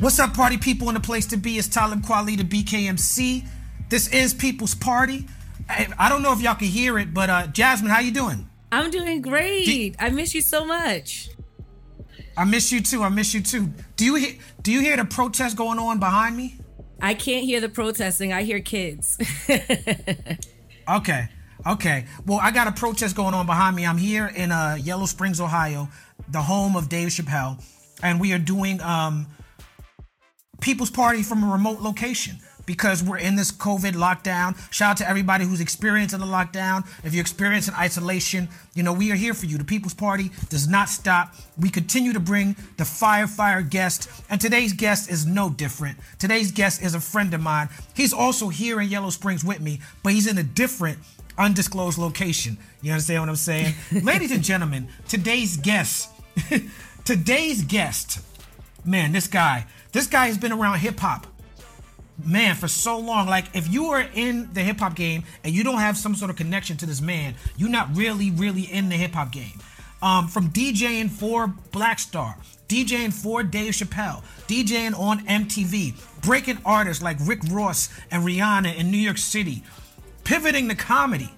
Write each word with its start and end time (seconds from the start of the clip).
What's 0.00 0.18
up, 0.18 0.32
party 0.32 0.56
people 0.56 0.88
in 0.88 0.94
the 0.94 1.00
place 1.00 1.26
to 1.26 1.36
be? 1.36 1.58
It's 1.58 1.68
Talib 1.68 2.00
Kweli, 2.00 2.34
the 2.34 2.42
BKMC. 2.42 3.46
This 3.90 4.08
is 4.08 4.32
People's 4.32 4.74
Party. 4.74 5.26
I, 5.68 5.88
I 5.98 6.08
don't 6.08 6.22
know 6.22 6.32
if 6.32 6.40
y'all 6.40 6.54
can 6.54 6.68
hear 6.68 6.98
it, 6.98 7.12
but 7.12 7.28
uh, 7.28 7.46
Jasmine, 7.48 7.90
how 7.90 8.00
you 8.00 8.10
doing? 8.10 8.48
I'm 8.72 8.90
doing 8.90 9.20
great. 9.20 9.96
I 9.98 10.08
miss 10.08 10.34
you 10.34 10.40
so 10.40 10.64
much. 10.64 11.28
I 12.34 12.44
miss 12.44 12.72
you 12.72 12.80
too. 12.80 13.02
I 13.02 13.10
miss 13.10 13.34
you 13.34 13.42
too. 13.42 13.74
Do 13.96 14.06
you 14.06 14.14
hear? 14.14 14.36
Do 14.62 14.72
you 14.72 14.80
hear 14.80 14.96
the 14.96 15.04
protest 15.04 15.56
going 15.58 15.78
on 15.78 15.98
behind 15.98 16.34
me? 16.34 16.56
I 17.02 17.12
can't 17.12 17.44
hear 17.44 17.60
the 17.60 17.68
protesting. 17.68 18.32
I 18.32 18.42
hear 18.42 18.60
kids. 18.60 19.18
Okay. 20.88 21.28
Okay. 21.66 22.06
Well, 22.26 22.40
I 22.42 22.50
got 22.50 22.66
a 22.66 22.72
protest 22.72 23.14
going 23.14 23.32
on 23.32 23.46
behind 23.46 23.76
me. 23.76 23.86
I'm 23.86 23.98
here 23.98 24.26
in 24.26 24.50
uh, 24.50 24.76
Yellow 24.80 25.06
Springs, 25.06 25.40
Ohio, 25.40 25.88
the 26.28 26.42
home 26.42 26.74
of 26.74 26.88
Dave 26.88 27.10
Chappelle, 27.10 27.62
and 28.02 28.18
we 28.18 28.32
are 28.32 28.38
doing 28.38 28.80
um, 28.80 29.28
People's 30.60 30.90
Party 30.90 31.22
from 31.22 31.42
a 31.42 31.52
remote 31.52 31.80
location 31.80 32.38
because 32.66 33.02
we're 33.02 33.18
in 33.18 33.34
this 33.34 33.50
COVID 33.50 33.94
lockdown. 33.94 34.56
Shout 34.72 34.92
out 34.92 34.96
to 34.98 35.08
everybody 35.08 35.44
who's 35.44 35.60
experiencing 35.60 36.20
the 36.20 36.26
lockdown. 36.26 36.86
If 37.02 37.12
you're 37.12 37.20
experiencing 37.20 37.74
isolation, 37.74 38.48
you 38.74 38.84
know, 38.84 38.92
we 38.92 39.10
are 39.10 39.16
here 39.16 39.34
for 39.34 39.46
you. 39.46 39.58
The 39.58 39.64
People's 39.64 39.94
Party 39.94 40.30
does 40.50 40.68
not 40.68 40.88
stop. 40.88 41.34
We 41.58 41.70
continue 41.70 42.12
to 42.12 42.20
bring 42.20 42.54
the 42.76 42.84
fire, 42.84 43.26
fire 43.26 43.62
guest. 43.62 44.08
And 44.30 44.40
today's 44.40 44.72
guest 44.72 45.10
is 45.10 45.26
no 45.26 45.50
different. 45.50 45.98
Today's 46.20 46.52
guest 46.52 46.80
is 46.82 46.94
a 46.94 47.00
friend 47.00 47.34
of 47.34 47.40
mine. 47.40 47.68
He's 47.94 48.12
also 48.12 48.48
here 48.50 48.80
in 48.80 48.88
Yellow 48.88 49.10
Springs 49.10 49.44
with 49.44 49.60
me, 49.60 49.80
but 50.04 50.12
he's 50.12 50.26
in 50.26 50.38
a 50.38 50.44
different 50.44 50.98
undisclosed 51.38 51.98
location. 51.98 52.56
You 52.82 52.92
understand 52.92 53.22
what 53.22 53.28
I'm 53.30 53.36
saying? 53.36 53.74
Ladies 54.02 54.30
and 54.30 54.44
gentlemen, 54.44 54.88
today's 55.08 55.56
guest, 55.56 56.10
today's 57.04 57.64
guest, 57.64 58.20
man, 58.84 59.12
this 59.12 59.26
guy, 59.26 59.66
this 59.92 60.06
guy 60.06 60.26
has 60.26 60.38
been 60.38 60.52
around 60.52 60.78
hip 60.78 60.98
hop, 60.98 61.26
man, 62.24 62.54
for 62.54 62.68
so 62.68 62.98
long. 62.98 63.26
Like, 63.26 63.46
if 63.54 63.72
you 63.72 63.86
are 63.86 64.06
in 64.14 64.52
the 64.52 64.60
hip 64.60 64.78
hop 64.78 64.94
game 64.94 65.24
and 65.44 65.52
you 65.52 65.64
don't 65.64 65.78
have 65.80 65.96
some 65.96 66.14
sort 66.14 66.30
of 66.30 66.36
connection 66.36 66.76
to 66.78 66.86
this 66.86 67.00
man, 67.00 67.34
you're 67.56 67.70
not 67.70 67.94
really, 67.96 68.30
really 68.30 68.62
in 68.62 68.88
the 68.88 68.96
hip 68.96 69.12
hop 69.12 69.32
game. 69.32 69.58
Um, 70.02 70.28
from 70.28 70.48
DJing 70.50 71.10
for 71.10 71.48
Black 71.72 71.98
Star, 71.98 72.36
DJing 72.68 73.12
for 73.12 73.42
Dave 73.42 73.74
Chappelle, 73.74 74.22
DJing 74.48 74.98
on 74.98 75.26
MTV, 75.26 76.22
breaking 76.22 76.58
artists 76.64 77.02
like 77.02 77.18
Rick 77.22 77.40
Ross 77.50 77.90
and 78.10 78.24
Rihanna 78.24 78.76
in 78.76 78.90
New 78.90 78.98
York 78.98 79.18
City, 79.18 79.62
pivoting 80.24 80.68
to 80.68 80.74
comedy, 80.74 81.30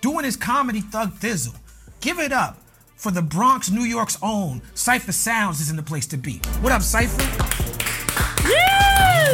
doing 0.00 0.24
his 0.24 0.36
comedy 0.36 0.80
Thug 0.80 1.12
Thizzle. 1.12 1.56
Give 2.00 2.18
it 2.18 2.32
up 2.32 2.56
for 2.96 3.12
the 3.12 3.22
Bronx, 3.22 3.70
New 3.70 3.84
York's 3.84 4.18
own 4.22 4.60
Cypher 4.74 5.12
Sounds 5.12 5.60
is 5.60 5.70
in 5.70 5.76
the 5.76 5.82
place 5.82 6.06
to 6.08 6.16
be. 6.16 6.40
What 6.60 6.72
up, 6.72 6.82
Cypher? 6.82 7.59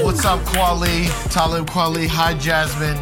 What's 0.07 0.25
up, 0.25 0.39
Kweli? 0.47 1.09
Talib 1.33 1.67
Kweli. 1.67 2.07
Hi, 2.07 2.35
Jasmine. 2.35 2.97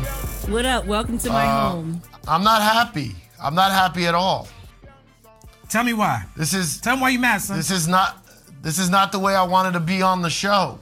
what 0.51 0.65
up? 0.65 0.87
Welcome 0.87 1.19
to 1.19 1.29
my 1.29 1.45
Uh, 1.45 1.71
home. 1.71 2.03
I'm 2.27 2.43
not 2.43 2.63
happy. 2.63 3.15
I'm 3.39 3.55
not 3.55 3.73
happy 3.73 4.07
at 4.07 4.15
all. 4.15 4.49
Tell 5.69 5.85
me 5.85 5.93
why. 5.93 6.25
This 6.35 6.55
is 6.55 6.79
Tell 6.81 6.97
me 6.97 7.03
why 7.03 7.09
you 7.11 7.19
mad, 7.19 7.43
son. 7.43 7.59
this 7.59 7.71
is 7.71 7.87
not 7.87 8.25
this 8.63 8.79
is 8.79 8.89
not 8.89 9.13
the 9.13 9.19
way 9.19 9.35
I 9.37 9.43
wanted 9.43 9.73
to 9.75 9.81
be 9.81 10.01
on 10.01 10.23
the 10.23 10.31
show. 10.31 10.79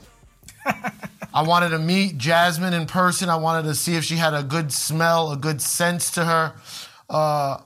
I 1.33 1.41
wanted 1.43 1.69
to 1.69 1.79
meet 1.79 2.17
Jasmine 2.17 2.73
in 2.73 2.85
person. 2.85 3.29
I 3.29 3.35
wanted 3.35 3.67
to 3.67 3.75
see 3.75 3.95
if 3.95 4.05
she 4.05 4.15
had 4.15 4.33
a 4.33 4.43
good 4.43 4.71
smell, 4.71 5.29
a 5.33 5.37
good 5.37 5.61
sense 5.61 6.09
to 6.11 6.23
her. 6.23 6.53
Uh, 7.09 7.57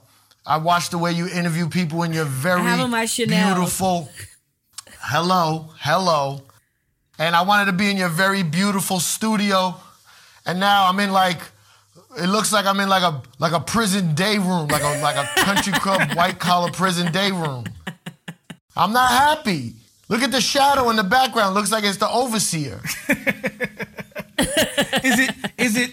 I 0.48 0.58
watched 0.58 0.90
the 0.92 0.98
way 0.98 1.12
you 1.12 1.28
interview 1.28 1.70
people, 1.70 2.02
and 2.02 2.12
you're 2.12 2.26
very 2.26 2.62
have 2.64 2.80
on 2.80 2.90
my 2.90 3.06
Chanel. 3.06 3.54
beautiful. 3.54 4.10
Hello, 5.00 5.70
hello, 5.80 6.42
and 7.18 7.36
I 7.36 7.42
wanted 7.44 7.66
to 7.66 7.72
be 7.74 7.90
in 7.90 7.98
your 7.98 8.10
very 8.10 8.44
beautiful 8.44 9.00
studio, 9.00 9.76
and 10.46 10.60
now 10.60 10.88
I'm 10.88 11.00
in 11.00 11.12
like. 11.12 11.40
It 12.20 12.28
looks 12.30 12.52
like 12.52 12.66
I'm 12.66 12.80
in 12.80 12.90
like 12.90 13.04
a 13.04 13.22
like 13.38 13.52
a 13.54 13.60
prison 13.60 14.16
day 14.16 14.40
room, 14.40 14.70
like 14.70 14.82
a 14.82 15.00
like 15.04 15.16
a 15.18 15.28
country 15.42 15.74
club 15.74 16.02
white 16.16 16.40
collar 16.40 16.72
prison 16.72 17.12
day 17.12 17.32
room. 17.32 17.66
I'm 18.76 18.92
not 18.92 19.10
happy. 19.12 19.74
Look 20.10 20.24
at 20.24 20.32
the 20.32 20.42
shadow 20.42 20.90
in 20.90 20.96
the 20.96 21.04
background. 21.04 21.54
Looks 21.54 21.72
like 21.72 21.84
it's 21.84 21.98
the 21.98 22.10
overseer. 22.10 22.82
Is 25.04 25.20
it? 25.20 25.36
Is 25.58 25.78
it? 25.78 25.92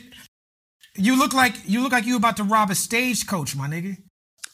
You 0.97 1.19
look 1.19 1.35
like 1.35 1.55
you 1.67 1.83
look 1.83 1.93
like 1.93 2.07
you 2.07 2.17
about 2.17 2.37
to 2.39 2.45
rob 2.45 2.71
a 2.71 2.75
stagecoach, 2.75 3.57
my 3.57 3.69
nigga. 3.69 3.97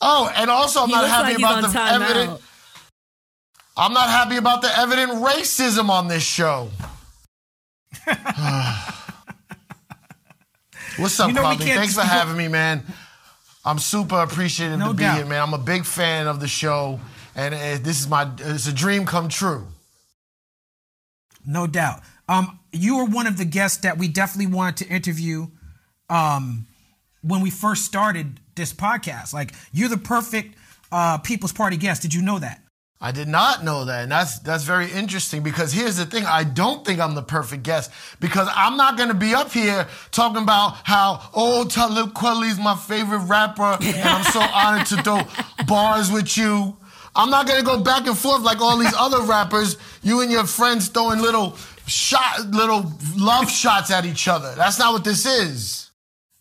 Oh, 0.00 0.32
and 0.34 0.50
also 0.50 0.80
I'm 0.82 0.88
He 0.88 0.94
not 0.94 1.08
happy 1.08 1.34
like 1.34 1.38
about 1.38 1.62
the 1.62 1.68
time 1.78 2.02
evident. 2.02 2.30
out. 2.30 2.42
I'm 3.80 3.94
not 3.94 4.10
happy 4.10 4.36
about 4.36 4.60
the 4.60 4.78
evident 4.78 5.12
racism 5.12 5.88
on 5.88 6.06
this 6.06 6.22
show. 6.22 6.68
What's 10.98 11.18
up, 11.18 11.28
You 11.28 11.34
know 11.34 11.54
Thanks 11.54 11.94
for 11.94 12.02
having 12.02 12.36
me, 12.36 12.48
man. 12.48 12.82
I'm 13.64 13.78
super 13.78 14.16
appreciative 14.16 14.78
No 14.78 14.88
to 14.88 14.94
be 14.94 15.04
doubt. 15.04 15.16
here, 15.16 15.24
man. 15.24 15.40
I'm 15.40 15.54
a 15.54 15.58
big 15.58 15.86
fan 15.86 16.26
of 16.26 16.40
the 16.40 16.46
show, 16.46 17.00
and 17.34 17.54
uh, 17.54 17.78
this 17.82 18.00
is 18.00 18.06
my 18.06 18.30
it's 18.40 18.66
a 18.66 18.72
dream 18.72 19.06
come 19.06 19.30
true. 19.30 19.66
No 21.46 21.66
doubt. 21.66 22.02
Um, 22.28 22.58
you 22.72 22.98
were 22.98 23.06
one 23.06 23.26
of 23.26 23.38
the 23.38 23.46
guests 23.46 23.78
that 23.78 23.96
we 23.96 24.08
definitely 24.08 24.52
wanted 24.54 24.76
to 24.84 24.92
interview 24.94 25.46
um, 26.10 26.66
when 27.22 27.40
we 27.40 27.48
first 27.48 27.86
started 27.86 28.40
this 28.56 28.74
podcast. 28.74 29.32
Like, 29.32 29.54
you're 29.72 29.88
the 29.88 29.96
perfect 29.96 30.54
uh, 30.92 31.16
People's 31.16 31.52
Party 31.54 31.78
guest. 31.78 32.02
Did 32.02 32.12
you 32.12 32.20
know 32.20 32.38
that? 32.40 32.62
I 33.02 33.12
did 33.12 33.28
not 33.28 33.64
know 33.64 33.86
that, 33.86 34.02
and 34.02 34.12
that's 34.12 34.40
that's 34.40 34.64
very 34.64 34.90
interesting 34.92 35.42
because 35.42 35.72
here's 35.72 35.96
the 35.96 36.04
thing: 36.04 36.26
I 36.26 36.44
don't 36.44 36.84
think 36.84 37.00
I'm 37.00 37.14
the 37.14 37.22
perfect 37.22 37.62
guest 37.62 37.90
because 38.20 38.46
I'm 38.54 38.76
not 38.76 38.98
going 38.98 39.08
to 39.08 39.14
be 39.14 39.34
up 39.34 39.50
here 39.50 39.88
talking 40.10 40.42
about 40.42 40.76
how 40.84 41.30
oh 41.32 41.64
Talib 41.64 42.12
Kweli's 42.12 42.58
my 42.58 42.76
favorite 42.76 43.20
rapper, 43.20 43.78
and 43.80 44.08
I'm 44.08 44.24
so 44.24 44.40
honored 44.54 44.86
to 44.88 45.02
throw 45.02 45.22
bars 45.66 46.12
with 46.12 46.36
you. 46.36 46.76
I'm 47.16 47.30
not 47.30 47.46
going 47.46 47.58
to 47.58 47.64
go 47.64 47.80
back 47.82 48.06
and 48.06 48.16
forth 48.16 48.42
like 48.42 48.60
all 48.60 48.76
these 48.76 48.94
other 48.94 49.22
rappers. 49.22 49.78
You 50.02 50.20
and 50.20 50.30
your 50.30 50.44
friends 50.44 50.88
throwing 50.88 51.20
little 51.20 51.56
shot, 51.86 52.50
little 52.50 52.92
love 53.16 53.50
shots 53.50 53.90
at 53.90 54.04
each 54.04 54.28
other. 54.28 54.54
That's 54.56 54.78
not 54.78 54.92
what 54.92 55.04
this 55.04 55.24
is. 55.24 55.90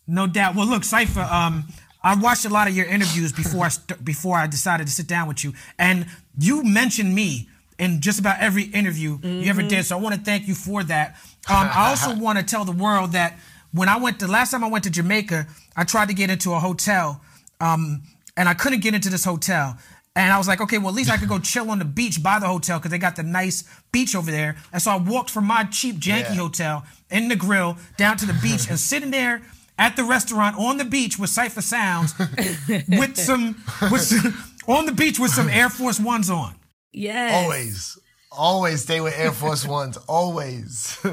No 0.06 0.26
doubt. 0.26 0.56
Well, 0.56 0.66
look, 0.66 0.84
Cipher. 0.84 1.20
Um, 1.20 1.64
I 2.02 2.14
watched 2.16 2.44
a 2.44 2.48
lot 2.48 2.66
of 2.68 2.76
your 2.76 2.86
interviews 2.86 3.32
before 3.32 3.64
I 3.66 3.68
st- 3.68 4.04
before 4.04 4.36
I 4.36 4.46
decided 4.46 4.86
to 4.86 4.92
sit 4.92 5.06
down 5.06 5.28
with 5.28 5.44
you, 5.44 5.52
and 5.78 6.06
you 6.38 6.62
mentioned 6.64 7.14
me 7.14 7.48
in 7.78 8.00
just 8.00 8.18
about 8.20 8.40
every 8.40 8.64
interview 8.64 9.18
you 9.22 9.48
ever 9.50 9.62
did. 9.62 9.84
So 9.86 9.96
I 9.96 10.00
want 10.00 10.14
to 10.14 10.20
thank 10.20 10.46
you 10.48 10.54
for 10.54 10.82
that. 10.84 11.16
Um, 11.48 11.68
I 11.72 11.88
also 11.90 12.14
want 12.26 12.38
to 12.38 12.44
tell 12.44 12.64
the 12.64 12.72
world 12.72 13.12
that 13.12 13.38
when 13.72 13.88
I 13.88 13.96
went 13.98 14.18
the 14.18 14.28
last 14.28 14.50
time 14.50 14.62
I 14.64 14.68
went 14.68 14.84
to 14.84 14.90
Jamaica, 14.90 15.46
I 15.76 15.84
tried 15.84 16.08
to 16.08 16.14
get 16.14 16.28
into 16.30 16.52
a 16.52 16.58
hotel, 16.58 17.20
um, 17.60 18.02
and 18.36 18.48
I 18.48 18.54
couldn't 18.54 18.80
get 18.80 18.94
into 18.94 19.10
this 19.10 19.24
hotel. 19.24 19.76
And 20.16 20.32
I 20.32 20.38
was 20.38 20.48
like, 20.48 20.60
okay, 20.60 20.76
well, 20.78 20.88
at 20.88 20.94
least 20.94 21.10
I 21.10 21.16
could 21.16 21.28
go 21.28 21.38
chill 21.50 21.70
on 21.70 21.78
the 21.78 21.84
beach 21.84 22.22
by 22.22 22.38
the 22.40 22.46
hotel 22.48 22.78
because 22.78 22.90
they 22.90 22.98
got 22.98 23.14
the 23.16 23.22
nice 23.22 23.62
beach 23.92 24.14
over 24.16 24.30
there. 24.30 24.56
And 24.72 24.82
so 24.82 24.90
I 24.90 24.96
walked 24.96 25.30
from 25.30 25.44
my 25.46 25.64
cheap, 25.64 25.96
janky 25.96 26.30
Yeah. 26.30 26.34
hotel 26.34 26.84
in 27.10 27.28
the 27.28 27.36
grill 27.36 27.76
down 27.96 28.16
to 28.18 28.26
the 28.26 28.32
beach 28.42 28.68
and 28.68 28.78
sitting 28.90 29.10
there 29.12 29.40
at 29.80 29.96
the 29.96 30.04
restaurant 30.04 30.56
on 30.56 30.76
the 30.76 30.84
beach 30.84 31.18
with 31.18 31.30
Cypher 31.30 31.62
Sounds 31.62 32.14
with 32.88 33.16
some, 33.16 33.56
with 33.90 34.02
some 34.02 34.34
on 34.68 34.86
the 34.86 34.92
beach 34.92 35.18
with 35.18 35.32
some 35.32 35.48
Air 35.48 35.70
Force 35.70 35.98
Ones 35.98 36.30
on. 36.30 36.54
Yes. 36.92 37.42
Always, 37.44 37.98
always 38.30 38.82
stay 38.82 39.00
with 39.00 39.18
Air 39.18 39.32
Force 39.32 39.66
Ones. 39.66 39.96
Always. 40.08 40.96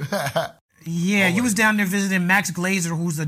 Yeah, 0.89 1.27
you 1.27 1.43
was 1.43 1.53
down 1.53 1.75
there 1.75 1.85
visiting 1.85 2.27
Max 2.27 2.49
Glazer, 2.49 2.97
who's 2.97 3.19
a, 3.19 3.27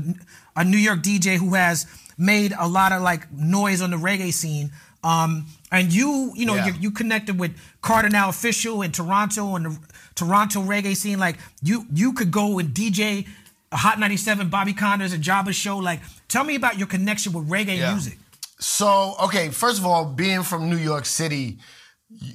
a 0.56 0.64
New 0.64 0.78
York 0.78 1.00
DJ 1.02 1.36
who 1.36 1.52
has 1.54 1.84
made 2.16 2.54
a 2.58 2.66
lot 2.66 2.92
of 2.92 3.02
like 3.02 3.30
noise 3.30 3.82
on 3.82 3.90
the 3.90 3.98
reggae 3.98 4.32
scene. 4.32 4.72
Um, 5.04 5.46
and 5.70 5.92
you, 5.92 6.32
you 6.34 6.46
know, 6.46 6.54
Yeah. 6.54 6.68
you, 6.68 6.72
you 6.80 6.90
connected 6.90 7.38
with 7.38 7.52
Kardinal 7.82 8.30
Offishall 8.30 8.82
in 8.82 8.92
Toronto 8.92 9.56
and 9.56 9.66
the 9.66 9.78
Toronto 10.14 10.62
reggae 10.62 10.96
scene. 10.96 11.18
Like 11.18 11.36
you, 11.62 11.84
you 11.92 12.14
could 12.14 12.30
go 12.30 12.58
and 12.58 12.70
DJ 12.70 13.26
a 13.26 13.26
Hot 13.72 13.98
97, 14.00 14.48
Bobby 14.48 14.72
Konders', 14.74 15.14
a 15.14 15.18
Jabba 15.18 15.52
show. 15.52 15.78
Like, 15.78 16.00
tell 16.28 16.42
me 16.44 16.54
about 16.56 16.76
your 16.78 16.88
connection 16.88 17.32
with 17.32 17.48
reggae 17.48 17.78
Yeah. 17.78 17.92
music. 17.92 18.18
So, 18.58 19.14
okay, 19.22 19.50
first 19.50 19.78
of 19.78 19.86
all, 19.86 20.04
being 20.04 20.42
from 20.42 20.68
New 20.68 20.76
York 20.76 21.06
City, 21.06 21.58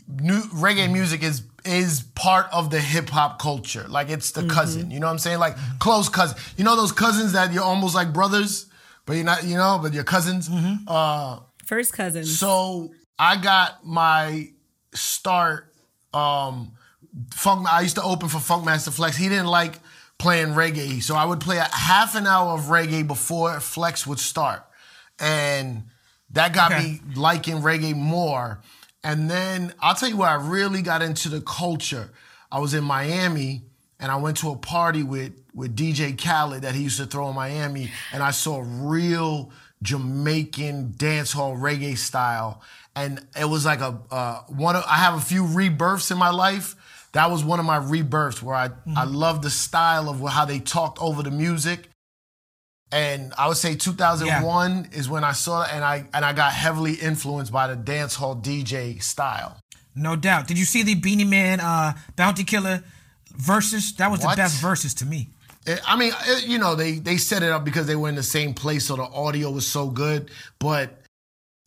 new 0.07 0.41
reggae 0.53 0.91
music 0.91 1.23
is 1.23 1.43
is 1.65 2.03
part 2.13 2.45
of 2.53 2.69
the 2.69 2.79
hip 2.79 3.09
hop 3.09 3.39
culture. 3.39 3.85
Like 3.89 4.09
it's 4.09 4.31
the 4.31 4.47
cousin. 4.47 4.91
You 4.91 4.99
know 4.99 5.07
what 5.07 5.13
I'm 5.13 5.19
saying? 5.19 5.39
Like 5.39 5.55
close 5.79 6.09
cousin. 6.09 6.37
You 6.57 6.63
know 6.63 6.75
those 6.75 6.91
cousins 6.91 7.33
that 7.33 7.51
you're 7.51 7.63
almost 7.63 7.95
like 7.95 8.13
brothers, 8.13 8.67
but 9.05 9.13
you're 9.13 9.25
not. 9.25 9.43
You 9.43 9.55
know, 9.57 9.79
but 9.81 9.91
you're 9.93 10.03
cousins. 10.03 10.47
Uh, 10.87 11.39
First 11.65 11.93
cousin. 11.93 12.23
so 12.23 12.91
I 13.19 13.37
got 13.37 13.85
my 13.85 14.49
start. 14.93 15.73
Um, 16.13 16.71
Funk. 17.33 17.67
I 17.71 17.81
used 17.81 17.95
to 17.95 18.03
open 18.03 18.29
for 18.29 18.37
Funkmaster 18.37 18.93
Flex. 18.93 19.17
He 19.17 19.27
didn't 19.29 19.47
like 19.47 19.79
playing 20.17 20.49
reggae, 20.49 21.01
so 21.03 21.15
I 21.15 21.25
would 21.25 21.39
play 21.39 21.57
a 21.57 21.63
half 21.63 22.15
an 22.15 22.25
hour 22.27 22.53
of 22.53 22.65
reggae 22.65 23.05
before 23.05 23.59
Flex 23.59 24.07
would 24.07 24.19
start, 24.19 24.63
and 25.19 25.83
that 26.31 26.53
got 26.53 26.71
Okay. 26.71 26.83
me 26.83 27.01
liking 27.15 27.57
reggae 27.61 27.95
more. 27.95 28.61
And 29.03 29.29
then 29.29 29.73
I'll 29.81 29.93
tell 29.95 30.09
you 30.09 30.17
where 30.17 30.29
I 30.29 30.33
really 30.35 30.81
got 30.81 31.01
into 31.03 31.29
the 31.29 31.39
culture. 31.41 32.09
I 32.51 32.57
was 32.59 32.73
in 32.73 32.83
Miami 32.83 33.61
and 33.99 34.11
I 34.11 34.15
went 34.15 34.37
to 34.37 34.49
a 34.49 34.55
party 34.55 35.03
with 35.03 35.33
with 35.53 35.75
DJ 35.75 36.17
Khaled 36.17 36.63
that 36.63 36.73
he 36.75 36.83
used 36.83 36.97
to 36.97 37.05
throw 37.05 37.29
in 37.29 37.35
Miami, 37.35 37.91
and 38.11 38.21
I 38.23 38.31
saw 38.31 38.63
real 38.65 39.51
Jamaican 39.83 40.95
dancehall 40.97 41.57
reggae 41.57 41.97
style, 41.97 42.61
and 42.95 43.25
it 43.39 43.45
was 43.45 43.65
like 43.65 43.79
a 43.79 43.97
uh, 44.11 44.39
one. 44.47 44.75
Of, 44.75 44.83
I 44.87 44.97
have 44.97 45.15
a 45.15 45.21
few 45.21 45.45
rebirths 45.45 46.11
in 46.11 46.17
my 46.17 46.29
life. 46.31 46.75
That 47.15 47.31
was 47.31 47.45
one 47.45 47.61
of 47.61 47.65
my 47.65 47.77
rebirths 47.77 48.43
where 48.43 48.57
I 48.57 48.65
I 48.65 48.67
mm-hmm. 48.67 49.15
love 49.15 49.41
the 49.41 49.49
style 49.49 50.09
of 50.09 50.19
how 50.29 50.43
they 50.43 50.59
talked 50.59 51.01
over 51.01 51.23
the 51.23 51.31
music. 51.31 51.87
And 52.91 53.33
I 53.37 53.47
would 53.47 53.55
say 53.55 53.75
2001 53.75 54.89
is 54.91 55.09
when 55.09 55.23
I 55.23 55.31
saw 55.31 55.63
it, 55.63 55.69
and 55.71 55.81
I 55.81 56.05
and 56.13 56.25
I 56.25 56.33
got 56.33 56.51
heavily 56.51 56.95
influenced 56.95 57.53
by 57.53 57.73
the 57.73 57.77
dancehall 57.77 58.43
DJ 58.43 59.01
style. 59.01 59.57
No 59.95 60.17
doubt. 60.17 60.47
Did 60.47 60.59
you 60.59 60.65
see 60.65 60.83
the 60.83 60.95
Beenie 60.95 61.23
Man 61.23 61.61
uh, 61.61 61.93
Bounty 62.17 62.43
Killer 62.43 62.83
Verzuz? 63.33 63.95
That 63.95 64.11
was 64.11 64.19
What? 64.19 64.31
the 64.31 64.41
best 64.41 64.61
Verzuz 64.61 64.93
to 64.97 65.05
me. 65.05 65.29
It- 65.65 65.79
I 65.87 65.95
mean, 65.95 66.11
it- 66.27 66.47
you 66.47 66.57
know, 66.57 66.75
they 66.75 66.99
they 66.99 67.15
set 67.15 67.43
it 67.43 67.49
up 67.49 67.63
because 67.63 67.87
they 67.87 67.95
were 67.95 68.09
in 68.09 68.15
the 68.15 68.23
same 68.23 68.53
place, 68.53 68.87
so 68.87 68.97
the 68.97 69.03
audio 69.03 69.51
was 69.51 69.65
so 69.65 69.87
good. 69.87 70.31
But 70.59 71.01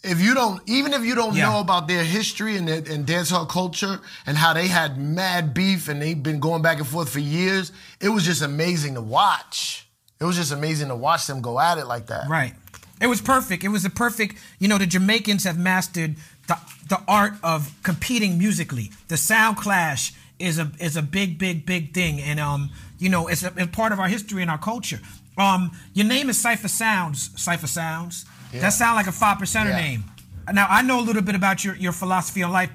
if 0.02 0.20
you 0.20 0.34
don't, 0.34 0.62
even 0.66 0.92
if 0.92 1.04
you 1.04 1.14
don't 1.14 1.34
Yeah. 1.34 1.50
know 1.50 1.60
about 1.60 1.88
their 1.88 2.04
history 2.04 2.56
and 2.56 2.68
their, 2.68 2.78
and 2.78 3.06
dancehall 3.06 3.48
culture 3.48 4.00
and 4.26 4.36
how 4.38 4.52
they 4.52 4.68
had 4.68 4.96
mad 4.98 5.52
beef 5.54 5.88
and 5.88 6.00
they've 6.00 6.22
been 6.22 6.38
going 6.40 6.62
back 6.62 6.78
and 6.78 6.86
forth 6.86 7.08
for 7.10 7.18
years, 7.20 7.72
it 8.00 8.08
was 8.10 8.24
just 8.24 8.42
amazing 8.42 8.94
to 8.94 9.00
watch. 9.02 9.86
It 10.20 10.24
was 10.24 10.36
just 10.36 10.52
amazing 10.52 10.88
to 10.88 10.96
watch 10.96 11.26
them 11.26 11.40
go 11.40 11.58
at 11.60 11.78
it 11.78 11.86
like 11.86 12.06
that. 12.08 12.28
Right. 12.28 12.54
It 13.00 13.06
was 13.06 13.20
perfect. 13.20 13.62
It 13.64 13.68
was 13.68 13.84
a 13.84 13.90
perfect. 13.90 14.36
You 14.58 14.66
know, 14.68 14.78
the 14.78 14.86
Jamaicans 14.86 15.44
have 15.44 15.58
mastered 15.58 16.16
the 16.48 16.58
the 16.88 17.00
art 17.06 17.34
of 17.42 17.70
competing 17.82 18.38
musically. 18.38 18.90
The 19.08 19.16
sound 19.16 19.56
clash 19.58 20.12
is 20.38 20.58
a 20.58 20.72
is 20.80 20.96
a 20.96 21.02
big, 21.02 21.38
big, 21.38 21.64
big 21.66 21.92
thing, 21.94 22.20
and 22.20 22.40
um, 22.40 22.70
you 22.98 23.08
know, 23.08 23.28
it's 23.28 23.44
a, 23.44 23.52
it's 23.56 23.70
part 23.76 23.92
of 23.92 24.00
our 24.00 24.08
history 24.08 24.42
and 24.42 24.50
our 24.50 24.58
culture. 24.58 24.98
Um, 25.36 25.70
your 25.94 26.06
name 26.06 26.28
is 26.28 26.38
Cipher 26.38 26.66
Sounds. 26.66 27.30
Cipher 27.40 27.68
Sounds. 27.68 28.24
That 28.52 28.70
sound 28.70 28.96
like 28.96 29.06
a 29.06 29.12
five 29.12 29.38
percenter 29.38 29.70
Yeah. 29.70 29.76
name. 29.80 30.04
Now 30.52 30.66
I 30.68 30.82
know 30.82 30.98
a 31.00 31.04
little 31.08 31.22
bit 31.22 31.34
about 31.34 31.64
your 31.64 31.74
your 31.76 31.92
philosophy 31.92 32.42
on 32.42 32.52
life, 32.52 32.70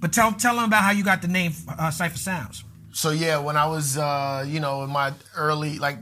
but 0.00 0.12
tell 0.12 0.32
tell 0.32 0.54
them 0.56 0.64
about 0.64 0.82
how 0.84 0.90
you 0.92 1.02
got 1.04 1.20
the 1.22 1.28
name 1.28 1.52
uh, 1.68 1.90
Cipher 1.90 2.18
Sounds. 2.18 2.64
So 2.92 3.10
yeah, 3.10 3.38
when 3.38 3.56
I 3.56 3.66
was, 3.66 3.96
uh, 3.98 4.44
you 4.48 4.60
know, 4.60 4.82
in 4.82 4.90
my 4.90 5.12
early, 5.36 5.78
like 5.78 5.98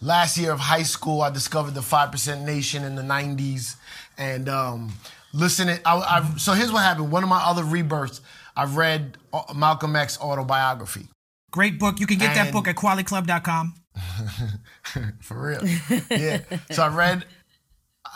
last 0.00 0.36
year 0.36 0.52
of 0.52 0.58
high 0.60 0.82
school, 0.82 1.22
I 1.22 1.30
discovered 1.30 1.74
the 1.74 1.82
Five 1.82 2.10
Percent 2.10 2.44
Nation 2.44 2.84
in 2.84 2.94
the 2.94 3.02
'90s, 3.02 3.76
and 4.18 4.48
um, 4.48 4.92
listening. 5.32 5.78
I, 5.86 5.96
I, 5.96 6.36
so 6.36 6.52
here's 6.52 6.72
what 6.72 6.82
happened. 6.82 7.10
One 7.12 7.22
of 7.22 7.28
my 7.28 7.42
other 7.42 7.64
rebirths, 7.64 8.20
I 8.56 8.64
read 8.64 9.18
uh, 9.32 9.54
Malcolm 9.54 9.94
X 9.96 10.18
autobiography. 10.20 11.08
Great 11.52 11.78
book. 11.78 12.00
You 12.00 12.06
can 12.06 12.18
get 12.18 12.34
that 12.34 12.52
book 12.52 12.66
at 12.68 12.76
qualityclub.com. 12.76 13.74
For 15.20 15.40
real. 15.40 15.62
yeah. 16.10 16.40
So 16.70 16.82
I 16.82 16.88
read 16.88 17.24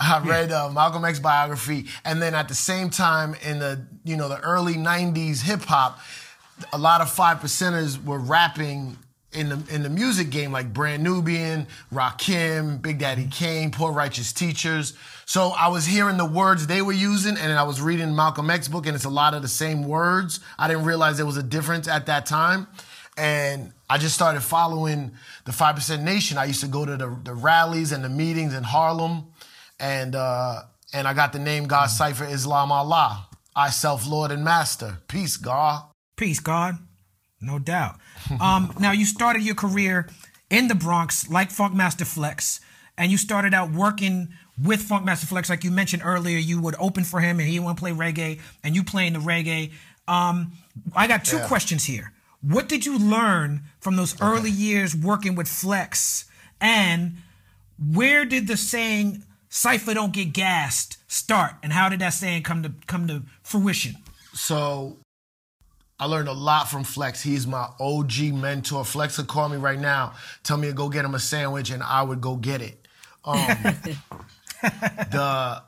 I 0.01 0.21
read 0.25 0.51
uh, 0.51 0.71
Malcolm 0.71 1.05
X 1.05 1.19
biography 1.19 1.87
and 2.05 2.23
then 2.23 2.35
at 2.35 2.49
the 2.49 2.55
same 2.55 2.91
time 2.91 3.35
in 3.47 3.59
the 3.59 3.85
you 4.05 4.17
know 4.17 4.29
the 4.29 4.41
early 4.41 4.75
90s 4.75 5.43
hip 5.43 5.61
hop 5.63 5.99
a 6.73 6.79
lot 6.79 7.01
of 7.01 7.11
5 7.11 7.39
percenters 7.39 8.03
were 8.03 8.19
rapping 8.19 8.97
in 9.33 9.49
the 9.49 9.63
in 9.71 9.83
the 9.83 9.89
music 9.91 10.31
game 10.31 10.51
like 10.51 10.73
Brand 10.73 11.05
Nubian, 11.05 11.69
Rakim, 11.93 12.83
Big 12.83 12.99
Daddy 12.99 13.29
Kane, 13.31 13.71
Poor 13.71 13.93
Righteous 13.93 14.33
Teachers. 14.33 14.95
So 15.25 15.53
I 15.57 15.69
was 15.69 15.87
hearing 15.87 16.17
the 16.17 16.25
words 16.25 16.67
they 16.67 16.83
were 16.83 16.93
using 16.93 17.37
and 17.37 17.53
I 17.53 17.63
was 17.63 17.81
reading 17.81 18.17
Malcolm 18.17 18.51
X 18.51 18.67
book 18.67 18.87
and 18.87 18.97
it's 18.97 19.05
a 19.05 19.11
lot 19.11 19.35
of 19.35 19.43
the 19.43 19.49
same 19.49 19.85
words. 19.85 20.41
I 20.59 20.67
didn't 20.67 20.85
realize 20.85 21.17
there 21.17 21.27
was 21.27 21.37
a 21.37 21.43
difference 21.43 21.87
at 21.87 22.07
that 22.07 22.27
time. 22.27 22.67
And 23.17 23.73
I 23.89 23.99
just 23.99 24.15
started 24.15 24.41
following 24.41 25.13
the 25.45 25.53
5% 25.53 26.03
Nation. 26.03 26.39
I 26.39 26.45
used 26.47 26.61
to 26.63 26.69
go 26.69 26.87
to 26.87 26.97
the, 26.97 27.17
the 27.23 27.35
rallies 27.35 27.93
and 27.93 28.03
the 28.03 28.09
meetings 28.09 28.55
in 28.55 28.63
Harlem. 28.63 29.27
And 29.81 30.15
uh, 30.15 30.63
and 30.93 31.09
I 31.09 31.15
got 31.15 31.33
the 31.33 31.39
name 31.39 31.65
God 31.65 31.87
Cypher 31.87 32.25
Islam 32.25 32.71
Allah. 32.71 33.27
I 33.57 33.71
self 33.71 34.07
Lord 34.07 34.31
and 34.31 34.45
Master. 34.45 34.99
Peace, 35.09 35.37
God. 35.37 35.85
Peace, 36.17 36.39
God. 36.41 36.77
No 37.41 37.59
doubt. 37.59 37.97
Um, 38.41 38.75
now, 38.81 38.93
you 38.93 39.07
started 39.07 39.43
your 39.43 39.55
career 39.55 40.09
in 40.51 40.69
the 40.69 40.75
Bronx 40.75 41.31
like 41.31 41.49
Funkmaster 41.51 42.07
Flex, 42.07 42.61
and 42.99 43.11
you 43.11 43.17
started 43.17 43.55
out 43.55 43.71
working 43.73 44.29
with 44.63 44.87
Funkmaster 44.87 45.25
Flex. 45.27 45.49
Like 45.49 45.65
you 45.65 45.71
mentioned 45.71 46.03
earlier, 46.05 46.39
you 46.39 46.61
would 46.61 46.75
open 46.79 47.05
for 47.05 47.21
him 47.21 47.41
and 47.41 47.49
he 47.49 47.59
would 47.59 47.77
play 47.79 47.93
reggae, 47.93 48.41
and 48.63 48.77
you 48.77 48.85
playing 48.85 49.15
the 49.15 49.19
reggae. 49.21 49.73
Um, 50.07 50.53
I 50.95 51.07
got 51.07 51.25
two 51.25 51.39
Yeah. 51.39 51.47
questions 51.49 51.85
here. 51.85 52.13
What 52.43 52.69
did 52.69 52.85
you 52.87 52.99
learn 52.99 53.63
from 53.81 53.97
those 53.97 54.21
early 54.21 54.51
years 54.51 54.95
working 54.95 55.35
with 55.35 55.49
Flex? 55.49 56.25
And 56.61 57.19
where 57.79 58.25
did 58.25 58.47
the 58.47 58.57
saying 58.57 59.25
"Cipher 59.51 59.93
don't 59.93 60.13
get 60.13 60.33
gassed" 60.33 60.97
start, 61.07 61.57
and 61.63 61.73
how 61.73 61.89
did 61.89 62.01
that 62.01 62.15
saying 62.15 62.45
come 62.45 62.63
to 62.63 62.73
come 62.87 63.07
to 63.09 63.25
fruition? 63.43 63.97
So 64.33 64.99
I 66.01 66.07
learned 66.07 66.29
a 66.29 66.33
lot 66.33 66.69
from 66.69 66.83
Flex. 66.83 67.23
He's 67.23 67.47
my 67.47 67.69
OG 67.79 68.33
mentor. 68.33 68.87
Flex 68.87 69.19
would 69.19 69.29
call 69.29 69.51
me 69.51 69.59
right 69.59 69.79
now, 69.79 70.15
tell 70.43 70.57
me 70.57 70.69
to 70.69 70.73
go 70.73 70.89
get 70.89 71.05
him 71.05 71.15
a 71.15 71.19
sandwich, 71.19 71.71
and 71.71 71.83
I 71.83 72.03
would 72.03 72.23
go 72.23 72.37
get 72.37 72.63
it. 72.63 72.89
Um, 73.23 73.39
the 74.63 75.63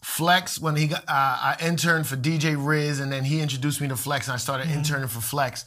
Flex, 0.00 0.58
when 0.58 0.74
he 0.76 0.86
got, 0.86 1.02
uh, 1.02 1.06
I 1.08 1.56
interned 1.60 2.06
for 2.06 2.16
DJ 2.16 2.56
Riz, 2.58 2.98
and 2.98 3.12
then 3.12 3.24
he 3.24 3.40
introduced 3.40 3.82
me 3.82 3.88
to 3.88 3.96
Flex, 3.96 4.26
and 4.26 4.34
I 4.34 4.38
started 4.38 4.70
interning 4.70 5.08
for 5.08 5.20
Flex. 5.20 5.66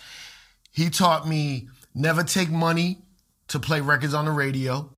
He 0.71 0.89
taught 0.89 1.27
me 1.27 1.69
never 1.93 2.23
take 2.23 2.49
money 2.49 3.03
to 3.49 3.59
play 3.59 3.81
records 3.81 4.15
on 4.15 4.25
the 4.25 4.31
radio. 4.31 4.89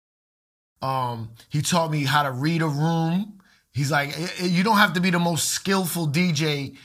Um, 0.85 1.29
he 1.49 1.61
taught 1.61 1.89
me 1.91 2.03
how 2.03 2.23
to 2.23 2.31
read 2.31 2.61
a 2.61 2.67
room. 2.67 3.41
He's 3.73 3.91
like, 3.91 4.09
"Eh, 4.17 4.27
eh, 4.41 4.45
you 4.45 4.63
don't 4.63 4.77
have 4.77 4.93
to 4.93 5.01
be 5.01 5.09
the 5.09 5.19
most 5.19 5.49
skillful 5.49 6.07
DJ 6.07 6.75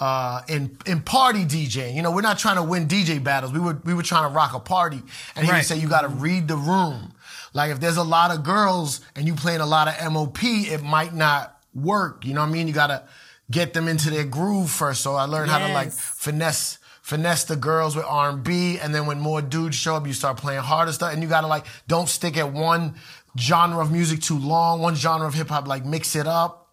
uh, 0.00 0.42
in 0.48 0.78
in 0.86 1.00
party 1.02 1.44
DJing. 1.44 1.94
You 1.96 2.02
know, 2.02 2.12
we're 2.12 2.22
not 2.30 2.38
trying 2.38 2.56
to 2.56 2.62
win 2.62 2.86
DJ 2.86 3.22
battles. 3.22 3.52
We 3.52 3.58
were 3.58 3.80
we 3.84 3.94
were 3.94 4.02
trying 4.04 4.28
to 4.30 4.34
rock 4.34 4.54
a 4.54 4.60
party. 4.60 5.02
And 5.34 5.44
he 5.44 5.50
Right. 5.50 5.58
would 5.58 5.66
say, 5.66 5.76
you 5.76 5.88
got 5.88 6.02
to 6.02 6.08
read 6.08 6.46
the 6.48 6.56
room. 6.56 7.12
Like 7.52 7.70
if 7.72 7.80
there's 7.80 7.96
a 7.96 8.04
lot 8.04 8.30
of 8.30 8.44
girls 8.44 9.00
and 9.16 9.26
you 9.26 9.34
playing 9.34 9.60
a 9.60 9.66
lot 9.66 9.88
of 9.88 10.12
MOP, 10.12 10.42
it 10.44 10.82
might 10.82 11.14
not 11.14 11.58
work. 11.74 12.24
You 12.24 12.34
know 12.34 12.42
what 12.42 12.48
I 12.48 12.52
mean? 12.52 12.68
You 12.68 12.74
got 12.74 12.88
to 12.88 13.02
get 13.50 13.72
them 13.74 13.88
into 13.88 14.10
their 14.10 14.24
groove 14.24 14.70
first. 14.70 15.00
So 15.02 15.14
I 15.16 15.24
learned 15.24 15.50
how 15.50 15.58
to 15.66 15.72
like 15.72 15.90
finesse 15.90 16.78
finesse 17.02 17.44
the 17.44 17.56
girls 17.56 17.96
with 17.96 18.04
R&B 18.04 18.78
and 18.82 18.94
then 18.94 19.06
when 19.06 19.18
more 19.18 19.40
dudes 19.40 19.74
show 19.74 19.94
up 19.96 20.06
you 20.06 20.12
start 20.12 20.36
playing 20.36 20.60
harder 20.60 20.92
stuff 20.92 21.10
and 21.10 21.22
you 21.22 21.28
got 21.28 21.40
to 21.40 21.46
like 21.46 21.64
don't 21.86 22.06
stick 22.06 22.36
at 22.36 22.52
one 22.52 22.94
genre 23.38 23.80
of 23.80 23.90
music 23.92 24.20
too 24.20 24.38
long 24.38 24.80
one 24.80 24.94
genre 24.94 25.26
of 25.26 25.34
hip 25.34 25.48
hop 25.48 25.66
like 25.68 25.84
mix 25.84 26.16
it 26.16 26.26
up 26.26 26.68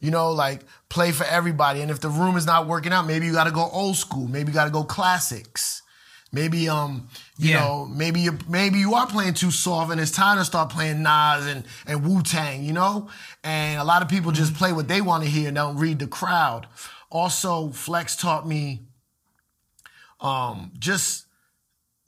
you 0.00 0.10
know 0.10 0.30
like 0.32 0.60
play 0.88 1.10
for 1.12 1.24
everybody. 1.24 1.80
And 1.80 1.90
if 1.90 1.98
the 2.00 2.08
room 2.08 2.36
is 2.36 2.46
not 2.46 2.66
working 2.68 2.92
out 2.92 3.06
maybe 3.06 3.26
you 3.26 3.32
got 3.32 3.44
to 3.44 3.50
go 3.50 3.68
old 3.72 3.96
school 3.96 4.28
maybe 4.28 4.48
you 4.50 4.54
got 4.54 4.66
to 4.66 4.70
go 4.70 4.84
classics. 4.84 5.82
Maybe 6.30 6.68
um 6.68 7.08
you 7.38 7.50
Yeah. 7.50 7.60
know 7.60 7.86
maybe 7.86 8.20
you 8.20 8.38
maybe 8.48 8.78
you 8.78 8.94
are 8.94 9.06
playing 9.06 9.34
too 9.34 9.50
soft 9.50 9.90
and 9.92 10.00
it's 10.00 10.10
time 10.10 10.38
to 10.38 10.44
start 10.44 10.68
playing 10.70 11.02
Nas 11.02 11.46
and 11.46 11.64
and 11.86 12.04
Wu-Tang 12.06 12.64
you 12.64 12.72
know? 12.72 13.08
And 13.42 13.80
a 13.80 13.84
lot 13.84 14.02
of 14.02 14.08
people 14.08 14.30
just 14.32 14.54
play 14.54 14.72
what 14.72 14.88
they 14.88 15.00
want 15.00 15.24
to 15.24 15.30
hear 15.30 15.48
and 15.48 15.56
don't 15.56 15.76
read 15.78 15.98
the 16.00 16.06
crowd. 16.06 16.66
Also 17.10 17.70
Flex 17.70 18.14
taught 18.16 18.46
me 18.46 18.82
um, 20.20 20.72
just 20.78 21.26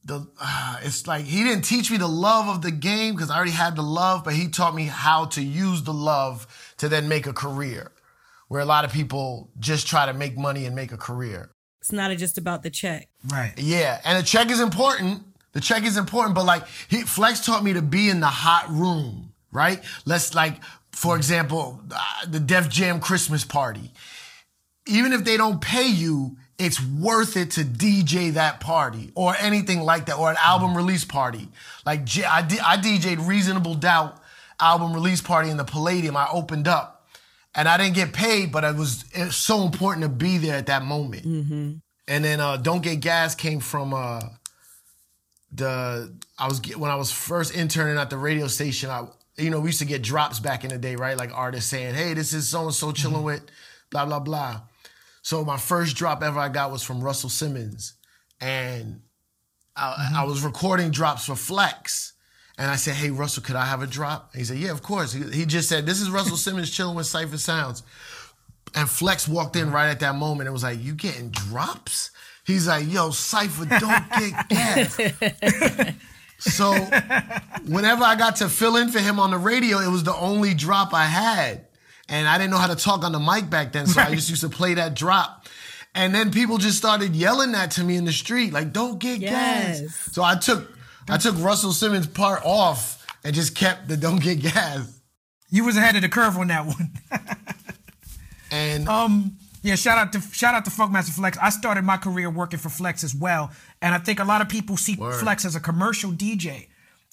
the 0.06 0.26
uh, 0.40 0.78
it's 0.82 1.06
like 1.06 1.24
he 1.24 1.44
didn't 1.44 1.64
teach 1.64 1.90
me 1.90 1.98
the 1.98 2.08
love 2.08 2.48
of 2.48 2.62
the 2.62 2.70
game 2.70 3.14
because 3.14 3.30
I 3.30 3.36
already 3.36 3.52
had 3.52 3.76
the 3.76 3.82
love, 3.82 4.24
but 4.24 4.34
he 4.34 4.48
taught 4.48 4.74
me 4.74 4.84
how 4.84 5.26
to 5.26 5.42
use 5.42 5.82
the 5.82 5.92
love 5.92 6.46
to 6.78 6.88
then 6.88 7.08
make 7.08 7.26
a 7.26 7.32
career. 7.32 7.92
Where 8.48 8.60
a 8.60 8.64
lot 8.64 8.84
of 8.84 8.92
people 8.92 9.50
just 9.58 9.88
try 9.88 10.06
to 10.06 10.12
make 10.12 10.38
money 10.38 10.66
and 10.66 10.76
make 10.76 10.92
a 10.92 10.96
career. 10.96 11.50
It's 11.80 11.90
not 11.90 12.16
just 12.16 12.38
about 12.38 12.62
the 12.62 12.70
check. 12.70 13.08
Right. 13.28 13.52
Yeah, 13.56 14.00
and 14.04 14.18
the 14.18 14.26
check 14.26 14.50
is 14.50 14.60
important. 14.60 15.24
The 15.52 15.60
check 15.60 15.84
is 15.84 15.96
important, 15.96 16.34
but 16.34 16.44
like 16.44 16.64
he 16.88 17.02
Flex 17.02 17.44
taught 17.44 17.64
me 17.64 17.72
to 17.72 17.82
be 17.82 18.08
in 18.08 18.20
the 18.20 18.28
hot 18.28 18.68
room, 18.70 19.32
right? 19.50 19.82
Let's 20.04 20.34
like, 20.34 20.62
for 20.92 21.16
example, 21.16 21.80
uh, 21.90 22.26
the 22.28 22.38
Def 22.38 22.68
Jam 22.68 23.00
Christmas 23.00 23.44
party. 23.44 23.90
Even 24.86 25.12
if 25.12 25.24
they 25.24 25.36
don't 25.36 25.60
pay 25.60 25.88
you, 25.88 26.36
it's 26.58 26.82
worth 26.82 27.36
it 27.36 27.50
to 27.52 27.60
DJ 27.62 28.32
that 28.32 28.60
party 28.60 29.12
or 29.14 29.34
anything 29.38 29.80
like 29.80 30.06
that 30.06 30.16
or 30.16 30.30
an 30.30 30.36
album 30.42 30.76
release 30.76 31.04
party. 31.04 31.48
Like 31.84 32.00
I, 32.26 32.42
D- 32.42 32.58
I 32.60 32.76
DJ'd 32.78 33.20
Reasonable 33.20 33.74
Doubt 33.74 34.20
album 34.58 34.94
release 34.94 35.20
party 35.20 35.50
in 35.50 35.58
the 35.58 35.64
Palladium. 35.64 36.16
I 36.16 36.28
opened 36.32 36.66
up 36.66 37.06
and 37.54 37.68
I 37.68 37.76
didn't 37.76 37.94
get 37.94 38.12
paid, 38.14 38.52
but 38.52 38.64
it 38.64 38.74
was, 38.74 39.04
it 39.14 39.26
was 39.26 39.36
so 39.36 39.64
important 39.64 40.02
to 40.04 40.08
be 40.08 40.38
there 40.38 40.56
at 40.56 40.66
that 40.66 40.82
moment. 40.82 41.24
And 42.08 42.24
then 42.24 42.40
uh, 42.40 42.56
Don't 42.56 42.82
Get 42.82 43.00
Gas 43.00 43.34
came 43.34 43.60
from 43.60 43.92
uh, 43.92 44.20
the 45.52 46.12
I 46.38 46.48
was 46.48 46.60
when 46.76 46.90
I 46.90 46.96
was 46.96 47.10
first 47.10 47.54
interning 47.54 47.98
at 47.98 48.10
the 48.10 48.16
radio 48.18 48.46
station. 48.46 48.90
I 48.90 49.06
you 49.36 49.50
know 49.50 49.60
we 49.60 49.68
used 49.68 49.78
to 49.80 49.84
get 49.84 50.02
drops 50.02 50.38
back 50.40 50.64
in 50.64 50.70
the 50.70 50.78
day, 50.78 50.96
right? 50.96 51.16
Like 51.16 51.30
artists 51.34 51.70
saying, 51.70 51.94
"Hey, 51.94 52.14
this 52.14 52.32
is 52.32 52.48
so 52.48 52.64
and 52.64 52.74
so 52.74 52.92
chilling 52.92 53.22
with 53.22 53.42
blah 53.90 54.04
blah 54.06 54.20
blah." 54.20 54.60
So 55.26 55.44
my 55.44 55.56
first 55.56 55.96
drop 55.96 56.22
ever 56.22 56.38
I 56.38 56.48
got 56.48 56.70
was 56.70 56.84
from 56.84 57.00
Russell 57.00 57.30
Simmons, 57.30 57.94
and 58.40 59.00
I, 59.74 59.88
I 59.88 60.20
mm-hmm. 60.20 60.28
was 60.28 60.44
recording 60.44 60.92
drops 60.92 61.26
for 61.26 61.34
Flex. 61.34 62.12
And 62.56 62.70
I 62.70 62.76
said, 62.76 62.94
"Hey 62.94 63.10
Russell, 63.10 63.42
could 63.42 63.56
I 63.56 63.64
have 63.64 63.82
a 63.82 63.88
drop?" 63.88 64.30
And 64.32 64.38
he 64.38 64.44
said, 64.44 64.58
"Yeah, 64.58 64.70
of 64.70 64.84
course." 64.84 65.12
He, 65.12 65.24
he 65.32 65.44
just 65.44 65.68
said, 65.68 65.84
"This 65.84 66.00
is 66.00 66.10
Russell 66.10 66.36
Simmons 66.36 66.70
chilling 66.70 66.94
with 66.94 67.06
Cipher 67.06 67.38
Sounds." 67.38 67.82
And 68.76 68.88
Flex 68.88 69.26
walked 69.26 69.56
in 69.56 69.72
right 69.72 69.88
at 69.88 69.98
that 69.98 70.14
moment 70.14 70.46
and 70.46 70.52
was 70.52 70.62
like, 70.62 70.80
"You 70.80 70.94
getting 70.94 71.30
drops?" 71.30 72.12
He's 72.46 72.68
like, 72.68 72.88
"Yo, 72.88 73.10
Cipher, 73.10 73.64
don't 73.64 74.08
get 74.12 74.48
gas." 74.48 74.96
so 76.38 76.72
whenever 77.66 78.04
I 78.04 78.14
got 78.14 78.36
to 78.36 78.48
fill 78.48 78.76
in 78.76 78.90
for 78.90 79.00
him 79.00 79.18
on 79.18 79.32
the 79.32 79.38
radio, 79.38 79.80
it 79.80 79.90
was 79.90 80.04
the 80.04 80.14
only 80.14 80.54
drop 80.54 80.94
I 80.94 81.06
had, 81.06 81.66
and 82.08 82.28
I 82.28 82.38
didn't 82.38 82.50
know 82.50 82.58
how 82.58 82.68
to 82.68 82.76
talk 82.76 83.04
on 83.04 83.12
the 83.12 83.18
mic 83.20 83.50
back 83.50 83.72
then, 83.72 83.86
so 83.86 84.00
I 84.00 84.14
just 84.14 84.30
used 84.30 84.42
to 84.42 84.48
play 84.48 84.74
that 84.74 84.94
drop. 84.94 85.46
And 85.94 86.14
then 86.14 86.30
people 86.30 86.58
just 86.58 86.76
started 86.76 87.16
yelling 87.16 87.52
that 87.52 87.70
to 87.72 87.84
me 87.84 87.96
in 87.96 88.04
the 88.04 88.12
street, 88.12 88.52
like, 88.52 88.72
"Don't 88.72 88.98
get 88.98 89.20
gas." 89.20 89.82
So 90.12 90.22
I 90.22 90.36
took 90.36 90.70
I 91.08 91.16
took 91.16 91.36
Russell 91.38 91.72
Simmons' 91.72 92.06
part 92.06 92.42
off 92.44 93.04
and 93.24 93.34
just 93.34 93.54
kept 93.54 93.88
the 93.88 93.96
"Don't 93.96 94.20
get 94.22 94.40
gas." 94.40 94.92
You 95.48 95.64
was 95.64 95.76
ahead 95.76 95.96
of 95.96 96.02
the 96.02 96.08
curve 96.08 96.36
on 96.36 96.48
that 96.48 96.66
one. 96.66 96.92
And 98.50 98.88
Um, 98.88 99.38
yeah, 99.62 99.74
shout 99.74 99.98
out 99.98 100.12
to 100.12 100.20
shout 100.20 100.54
out 100.54 100.64
to 100.66 100.70
Funkmaster 100.70 101.10
Flex. 101.10 101.36
I 101.38 101.50
started 101.50 101.82
my 101.82 101.96
career 101.96 102.30
working 102.30 102.60
for 102.60 102.68
Flex 102.68 103.02
as 103.02 103.14
well, 103.14 103.50
and 103.82 103.94
I 103.94 103.98
think 103.98 104.20
a 104.20 104.24
lot 104.24 104.40
of 104.40 104.48
people 104.48 104.76
see 104.76 104.94
Word. 104.96 105.14
Flex 105.16 105.44
as 105.44 105.56
a 105.56 105.60
commercial 105.60 106.12
DJ, 106.12 106.68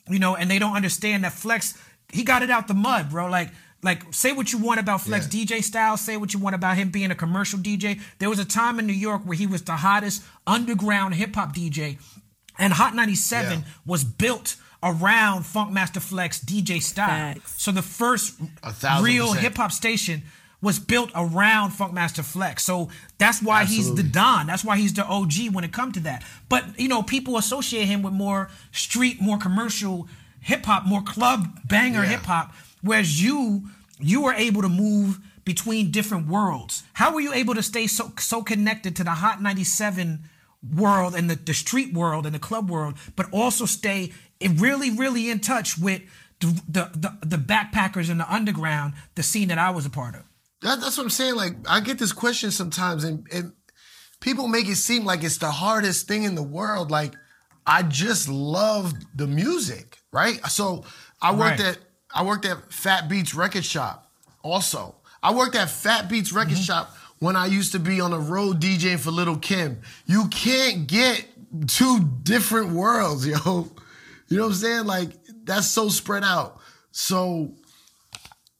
you 0.07 0.19
know, 0.19 0.35
and 0.35 0.51
they 0.51 0.59
don't 0.59 0.75
understand 0.75 1.23
that 1.23 1.33
Flex 1.33 1.75
he 2.11 2.23
got 2.23 2.43
it 2.43 2.51
out 2.51 2.67
the 2.67 2.75
mud, 2.75 3.09
bro. 3.09 3.27
Like 3.27 3.49
like 3.83 4.13
say 4.13 4.31
what 4.31 4.51
you 4.51 4.57
want 4.59 4.79
about 4.79 5.01
Flex 5.01 5.27
Yeah. 5.31 5.45
DJ 5.45 5.63
style, 5.63 5.97
say 5.97 6.17
what 6.17 6.33
you 6.33 6.39
want 6.39 6.55
about 6.55 6.77
him 6.77 6.89
being 6.89 7.11
a 7.11 7.15
commercial 7.15 7.59
DJ. 7.59 7.99
There 8.19 8.29
was 8.29 8.39
a 8.39 8.45
time 8.45 8.79
in 8.79 8.87
New 8.87 8.93
York 8.93 9.21
where 9.23 9.37
he 9.37 9.45
was 9.47 9.61
the 9.63 9.75
hottest 9.75 10.23
underground 10.47 11.15
hip 11.15 11.35
hop 11.35 11.53
DJ, 11.53 11.97
and 12.57 12.73
Hot 12.73 12.95
97 12.95 13.59
Yeah. 13.59 13.65
was 13.85 14.03
built 14.03 14.55
around 14.81 15.43
Funkmaster 15.43 16.01
Flex 16.01 16.39
DJ 16.39 16.79
style. 16.81 17.33
Facts. 17.35 17.61
So 17.61 17.71
the 17.71 17.81
first 17.81 18.35
real 19.01 19.33
hip 19.33 19.57
hop 19.57 19.71
station 19.71 20.23
was 20.61 20.79
built 20.79 21.11
around 21.13 21.71
Funkmaster 21.71 22.23
Flex. 22.23 22.63
So 22.63 22.89
that's 23.17 23.41
why 23.41 23.65
he's 23.65 23.93
the 23.95 24.03
Don. 24.03 24.47
That's 24.47 24.63
why 24.63 24.77
he's 24.77 24.93
the 24.93 25.05
OG 25.05 25.49
when 25.51 25.63
it 25.65 25.73
comes 25.73 25.93
to 25.95 25.99
that. 26.01 26.23
But 26.47 26.79
you 26.79 26.87
know, 26.87 27.03
people 27.03 27.37
associate 27.37 27.85
him 27.85 28.01
with 28.01 28.13
more 28.13 28.49
street, 28.71 29.21
more 29.21 29.37
commercial 29.37 30.07
hip 30.39 30.65
hop, 30.65 30.85
more 30.85 31.01
club 31.01 31.59
banger 31.65 32.03
Yeah. 32.03 32.09
hip 32.11 32.23
hop. 32.23 32.53
Whereas 32.83 33.21
you, 33.23 33.69
you 33.99 34.21
were 34.21 34.33
able 34.33 34.61
to 34.61 34.69
move 34.69 35.19
between 35.45 35.89
different 35.91 36.27
worlds. 36.27 36.83
How 36.93 37.13
were 37.13 37.21
you 37.21 37.33
able 37.33 37.55
to 37.55 37.63
stay 37.63 37.87
so 37.87 38.11
so 38.19 38.43
connected 38.43 38.95
to 38.97 39.03
the 39.03 39.11
Hot 39.11 39.41
97 39.41 40.29
world 40.75 41.15
and 41.15 41.29
the, 41.29 41.35
the 41.35 41.53
street 41.53 41.93
world 41.93 42.25
and 42.25 42.33
the 42.35 42.39
club 42.39 42.69
world, 42.69 42.95
but 43.15 43.25
also 43.31 43.65
stay 43.65 44.11
really, 44.57 44.89
really 44.91 45.29
in 45.29 45.39
touch 45.39 45.77
with 45.77 46.01
the, 46.39 46.61
the, 46.67 46.89
the, 46.95 47.17
the 47.25 47.37
backpackers 47.37 48.09
and 48.09 48.19
the 48.19 48.33
underground, 48.33 48.93
the 49.15 49.23
scene 49.23 49.47
that 49.49 49.57
I 49.57 49.69
was 49.71 49.85
a 49.85 49.89
part 49.89 50.15
of? 50.15 50.21
That, 50.61 50.79
that's 50.81 50.97
what 50.97 51.03
I'm 51.03 51.09
saying. 51.09 51.35
Like, 51.35 51.55
I 51.69 51.79
get 51.81 51.97
this 51.99 52.13
question 52.13 52.51
sometimes, 52.51 53.03
and, 53.03 53.27
and 53.33 53.53
people 54.21 54.47
make 54.47 54.67
it 54.69 54.75
seem 54.75 55.03
like 55.03 55.23
it's 55.23 55.37
the 55.37 55.51
hardest 55.51 56.07
thing 56.07 56.23
in 56.23 56.35
the 56.35 56.43
world. 56.43 56.89
Like, 56.91 57.13
I 57.65 57.83
just 57.83 58.29
love 58.29 58.93
the 59.15 59.27
music, 59.27 59.99
right? 60.11 60.39
So 60.47 60.85
I 61.21 61.31
worked 61.31 61.59
Right. 61.59 61.69
at 61.69 61.77
I 62.13 62.23
worked 62.23 62.45
at 62.45 62.71
Fat 62.71 63.09
Beats 63.09 63.33
Record 63.33 63.65
Shop. 63.65 64.09
Also, 64.43 64.95
I 65.21 65.33
worked 65.33 65.55
at 65.55 65.69
Fat 65.69 66.09
Beats 66.09 66.31
Record 66.31 66.57
Shop 66.57 66.95
when 67.19 67.35
I 67.35 67.45
used 67.45 67.71
to 67.71 67.79
be 67.79 68.01
on 68.01 68.11
the 68.11 68.19
road 68.19 68.59
DJing 68.59 68.99
for 68.99 69.11
Little 69.11 69.37
Kim. 69.37 69.81
You 70.05 70.27
can't 70.27 70.87
get 70.87 71.25
two 71.67 71.99
different 72.23 72.71
worlds, 72.71 73.25
yo. 73.45 73.71
You 74.27 74.37
know 74.37 74.43
what 74.43 74.49
I'm 74.49 74.53
saying? 74.55 74.85
Like, 74.85 75.09
that's 75.43 75.67
so 75.67 75.89
spread 75.89 76.23
out. 76.23 76.59
So 76.91 77.53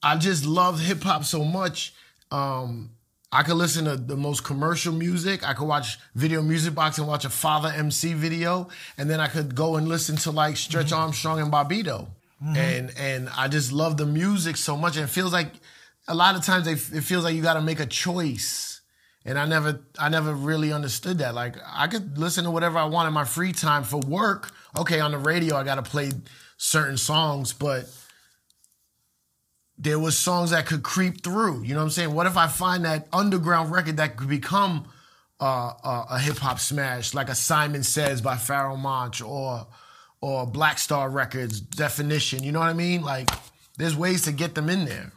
I 0.02 0.18
just 0.18 0.46
love 0.46 0.80
hip 0.80 1.04
hop 1.04 1.24
so 1.24 1.44
much. 1.44 1.94
Um, 2.32 2.92
I 3.32 3.44
could 3.44 3.56
listen 3.56 3.86
to 3.86 3.96
the 3.96 4.16
most 4.16 4.44
commercial 4.44 4.94
music. 4.94 5.48
I 5.48 5.54
could 5.54 5.68
watch 5.68 5.98
Video 6.14 6.42
Music 6.42 6.76
Box 6.76 7.00
and 7.00 7.08
watch 7.08 7.26
a 7.26 7.30
Father 7.30 7.74
MC 7.76 8.14
video, 8.14 8.70
and 8.98 9.10
then 9.10 9.20
I 9.20 9.28
could 9.28 9.56
go 9.56 9.76
and 9.76 9.88
listen 9.88 10.16
to 10.18 10.32
like 10.32 10.56
Stretch 10.56 10.92
Armstrong 10.92 11.40
and 11.40 11.52
Bobbito. 12.44 12.58
And 12.58 12.98
and 12.98 13.30
I 13.30 13.48
just 13.48 13.72
love 13.72 13.98
the 13.98 14.06
music 14.06 14.58
so 14.58 14.76
much, 14.76 14.96
and 14.98 15.06
it 15.06 15.12
feels 15.12 15.32
like 15.32 15.54
a 16.08 16.16
lot 16.16 16.36
of 16.36 16.44
times 16.44 16.68
it 16.68 16.78
feels 16.78 17.24
like 17.24 17.36
you 17.36 17.42
got 17.42 17.54
to 17.54 17.62
make 17.62 17.80
a 17.80 17.86
choice. 17.86 18.82
And 19.26 19.40
I 19.40 19.46
never, 19.46 19.80
I 19.98 20.10
never 20.10 20.34
really 20.34 20.74
understood 20.74 21.20
that. 21.20 21.34
Like 21.34 21.56
I 21.66 21.88
could 21.88 22.18
listen 22.18 22.44
to 22.44 22.52
whatever 22.52 22.78
I 22.78 22.86
want 22.86 23.08
in 23.08 23.14
my 23.14 23.24
free 23.24 23.54
time 23.54 23.84
for 23.84 24.00
work. 24.00 24.52
Okay, 24.78 25.00
on 25.00 25.12
the 25.12 25.18
radio 25.18 25.56
I 25.56 25.64
got 25.64 25.76
to 25.76 25.82
play 25.82 26.12
certain 26.58 26.98
songs, 26.98 27.54
but 27.54 27.90
there 29.78 30.00
was 30.00 30.18
songs 30.18 30.52
that 30.52 30.66
could 30.66 30.84
creep 30.84 31.24
through. 31.24 31.64
You 31.64 31.74
know 31.74 31.80
what 31.80 31.86
I'm 31.86 31.90
saying? 31.92 32.14
What 32.14 32.28
if 32.28 32.36
I 32.36 32.48
find 32.48 32.84
that 32.86 33.08
underground 33.14 33.72
record 33.72 33.98
that 33.98 34.18
could 34.18 34.30
become 34.30 34.88
uh, 35.40 35.74
a, 35.84 36.06
a 36.12 36.20
hip 36.20 36.38
hop 36.38 36.60
smash, 36.60 37.14
like 37.14 37.30
a 37.30 37.36
Simon 37.36 37.84
Says 37.84 38.22
by 38.22 38.36
Pharoahe 38.36 38.80
Monch 38.80 39.22
or 39.22 39.68
or 40.24 40.48
Black 40.48 40.80
Star 40.80 41.10
Records 41.10 41.60
Definition? 41.60 42.44
You 42.44 42.54
know 42.54 42.60
what 42.60 42.70
I 42.70 42.74
mean? 42.74 43.02
Like, 43.02 43.30
there's 43.78 43.96
ways 43.96 44.22
to 44.22 44.32
get 44.32 44.56
them 44.56 44.70
in 44.70 44.86
there. 44.86 45.12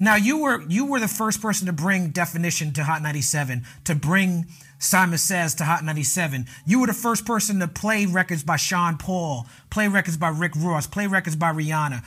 Now 0.00 0.16
you 0.16 0.38
were 0.38 0.62
you 0.62 0.86
were 0.86 1.00
the 1.00 1.08
first 1.08 1.40
person 1.40 1.66
to 1.66 1.72
bring 1.72 2.10
definition 2.10 2.72
to 2.74 2.84
Hot 2.84 3.02
97, 3.02 3.64
to 3.84 3.94
bring 3.94 4.46
Simon 4.78 5.18
Says 5.18 5.54
to 5.56 5.64
Hot 5.64 5.84
97. 5.84 6.46
You 6.66 6.80
were 6.80 6.86
the 6.86 6.94
first 6.94 7.26
person 7.26 7.60
to 7.60 7.68
play 7.68 8.06
records 8.06 8.44
by 8.44 8.56
Sean 8.56 8.96
Paul, 8.96 9.46
play 9.70 9.88
records 9.88 10.16
by 10.16 10.28
Rick 10.28 10.52
Ross, 10.56 10.86
play 10.86 11.06
records 11.06 11.36
by 11.36 11.52
Rihanna. 11.52 12.02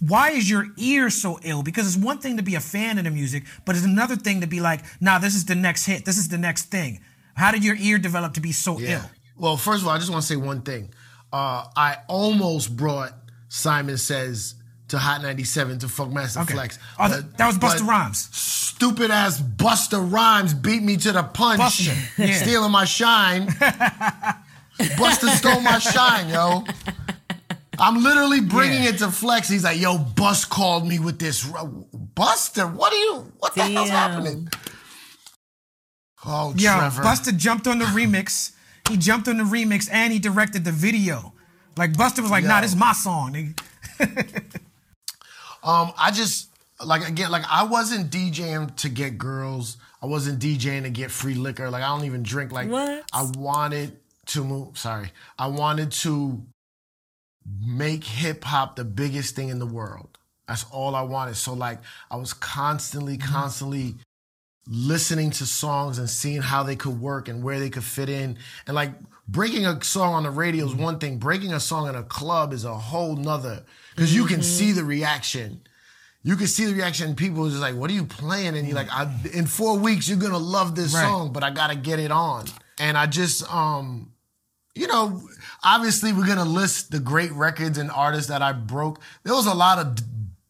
Why 0.00 0.30
is 0.30 0.48
your 0.48 0.68
ear 0.76 1.10
so 1.10 1.38
ill? 1.42 1.62
Because 1.62 1.86
it's 1.86 2.02
one 2.02 2.18
thing 2.18 2.36
to 2.36 2.42
be 2.42 2.54
a 2.54 2.60
fan 2.60 2.98
of 2.98 3.04
the 3.04 3.10
music, 3.10 3.44
but 3.64 3.76
it's 3.76 3.84
another 3.84 4.16
thing 4.16 4.40
to 4.42 4.46
be 4.46 4.60
like, 4.60 4.80
nah, 5.00 5.18
this 5.18 5.34
is 5.34 5.46
the 5.46 5.54
next 5.54 5.86
hit, 5.86 6.04
this 6.04 6.18
is 6.18 6.28
the 6.28 6.38
next 6.38 6.64
thing. 6.64 7.00
How 7.34 7.50
did 7.50 7.64
your 7.64 7.76
ear 7.76 7.98
develop 7.98 8.34
to 8.34 8.40
be 8.40 8.52
so 8.52 8.78
ill? 8.80 9.02
Well, 9.36 9.56
first 9.56 9.80
of 9.80 9.88
all, 9.88 9.94
I 9.94 9.98
just 9.98 10.10
want 10.10 10.22
to 10.22 10.28
say 10.28 10.36
one 10.36 10.60
thing. 10.60 10.92
Uh, 11.32 11.64
I 11.76 11.98
almost 12.08 12.76
brought 12.76 13.12
Simon 13.48 13.96
Says 13.98 14.54
to 14.88 14.98
Hot 14.98 15.22
97 15.22 15.78
to 15.80 15.86
Funkmaster 15.86 16.42
Okay. 16.42 16.54
Flex. 16.54 16.78
Oh, 16.98 17.08
that- 17.08 17.36
that 17.38 17.46
was 17.46 17.56
Busta 17.58 17.80
but 17.80 17.88
Rhymes. 17.88 18.28
Stupid 18.32 19.10
ass 19.10 19.40
Busta 19.40 20.00
Rhymes 20.12 20.54
beat 20.54 20.82
me 20.82 20.96
to 20.96 21.12
the 21.12 21.22
punch, 21.22 21.60
Busta, 21.60 21.96
yeah. 22.18 22.34
stealing 22.34 22.72
my 22.72 22.84
shine. 22.84 23.46
Busta 24.78 25.28
stole 25.36 25.60
my 25.60 25.78
shine, 25.78 26.28
yo. 26.30 26.64
I'm 27.78 28.02
literally 28.02 28.40
bringing 28.40 28.82
Yeah. 28.82 28.90
it 28.90 28.98
to 28.98 29.10
Flex. 29.10 29.48
He's 29.48 29.64
like, 29.64 29.78
"Yo, 29.80 29.96
Bus 29.98 30.44
called 30.44 30.86
me 30.86 30.98
with 30.98 31.18
this. 31.18 31.44
ro- 31.46 31.86
Buster, 32.14 32.66
what 32.66 32.92
are 32.92 32.96
you? 32.96 33.32
What 33.38 33.54
the 33.54 33.62
hell's 33.62 33.88
Damn. 33.88 34.10
happening?" 34.12 34.48
Oh, 36.24 36.52
Yo, 36.56 36.76
Trevor. 36.76 37.02
Busta 37.02 37.36
jumped 37.36 37.66
on 37.66 37.78
the 37.78 37.86
remix. 37.86 38.52
He 38.90 38.96
jumped 38.96 39.28
on 39.28 39.38
the 39.38 39.44
remix 39.44 39.88
and 39.90 40.12
he 40.12 40.18
directed 40.18 40.64
the 40.64 40.72
video. 40.72 41.32
Like 41.76 41.92
Busta 41.92 42.20
was 42.20 42.30
like, 42.30 42.44
nah, 42.44 42.56
Yo. 42.56 42.62
this 42.62 42.70
is 42.72 42.76
my 42.76 42.92
song. 42.92 43.32
nigga. 43.32 44.42
Um, 45.62 45.92
I 45.98 46.10
just 46.10 46.48
like 46.84 47.06
again, 47.06 47.30
like 47.30 47.44
I 47.50 47.64
wasn't 47.64 48.10
DJing 48.10 48.74
to 48.76 48.88
get 48.88 49.18
girls. 49.18 49.76
I 50.02 50.06
wasn't 50.06 50.40
DJing 50.40 50.84
to 50.84 50.90
get 50.90 51.10
free 51.10 51.34
liquor. 51.34 51.70
Like 51.70 51.82
I 51.82 51.88
don't 51.88 52.06
even 52.06 52.22
drink. 52.22 52.50
Like 52.50 52.70
What? 52.70 53.04
I 53.12 53.30
wanted 53.36 53.98
to 54.28 54.42
move. 54.42 54.78
Sorry, 54.78 55.12
I 55.38 55.48
wanted 55.48 55.92
to 55.92 56.42
make 57.62 58.04
hip 58.04 58.42
hop 58.44 58.76
the 58.76 58.84
biggest 58.84 59.36
thing 59.36 59.50
in 59.50 59.58
the 59.58 59.66
world. 59.66 60.16
That's 60.48 60.64
all 60.72 60.94
I 60.94 61.02
wanted. 61.02 61.36
So 61.36 61.52
like 61.52 61.80
I 62.10 62.16
was 62.16 62.32
constantly, 62.32 63.18
constantly 63.18 63.96
listening 64.66 65.30
to 65.30 65.46
songs 65.46 65.98
and 65.98 66.08
seeing 66.08 66.42
how 66.42 66.62
they 66.62 66.76
could 66.76 67.00
work 67.00 67.28
and 67.28 67.42
where 67.42 67.58
they 67.58 67.70
could 67.70 67.84
fit 67.84 68.08
in. 68.08 68.36
And 68.66 68.74
like 68.74 68.92
breaking 69.26 69.66
a 69.66 69.82
song 69.82 70.14
on 70.14 70.22
the 70.24 70.30
radio 70.30 70.66
is 70.66 70.74
one 70.74 70.98
thing. 70.98 71.18
Breaking 71.18 71.52
a 71.52 71.60
song 71.60 71.88
in 71.88 71.94
a 71.94 72.02
club 72.02 72.52
is 72.52 72.64
a 72.64 72.74
whole 72.74 73.16
nother. 73.16 73.64
Because 73.94 74.14
you 74.14 74.26
can 74.26 74.42
see 74.42 74.72
the 74.72 74.84
reaction. 74.84 75.62
you 76.22 76.36
can 76.36 76.46
see 76.46 76.66
the 76.66 76.74
reaction. 76.74 77.14
People 77.16 77.48
just 77.48 77.62
like, 77.62 77.74
"What 77.74 77.90
are 77.90 77.94
you 77.94 78.04
playing?" 78.04 78.54
And 78.54 78.66
you're 78.68 78.76
like, 78.76 78.92
I, 78.92 79.10
"In 79.32 79.46
four 79.46 79.78
weeks, 79.78 80.06
you're 80.06 80.18
gonna 80.18 80.36
love 80.36 80.74
this 80.74 80.92
Right. 80.92 81.02
song, 81.06 81.32
but 81.32 81.42
I 81.42 81.48
gotta 81.50 81.74
get 81.74 81.98
it 81.98 82.10
on." 82.12 82.44
And 82.78 82.98
I 82.98 83.06
just, 83.06 83.42
um, 83.50 84.10
you 84.74 84.86
know, 84.86 85.22
obviously 85.64 86.12
we're 86.12 86.26
gonna 86.26 86.44
list 86.44 86.90
the 86.90 86.98
great 87.00 87.32
records 87.32 87.78
and 87.78 87.90
artists 87.90 88.28
that 88.28 88.42
I 88.42 88.52
broke. 88.52 89.00
There 89.24 89.34
was 89.34 89.46
a 89.46 89.54
lot 89.54 89.78
of 89.78 89.96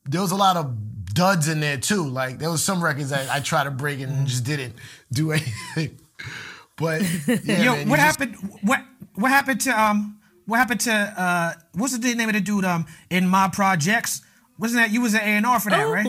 there 0.06 0.20
was 0.20 0.32
a 0.32 0.36
lot 0.36 0.56
of 0.56 0.89
duds 1.20 1.48
in 1.48 1.60
there 1.60 1.76
too. 1.76 2.08
Like 2.08 2.38
there 2.38 2.50
was 2.50 2.62
some 2.64 2.82
records 2.82 3.10
that 3.10 3.28
I 3.30 3.40
tried 3.40 3.64
to 3.64 3.70
break 3.70 4.00
and 4.00 4.26
just 4.26 4.44
didn't 4.44 4.74
do 5.12 5.32
anything. 5.32 5.98
But 6.76 7.02
yeah, 7.44 7.62
Yo, 7.62 7.72
man, 7.72 7.84
you 7.86 7.90
what 7.90 7.96
just- 7.98 8.18
happened? 8.20 8.36
What 8.62 8.80
what 9.14 9.30
happened 9.30 9.60
to 9.62 9.70
um? 9.78 10.18
What 10.46 10.56
happened 10.56 10.80
to 10.80 10.92
uh? 10.92 11.52
What's 11.74 11.98
the 11.98 12.14
name 12.14 12.30
of 12.30 12.34
the 12.34 12.40
dude 12.40 12.64
um 12.64 12.86
in 13.10 13.28
my 13.28 13.48
projects? 13.52 14.22
Wasn't 14.58 14.80
that 14.80 14.90
you 14.90 15.02
was 15.02 15.12
an 15.12 15.20
A 15.20 15.24
and 15.24 15.44
R 15.44 15.60
for 15.60 15.68
that, 15.68 15.82
right? 15.82 16.06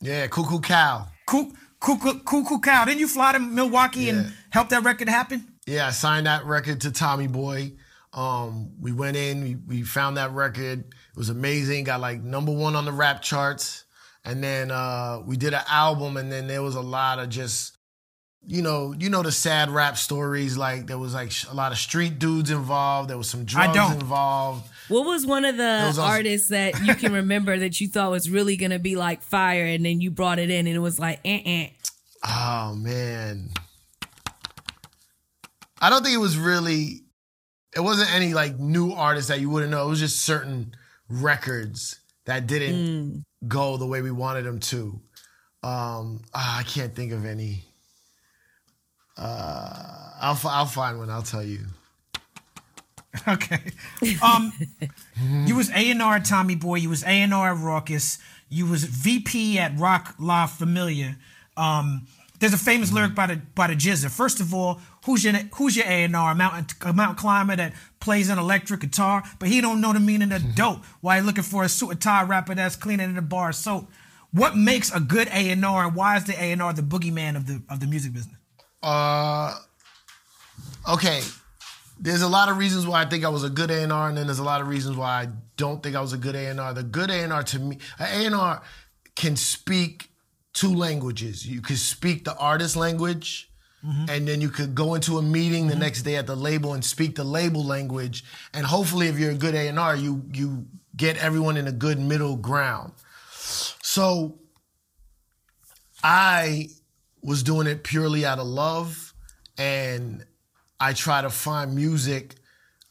Yeah, 0.00 0.26
Coo 0.26 0.44
Coo 0.44 0.58
Cal. 0.60 1.08
Cool, 1.26 1.52
cool, 1.78 1.98
cool, 1.98 2.18
cool, 2.24 2.44
cool 2.44 2.58
cow. 2.60 2.84
Didn't 2.84 2.98
you 2.98 3.06
fly 3.06 3.30
to 3.32 3.38
Milwaukee 3.38 4.00
Yeah. 4.06 4.12
and 4.14 4.32
help 4.50 4.70
that 4.70 4.82
record 4.82 5.08
happen? 5.08 5.46
Yeah, 5.66 5.86
I 5.86 5.90
signed 5.90 6.26
that 6.26 6.44
record 6.46 6.80
to 6.82 6.90
Tommy 6.90 7.28
Boy. 7.28 7.74
Um, 8.12 8.72
we 8.80 8.90
went 8.92 9.16
in, 9.16 9.42
we, 9.42 9.54
we 9.54 9.82
found 9.82 10.16
that 10.16 10.32
record. 10.32 10.80
It 10.80 11.16
was 11.16 11.28
amazing. 11.30 11.84
Got 11.84 12.00
like 12.00 12.22
number 12.22 12.52
one 12.52 12.74
on 12.76 12.84
the 12.84 12.92
rap 12.92 13.22
charts. 13.22 13.83
And 14.24 14.42
then 14.42 14.70
uh, 14.70 15.20
we 15.26 15.36
did 15.36 15.52
an 15.52 15.62
album, 15.68 16.16
and 16.16 16.32
then 16.32 16.46
there 16.46 16.62
was 16.62 16.74
a 16.76 16.80
lot 16.80 17.18
of 17.18 17.28
just, 17.28 17.76
you 18.46 18.62
know, 18.62 18.94
you 18.98 19.10
know 19.10 19.22
the 19.22 19.30
sad 19.32 19.68
rap 19.70 19.98
stories. 19.98 20.56
Like 20.56 20.86
there 20.86 20.98
was 20.98 21.12
like 21.12 21.30
sh- 21.30 21.46
a 21.50 21.54
lot 21.54 21.72
of 21.72 21.78
street 21.78 22.18
dudes 22.18 22.50
involved. 22.50 23.10
There 23.10 23.18
was 23.18 23.28
some 23.28 23.44
drugs 23.44 23.74
don't. 23.74 23.92
involved. 23.94 24.66
What 24.88 25.06
was 25.06 25.26
one 25.26 25.44
of 25.44 25.56
the 25.58 25.84
also- 25.86 26.02
artists 26.02 26.48
that 26.48 26.80
you 26.84 26.94
can 26.94 27.12
remember 27.22 27.58
that 27.58 27.80
you 27.80 27.88
thought 27.88 28.10
was 28.10 28.30
really 28.30 28.56
gonna 28.56 28.78
be 28.78 28.96
like 28.96 29.20
fire, 29.22 29.66
and 29.66 29.84
then 29.84 30.00
you 30.00 30.10
brought 30.10 30.38
it 30.38 30.48
in 30.50 30.66
and 30.66 30.74
it 30.76 30.80
was 30.80 30.98
like, 30.98 31.20
eh, 31.24 31.42
eh. 31.44 31.68
Oh 32.26 32.74
man. 32.74 33.50
I 35.80 35.90
don't 35.90 36.02
think 36.02 36.14
it 36.14 36.20
was 36.20 36.38
really 36.38 37.02
it 37.76 37.80
wasn't 37.80 38.14
any 38.14 38.32
like 38.32 38.58
new 38.58 38.92
artists 38.92 39.28
that 39.28 39.40
you 39.40 39.50
wouldn't 39.50 39.70
know. 39.70 39.86
It 39.86 39.90
was 39.90 40.00
just 40.00 40.22
certain 40.22 40.74
records 41.10 42.00
that 42.24 42.46
didn't 42.46 43.24
go 43.48 43.76
the 43.76 43.86
way 43.86 44.02
we 44.02 44.10
wanted 44.10 44.42
them 44.44 44.60
to. 44.60 45.00
Um 45.62 46.22
ah, 46.34 46.58
I 46.58 46.62
can't 46.62 46.94
think 46.94 47.12
of 47.12 47.24
any. 47.24 47.64
Uh 49.16 50.10
I'll 50.20 50.38
I'll 50.44 50.66
find 50.66 50.98
one, 50.98 51.10
I'll 51.10 51.22
tell 51.22 51.42
you. 51.42 51.60
Okay. 53.28 53.60
Um, 54.22 54.52
you 55.46 55.54
was 55.54 55.70
A 55.70 55.90
and 55.90 56.02
R 56.02 56.18
Tommy 56.18 56.56
Boy. 56.56 56.76
You 56.76 56.88
was 56.88 57.04
A 57.04 57.08
and 57.08 57.32
R 57.32 57.52
at 57.52 57.58
Rawkus. 57.58 58.18
You 58.48 58.66
was 58.66 58.84
VP 58.84 59.56
at 59.58 59.78
Roc 59.78 60.14
La 60.18 60.46
Familia. 60.46 61.16
Um, 61.56 62.08
there's 62.40 62.52
a 62.52 62.58
famous 62.58 62.92
lyric 62.92 63.14
by 63.14 63.28
the 63.28 63.36
by 63.54 63.68
the 63.68 63.74
GZA. 63.76 64.10
First 64.10 64.40
of 64.40 64.52
all, 64.52 64.80
who's 65.04 65.24
your 65.24 65.34
who's 65.54 65.76
your 65.76 65.86
A 65.86 66.04
and 66.04 66.16
R? 66.16 66.32
A 66.32 66.34
mountain 66.34 66.66
a 66.82 66.92
mountain 66.92 67.16
climber 67.16 67.56
that 67.56 67.74
plays 68.00 68.28
an 68.28 68.38
electric 68.38 68.80
guitar, 68.80 69.22
but 69.38 69.48
he 69.48 69.60
don't 69.60 69.80
know 69.80 69.92
the 69.92 70.00
meaning 70.00 70.32
of 70.32 70.54
dope. 70.54 70.84
Why 71.00 71.20
he 71.20 71.22
looking 71.22 71.44
for 71.44 71.64
a 71.64 71.68
suit 71.68 71.90
and 71.90 72.00
tie 72.00 72.22
rapper 72.22 72.54
that's 72.54 72.76
cleaning 72.76 73.08
in 73.08 73.14
the 73.14 73.22
bar 73.22 73.50
of 73.50 73.54
soap. 73.54 73.90
What 74.32 74.56
makes 74.56 74.92
a 74.92 75.00
good 75.00 75.28
A 75.28 75.50
and 75.50 75.64
R, 75.64 75.86
and 75.86 75.94
why 75.94 76.16
is 76.16 76.24
the 76.24 76.32
A 76.32 76.52
and 76.52 76.60
R 76.60 76.72
the 76.72 76.82
boogeyman 76.82 77.36
of 77.36 77.46
the 77.46 77.62
of 77.68 77.80
the 77.80 77.86
music 77.86 78.12
business? 78.12 78.36
Uh 78.82 79.56
okay. 80.88 81.22
There's 81.98 82.22
a 82.22 82.28
lot 82.28 82.48
of 82.48 82.58
reasons 82.58 82.86
why 82.86 83.02
I 83.02 83.04
think 83.04 83.24
I 83.24 83.28
was 83.28 83.44
a 83.44 83.48
good 83.48 83.70
A&R, 83.70 84.08
and 84.08 84.18
then 84.18 84.26
there's 84.26 84.40
a 84.40 84.44
lot 84.44 84.60
of 84.60 84.66
reasons 84.66 84.96
why 84.96 85.22
I 85.22 85.28
don't 85.56 85.80
think 85.80 85.94
I 85.94 86.00
was 86.00 86.12
a 86.12 86.18
good 86.18 86.34
A&R. 86.34 86.74
The 86.74 86.82
good 86.82 87.08
A&R 87.08 87.42
to 87.44 87.58
me, 87.60 87.78
an 88.00 88.32
A&R 88.34 88.62
can 89.14 89.36
speak 89.36 90.10
two 90.52 90.74
languages. 90.74 91.46
You 91.46 91.60
can 91.60 91.76
speak 91.76 92.24
the 92.24 92.36
artist 92.36 92.74
language, 92.74 93.48
and 93.86 94.26
then 94.26 94.40
you 94.40 94.48
could 94.48 94.74
go 94.74 94.94
into 94.94 95.18
a 95.18 95.22
meeting 95.22 95.66
the 95.66 95.76
next 95.76 96.02
day 96.02 96.16
at 96.16 96.26
the 96.26 96.36
label 96.36 96.72
and 96.72 96.84
speak 96.84 97.16
the 97.16 97.24
label 97.24 97.62
language. 97.62 98.24
And 98.54 98.64
hopefully, 98.64 99.08
if 99.08 99.18
you're 99.18 99.32
a 99.32 99.34
good 99.34 99.54
A&R, 99.54 99.96
you 99.96 100.24
you 100.32 100.66
get 100.96 101.16
everyone 101.18 101.56
in 101.56 101.66
a 101.66 101.72
good 101.72 101.98
middle 101.98 102.36
ground. 102.36 102.92
So 103.82 104.38
I 106.02 106.68
was 107.22 107.42
doing 107.42 107.66
it 107.66 107.84
purely 107.84 108.24
out 108.24 108.38
of 108.38 108.46
love, 108.46 109.12
and 109.58 110.24
I 110.80 110.92
try 110.92 111.20
to 111.22 111.30
find 111.30 111.74
music 111.74 112.36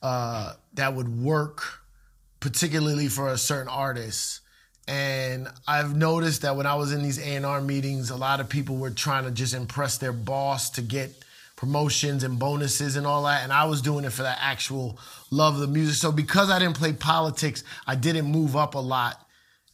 uh, 0.02 0.54
that 0.74 0.94
would 0.96 1.10
work, 1.22 1.64
particularly 2.40 3.08
for 3.08 3.30
a 3.30 3.38
certain 3.38 3.70
artist. 3.70 4.42
And 4.88 5.48
I've 5.68 5.96
noticed 5.96 6.42
that 6.42 6.56
when 6.56 6.66
I 6.66 6.76
was 6.76 6.92
in 6.92 7.04
these 7.04 7.20
A&R 7.20 7.62
meetings, 7.62 8.10
a 8.10 8.18
lot 8.18 8.40
of 8.40 8.50
people 8.50 8.76
were 8.76 8.90
trying 8.90 9.24
to 9.24 9.32
just 9.32 9.54
impress 9.54 9.98
their 9.98 10.12
boss 10.12 10.70
to 10.72 10.82
get 10.82 11.12
promotions 11.56 12.24
and 12.24 12.38
bonuses 12.38 12.98
and 12.98 13.08
all 13.08 13.24
that. 13.24 13.44
And 13.44 13.54
I 13.54 13.66
was 13.66 13.82
doing 13.82 14.04
it 14.04 14.12
for 14.12 14.24
the 14.24 14.44
actual 14.44 15.00
love 15.32 15.56
of 15.56 15.62
the 15.62 15.68
music. 15.68 15.96
So 15.96 16.12
because 16.12 16.50
I 16.50 16.60
didn't 16.60 16.76
play 16.76 16.92
politics, 16.92 17.64
I 17.88 17.96
didn't 17.96 18.26
move 18.26 18.56
up 18.58 18.76
a 18.76 18.80
lot 18.80 19.26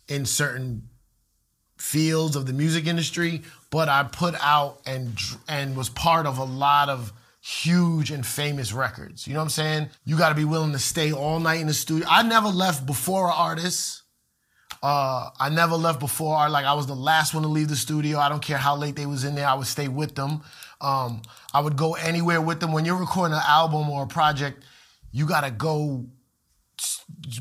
in 0.08 0.26
certain 0.26 0.84
fields 1.78 2.36
of 2.36 2.46
the 2.46 2.54
music 2.54 2.86
industry, 2.86 3.42
but 3.72 3.90
I 3.90 4.04
put 4.04 4.36
out 4.42 4.82
and 4.86 5.18
and 5.48 5.76
was 5.76 5.90
part 5.90 6.26
of 6.26 6.38
a 6.38 6.44
lot 6.44 6.90
of 6.90 7.14
huge 7.42 8.12
and 8.12 8.26
famous 8.26 8.74
records. 8.74 9.26
You 9.26 9.34
know 9.34 9.40
what 9.40 9.46
I'm 9.46 9.50
saying? 9.50 9.90
You 10.06 10.18
got 10.18 10.30
to 10.30 10.36
be 10.36 10.46
willing 10.46 10.74
to 10.74 10.80
stay 10.80 11.12
all 11.12 11.40
night 11.40 11.62
in 11.62 11.68
the 11.68 11.74
studio. 11.74 12.06
I 12.10 12.22
never 12.24 12.50
left 12.50 12.86
before 12.86 13.28
an 13.28 13.34
artist. 13.36 14.04
Uh, 14.82 15.30
I 15.40 15.50
never 15.50 15.76
left 15.76 16.00
before. 16.00 16.50
Like 16.50 16.66
I 16.66 16.74
was 16.74 16.88
the 16.88 16.96
last 16.96 17.34
one 17.34 17.44
to 17.44 17.50
leave 17.50 17.68
the 17.68 17.76
studio. 17.76 18.18
I 18.20 18.30
don't 18.30 18.42
care 18.42 18.58
how 18.58 18.76
late 18.76 18.96
they 18.96 19.06
was 19.06 19.24
in 19.24 19.36
there. 19.36 19.48
I 19.48 19.54
would 19.54 19.68
stay 19.68 19.88
with 19.88 20.16
them. 20.16 20.42
Um, 20.82 21.22
I 21.54 21.60
would 21.60 21.76
go 21.76 21.96
anywhere 21.96 22.42
with 22.42 22.60
them. 22.60 22.72
When 22.72 22.86
you're 22.86 22.96
recording 23.00 23.36
an 23.36 23.44
album 23.46 23.90
or 23.90 24.04
a 24.04 24.08
project, 24.08 24.64
you 25.12 25.26
gotta 25.26 25.52
go 25.52 26.06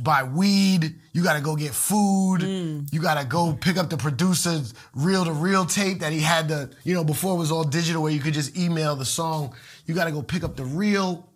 buy 0.03 0.24
weed. 0.24 0.94
You 1.12 1.22
got 1.22 1.35
to 1.35 1.40
go 1.40 1.57
get 1.57 1.72
food. 1.72 2.42
You 2.90 3.01
got 3.01 3.20
to 3.20 3.27
go 3.27 3.53
pick 3.53 3.77
up 3.77 3.90
the 3.90 3.96
producer's 3.96 4.74
reel 4.94 5.24
to 5.24 5.33
reel 5.33 5.64
tape 5.64 6.01
that 6.01 6.12
he 6.12 6.20
had 6.20 6.48
to, 6.48 6.70
you 6.85 6.94
know, 6.94 7.05
before 7.05 7.35
it 7.35 7.38
was 7.38 7.51
all 7.53 7.64
digital 7.64 8.03
where 8.03 8.12
you 8.12 8.20
could 8.20 8.35
just 8.35 8.57
email 8.57 8.96
the 8.96 9.05
song. 9.05 9.55
You 9.87 9.94
got 9.94 10.05
to 10.05 10.12
go 10.12 10.22
pick 10.22 10.42
up 10.44 10.57
the 10.57 10.64
reel 10.64 11.29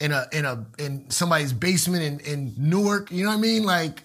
in 0.00 0.12
a 0.12 0.26
in 0.32 0.44
a 0.44 0.66
in 0.78 1.08
somebody's 1.10 1.52
basement 1.52 2.02
in 2.02 2.20
in 2.20 2.54
Newark. 2.58 3.10
You 3.10 3.24
know 3.24 3.30
what 3.30 3.38
I 3.38 3.40
mean? 3.40 3.64
Like, 3.64 4.02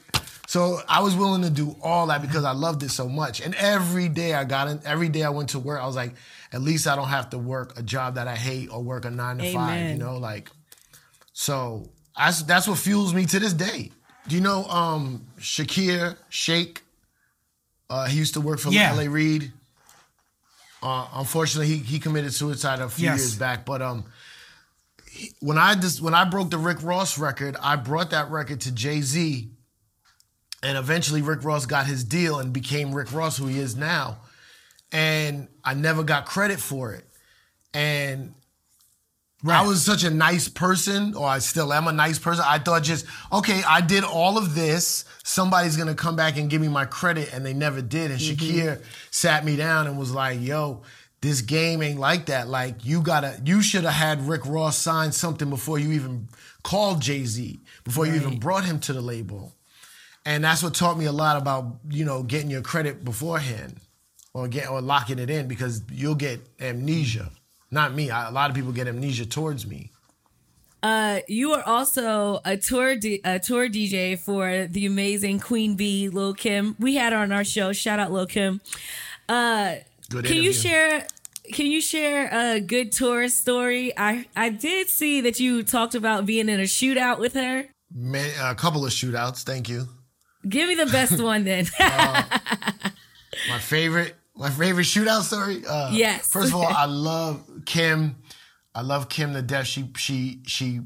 so 0.51 0.81
I 0.89 0.99
was 1.01 1.15
willing 1.15 1.43
to 1.43 1.49
do 1.49 1.75
all 1.81 2.07
that 2.07 2.21
because 2.21 2.43
I 2.43 2.51
loved 2.51 2.83
it 2.83 2.91
so 2.91 3.07
much. 3.07 3.39
And 3.39 3.55
every 3.55 4.09
day 4.09 4.33
I 4.33 4.43
got 4.43 4.67
in, 4.67 4.81
every 4.85 5.07
day 5.07 5.23
I 5.23 5.29
went 5.29 5.49
to 5.49 5.59
work, 5.59 5.79
I 5.81 5.85
was 5.85 5.95
like, 5.95 6.13
at 6.51 6.61
least 6.61 6.87
I 6.87 6.95
don't 6.97 7.07
have 7.07 7.29
to 7.29 7.37
work 7.37 7.79
a 7.79 7.81
job 7.83 8.15
that 8.15 8.27
I 8.27 8.35
hate 8.35 8.69
or 8.69 8.81
work 8.83 9.05
a 9.05 9.09
nine 9.11 9.37
to 9.37 9.53
five. 9.53 9.89
You 9.91 9.97
know, 9.97 10.17
like. 10.17 10.49
So 11.33 11.89
that's 12.17 12.43
that's 12.43 12.67
what 12.67 12.77
fuels 12.77 13.13
me 13.13 13.25
to 13.27 13.39
this 13.39 13.53
day. 13.53 13.91
Do 14.27 14.35
you 14.35 14.41
know 14.41 14.65
um 14.65 15.25
Shakir 15.39 16.17
Shake? 16.29 16.81
Uh, 17.89 18.05
he 18.07 18.17
used 18.17 18.33
to 18.33 18.41
work 18.41 18.59
for 18.59 18.71
Yeah. 18.71 18.91
L.A. 18.91 19.07
Reid. 19.09 19.51
Uh, 20.83 21.07
unfortunately, 21.13 21.67
he 21.73 21.77
he 21.77 21.99
committed 21.99 22.33
suicide 22.33 22.79
a 22.79 22.89
few 22.89 23.05
Yes. 23.05 23.19
years 23.19 23.35
back. 23.37 23.65
But 23.65 23.81
um, 23.81 24.03
he- 25.09 25.33
when 25.39 25.57
I 25.57 25.75
just 25.75 26.01
when 26.01 26.13
I 26.13 26.25
broke 26.25 26.49
the 26.49 26.57
Rick 26.57 26.79
Ross 26.83 27.17
record, 27.17 27.55
I 27.61 27.75
brought 27.77 28.09
that 28.09 28.29
record 28.31 28.61
to 28.61 28.71
Jay 28.71 29.01
Z, 29.01 29.49
and 30.63 30.77
eventually 30.77 31.21
Rick 31.21 31.43
Ross 31.43 31.65
got 31.65 31.87
his 31.87 32.03
deal 32.03 32.39
and 32.39 32.53
became 32.53 32.93
Rick 32.93 33.13
Ross, 33.13 33.37
who 33.37 33.47
he 33.47 33.59
is 33.59 33.75
now. 33.75 34.17
And 34.91 35.47
I 35.63 35.73
never 35.73 36.03
got 36.03 36.25
credit 36.25 36.59
for 36.59 36.93
it. 36.93 37.05
And 37.73 38.35
I 39.47 39.65
was 39.65 39.81
such 39.81 40.03
a 40.03 40.11
nice 40.11 40.47
person, 40.47 41.15
or 41.15 41.27
I 41.27 41.39
still 41.39 41.73
am 41.73 41.87
a 41.87 41.91
nice 41.91 42.19
person. 42.19 42.43
I 42.47 42.59
thought 42.59 42.83
just, 42.83 43.07
okay, 43.33 43.63
I 43.67 43.81
did 43.81 44.03
all 44.03 44.37
of 44.37 44.53
this. 44.53 45.05
Somebody's 45.23 45.77
gonna 45.77 45.95
come 45.95 46.15
back 46.15 46.37
and 46.37 46.49
give 46.49 46.61
me 46.61 46.67
my 46.67 46.85
credit, 46.85 47.33
and 47.33 47.43
they 47.43 47.53
never 47.53 47.81
did. 47.81 48.11
And 48.11 48.19
mm-hmm. 48.19 48.45
Shakir 48.45 48.83
sat 49.09 49.43
me 49.43 49.55
down 49.55 49.87
and 49.87 49.97
was 49.97 50.11
like, 50.11 50.39
yo, 50.41 50.83
this 51.21 51.41
game 51.41 51.81
ain't 51.81 51.99
like 51.99 52.27
that. 52.27 52.49
Like, 52.49 52.85
you 52.85 53.01
gotta, 53.01 53.39
you 53.43 53.63
should 53.63 53.83
have 53.83 53.93
had 53.93 54.27
Rick 54.27 54.45
Ross 54.45 54.77
sign 54.77 55.11
something 55.11 55.49
before 55.49 55.79
you 55.79 55.91
even 55.93 56.27
called 56.63 57.01
Jay 57.01 57.25
Z, 57.25 57.59
before 57.83 58.05
you 58.05 58.13
even 58.13 58.37
brought 58.37 58.65
him 58.65 58.79
to 58.81 58.93
the 58.93 59.01
label. 59.01 59.55
And 60.25 60.43
that's 60.43 60.61
what 60.61 60.75
taught 60.75 60.97
me 60.97 61.05
a 61.05 61.11
lot 61.11 61.41
about, 61.41 61.77
you 61.89 62.05
know, 62.05 62.21
getting 62.23 62.51
your 62.51 62.61
credit 62.61 63.03
beforehand 63.03 63.77
or 64.33 64.47
get 64.47 64.69
or 64.69 64.81
locking 64.81 65.17
it 65.19 65.29
in 65.29 65.47
because 65.47 65.81
you'll 65.91 66.15
get 66.15 66.39
amnesia. 66.59 67.31
Not 67.71 67.93
me. 67.93 68.11
I, 68.11 68.29
a 68.29 68.31
lot 68.31 68.49
of 68.49 68.55
people 68.55 68.71
get 68.71 68.87
amnesia 68.87 69.25
towards 69.25 69.65
me. 69.65 69.91
Uh, 70.83 71.19
you 71.27 71.53
are 71.53 71.63
also 71.63 72.39
a 72.43 72.57
tour 72.57 72.95
D- 72.95 73.21
a 73.23 73.39
tour 73.39 73.69
DJ 73.69 74.17
for 74.17 74.67
the 74.67 74.85
amazing 74.87 75.39
Queen 75.39 75.75
Bee, 75.75 76.09
Lil 76.09 76.33
Kim. 76.33 76.75
We 76.79 76.95
had 76.95 77.13
her 77.13 77.19
on 77.19 77.31
our 77.31 77.43
show. 77.43 77.71
Shout 77.71 77.99
out 77.99 78.11
Lil 78.11 78.25
Kim. 78.25 78.61
Uh, 79.29 79.75
Good 80.09 80.25
can 80.25 80.33
interview. 80.33 80.41
you 80.41 80.53
share? 80.53 81.07
Can 81.53 81.65
you 81.67 81.81
share 81.81 82.29
a 82.31 82.59
good 82.59 82.91
tour 82.91 83.27
story? 83.29 83.93
I 83.95 84.25
I 84.35 84.49
did 84.49 84.89
see 84.89 85.21
that 85.21 85.39
you 85.39 85.63
talked 85.63 85.93
about 85.95 86.25
being 86.25 86.49
in 86.49 86.59
a 86.59 86.63
shootout 86.63 87.19
with 87.19 87.33
her. 87.35 87.67
Man, 87.93 88.31
a 88.41 88.55
couple 88.55 88.83
of 88.85 88.91
shootouts. 88.91 89.43
Thank 89.43 89.69
you. 89.69 89.87
Give 90.47 90.67
me 90.67 90.75
the 90.75 90.87
best 90.87 91.21
one 91.21 91.43
then. 91.43 91.65
My 93.49 93.59
favorite, 93.59 94.15
my 94.35 94.49
favorite 94.49 94.83
shootout 94.85 95.21
story. 95.23 95.63
Uh, 95.67 95.91
Yes. 95.93 96.27
First 96.31 96.49
of 96.49 96.55
all, 96.55 96.67
I 96.67 96.85
love 96.85 97.43
Kim. 97.65 98.15
I 98.73 98.81
love 98.81 99.09
Kim 99.09 99.33
to 99.33 99.41
death. 99.41 99.67
She 99.67 99.89
she 99.97 100.41
she 100.45 100.81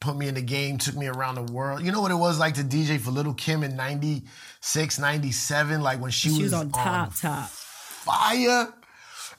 put 0.00 0.16
me 0.16 0.28
in 0.28 0.34
the 0.34 0.42
game, 0.42 0.76
took 0.78 0.94
me 0.96 1.06
around 1.06 1.34
the 1.36 1.52
world. 1.52 1.82
You 1.82 1.90
know 1.92 2.00
what 2.00 2.10
it 2.10 2.16
was 2.16 2.38
like 2.38 2.54
to 2.54 2.62
DJ 2.62 3.00
for 3.00 3.10
Little 3.10 3.32
Kim 3.32 3.62
in 3.62 3.74
96, 3.74 4.98
97, 4.98 5.80
like 5.80 5.98
when 5.98 6.10
she, 6.10 6.28
she 6.28 6.42
was 6.42 6.52
on 6.52 6.70
top, 6.70 6.86
on 7.08 7.10
top. 7.12 7.48
fire. 7.48 8.68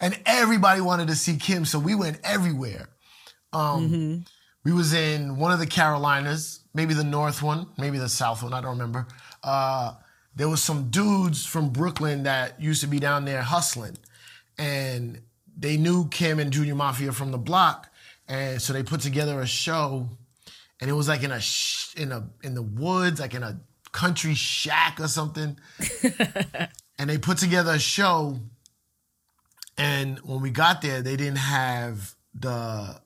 And 0.01 0.19
everybody 0.25 0.81
wanted 0.81 1.07
to 1.09 1.15
see 1.15 1.37
Kim, 1.37 1.65
so 1.65 1.77
we 1.77 1.93
went 1.93 2.19
everywhere. 2.23 2.89
Um, 3.53 4.25
We 4.63 4.71
was 4.73 4.93
in 4.93 5.37
one 5.37 5.51
of 5.51 5.59
the 5.59 5.67
Carolinas, 5.67 6.61
maybe 6.75 6.93
the 6.93 7.03
North 7.03 7.41
one, 7.41 7.67
maybe 7.77 7.97
the 7.97 8.09
South 8.09 8.43
one, 8.43 8.53
I 8.53 8.61
don't 8.61 8.71
remember. 8.71 9.07
Uh, 9.41 9.93
there 10.35 10.49
was 10.49 10.61
some 10.61 10.89
dudes 10.89 11.45
from 11.45 11.69
Brooklyn 11.69 12.23
that 12.23 12.61
used 12.61 12.81
to 12.81 12.87
be 12.87 12.99
down 12.99 13.23
there 13.25 13.41
hustling, 13.41 13.97
and 14.57 15.21
they 15.57 15.77
knew 15.77 16.09
Kim 16.09 16.39
and 16.39 16.51
Junior 16.51 16.75
Mafia 16.75 17.13
from 17.13 17.31
the 17.31 17.37
block, 17.37 17.89
and 18.27 18.61
so 18.61 18.73
they 18.73 18.83
put 18.83 18.99
together 18.99 19.39
a 19.39 19.47
show, 19.47 20.09
and 20.81 20.89
it 20.89 20.93
was 20.93 21.07
like 21.07 21.23
in 21.23 21.31
a 21.31 21.39
sh- 21.39 21.95
in 21.95 22.11
a 22.11 22.27
in 22.43 22.53
the 22.53 22.61
woods, 22.61 23.21
like 23.21 23.33
in 23.33 23.43
a 23.43 23.59
country 23.93 24.35
shack 24.35 24.99
or 24.99 25.07
something, 25.07 25.57
and 26.99 27.09
they 27.09 27.17
put 27.17 27.37
together 27.37 27.71
a 27.71 27.79
show. 27.79 28.37
And 29.77 30.19
when 30.19 30.41
we 30.41 30.51
got 30.51 30.81
there, 30.81 31.01
they 31.01 31.15
didn't 31.15 31.37
have 31.37 32.15
the 32.33 32.99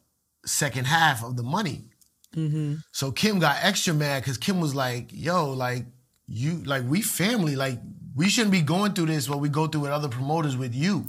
second 0.46 0.86
half 0.86 1.24
of 1.24 1.36
the 1.36 1.44
money. 1.44 1.86
Mm-hmm. 2.36 2.76
So 2.92 3.12
Kim 3.12 3.40
got 3.40 3.58
extra 3.62 3.94
mad 3.94 4.24
because 4.24 4.38
Kim 4.38 4.62
was 4.62 4.76
like, 4.76 5.10
"Yo, 5.12 5.52
like 5.52 5.86
you, 6.28 6.64
like 6.64 6.84
we 6.88 7.02
family, 7.02 7.56
like 7.56 7.80
we 8.16 8.30
shouldn't 8.30 8.52
be 8.52 8.62
going 8.62 8.94
through 8.94 9.08
this 9.08 9.30
what 9.30 9.40
we 9.40 9.50
go 9.50 9.68
through 9.68 9.82
with 9.82 9.92
other 9.92 10.10
promoters 10.10 10.56
with 10.56 10.76
you. 10.76 11.06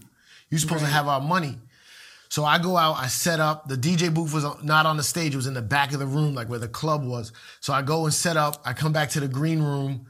You're 0.49 0.61
supposed 0.61 0.85
to 0.85 0.91
have 0.91 1.09
our 1.09 1.21
money." 1.21 1.57
So 2.31 2.45
I 2.45 2.59
go 2.59 2.77
out, 2.77 2.97
I 2.97 3.09
set 3.09 3.41
up. 3.41 3.69
The 3.69 3.75
DJ 3.75 4.15
booth 4.15 4.33
was 4.33 4.45
not 4.63 4.87
on 4.87 4.97
the 4.97 5.03
stage; 5.03 5.35
it 5.35 5.37
was 5.37 5.47
in 5.47 5.55
the 5.55 5.63
back 5.63 5.93
of 5.93 5.99
the 5.99 6.07
room, 6.07 6.35
like 6.35 6.49
where 6.49 6.59
the 6.59 6.69
club 6.69 7.05
was. 7.05 7.33
So 7.61 7.73
I 7.73 7.83
go 7.83 8.05
and 8.05 8.15
set 8.15 8.37
up. 8.37 8.63
I 8.65 8.73
come 8.73 8.93
back 8.93 9.11
to 9.11 9.21
the 9.21 9.29
green 9.29 9.63
room 9.63 10.07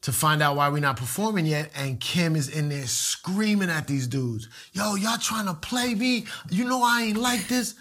to 0.00 0.12
find 0.12 0.42
out 0.42 0.56
why 0.56 0.68
we're 0.68 0.80
not 0.80 0.96
performing 0.96 1.46
yet. 1.46 1.70
And 1.76 2.00
Kim 2.00 2.36
is 2.36 2.48
in 2.48 2.68
there 2.68 2.86
screaming 2.86 3.70
at 3.70 3.86
these 3.86 4.06
dudes, 4.06 4.48
yo, 4.72 4.94
y'all 4.94 5.18
trying 5.18 5.46
to 5.46 5.54
play 5.54 5.94
me? 5.94 6.26
You 6.50 6.64
know 6.64 6.82
I 6.82 7.02
ain't 7.02 7.18
like 7.18 7.48
this. 7.48 7.74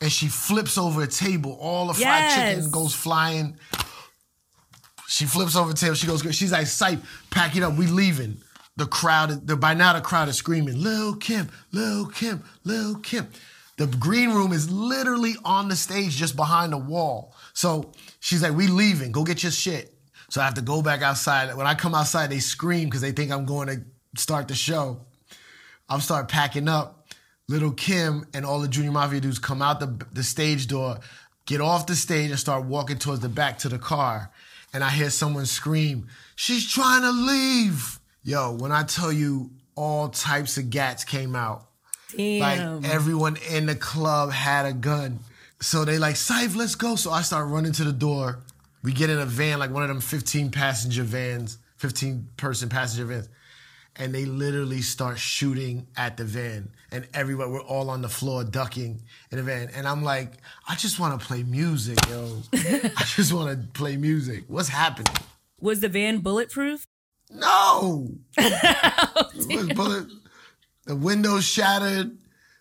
And 0.00 0.12
she 0.12 0.28
flips 0.28 0.76
over 0.76 1.02
a 1.02 1.06
table. 1.06 1.56
All 1.60 1.86
the 1.86 1.94
fried 1.94 2.04
Yes. 2.04 2.54
chicken 2.56 2.70
goes 2.70 2.94
flying. 2.94 3.58
She 5.08 5.24
flips 5.24 5.56
over 5.56 5.70
the 5.72 5.76
table. 5.76 5.94
She 5.94 6.06
goes, 6.06 6.22
she's 6.34 6.52
like, 6.52 6.66
sight, 6.66 6.98
pack 7.30 7.56
it 7.56 7.62
up. 7.62 7.76
We 7.76 7.86
leaving. 7.86 8.38
The 8.76 8.86
crowd, 8.86 9.46
the, 9.46 9.56
by 9.56 9.72
now 9.72 9.94
the 9.94 10.02
crowd 10.02 10.28
is 10.28 10.36
screaming, 10.36 10.82
Lil 10.82 11.16
Kim, 11.16 11.48
Lil 11.72 12.06
Kim, 12.08 12.42
Lil 12.64 12.96
Kim. 12.96 13.28
The 13.78 13.86
green 13.86 14.30
room 14.30 14.52
is 14.52 14.70
literally 14.70 15.34
on 15.44 15.68
the 15.68 15.76
stage 15.76 16.16
just 16.16 16.36
behind 16.36 16.72
the 16.72 16.78
wall. 16.78 17.34
So 17.54 17.92
she's 18.20 18.42
like, 18.42 18.54
we 18.54 18.66
leaving. 18.66 19.12
Go 19.12 19.24
get 19.24 19.42
your 19.42 19.52
shit. 19.52 19.94
So 20.28 20.40
I 20.40 20.44
have 20.44 20.54
to 20.54 20.62
go 20.62 20.82
back 20.82 21.02
outside. 21.02 21.54
When 21.56 21.66
I 21.66 21.74
come 21.74 21.94
outside, 21.94 22.30
they 22.30 22.38
scream 22.38 22.84
because 22.86 23.00
they 23.00 23.12
think 23.12 23.30
I'm 23.30 23.46
going 23.46 23.68
to 23.68 24.20
start 24.20 24.48
the 24.48 24.54
show. 24.54 25.00
I'm 25.88 26.00
start 26.00 26.28
packing 26.28 26.68
up. 26.68 27.05
Little 27.48 27.70
Kim 27.70 28.26
and 28.34 28.44
all 28.44 28.60
the 28.60 28.66
Junior 28.68 28.90
Mafia 28.90 29.20
dudes 29.20 29.38
come 29.38 29.62
out 29.62 29.78
the, 29.78 30.04
the 30.12 30.24
stage 30.24 30.66
door, 30.66 30.98
get 31.46 31.60
off 31.60 31.86
the 31.86 31.94
stage, 31.94 32.30
and 32.30 32.38
start 32.38 32.64
walking 32.64 32.98
towards 32.98 33.20
the 33.20 33.28
back 33.28 33.58
to 33.58 33.68
the 33.68 33.78
car. 33.78 34.30
And 34.72 34.82
I 34.82 34.90
hear 34.90 35.10
someone 35.10 35.46
scream, 35.46 36.08
She's 36.34 36.70
trying 36.70 37.02
to 37.02 37.12
leave. 37.12 38.00
Yo, 38.24 38.52
when 38.52 38.72
I 38.72 38.82
tell 38.82 39.12
you 39.12 39.50
all 39.76 40.08
types 40.08 40.58
of 40.58 40.70
gats 40.70 41.04
came 41.04 41.36
out, 41.36 41.68
Damn. 42.16 42.82
like 42.82 42.90
everyone 42.90 43.38
in 43.50 43.66
the 43.66 43.76
club 43.76 44.32
had 44.32 44.66
a 44.66 44.72
gun. 44.72 45.20
So 45.60 45.84
they 45.84 45.98
like, 45.98 46.16
Saif, 46.16 46.56
let's 46.56 46.74
go. 46.74 46.96
So 46.96 47.12
I 47.12 47.22
start 47.22 47.48
running 47.48 47.72
to 47.72 47.84
the 47.84 47.92
door. 47.92 48.40
We 48.82 48.92
get 48.92 49.08
in 49.08 49.18
a 49.18 49.24
van, 49.24 49.60
like 49.60 49.70
one 49.70 49.82
of 49.82 49.88
them 49.88 50.00
15 50.00 50.50
passenger 50.50 51.04
vans, 51.04 51.58
15 51.78 52.28
person 52.36 52.68
passenger 52.68 53.06
vans. 53.06 53.28
And 53.98 54.14
they 54.14 54.24
literally 54.26 54.82
start 54.82 55.18
shooting 55.18 55.86
at 55.96 56.16
the 56.16 56.24
van. 56.24 56.70
And 56.92 57.08
everybody, 57.14 57.50
we're 57.50 57.62
all 57.62 57.88
on 57.90 58.02
the 58.02 58.08
floor 58.08 58.44
ducking 58.44 59.02
in 59.30 59.38
the 59.38 59.42
van. 59.42 59.70
And 59.74 59.88
I'm 59.88 60.02
like, 60.04 60.32
I 60.68 60.74
just 60.74 61.00
want 61.00 61.18
to 61.18 61.26
play 61.26 61.42
music, 61.42 61.98
yo. 62.08 62.42
I 62.52 63.04
just 63.16 63.32
want 63.32 63.50
to 63.50 63.68
play 63.72 63.96
music. 63.96 64.44
What's 64.48 64.68
happening? 64.68 65.14
was 65.60 65.80
the 65.80 65.88
van 65.88 66.18
bulletproof? 66.18 66.86
No. 67.30 68.08
Was 68.38 69.68
bullet, 69.74 70.06
the 70.84 70.94
windows 70.94 71.44
shattered. 71.44 72.16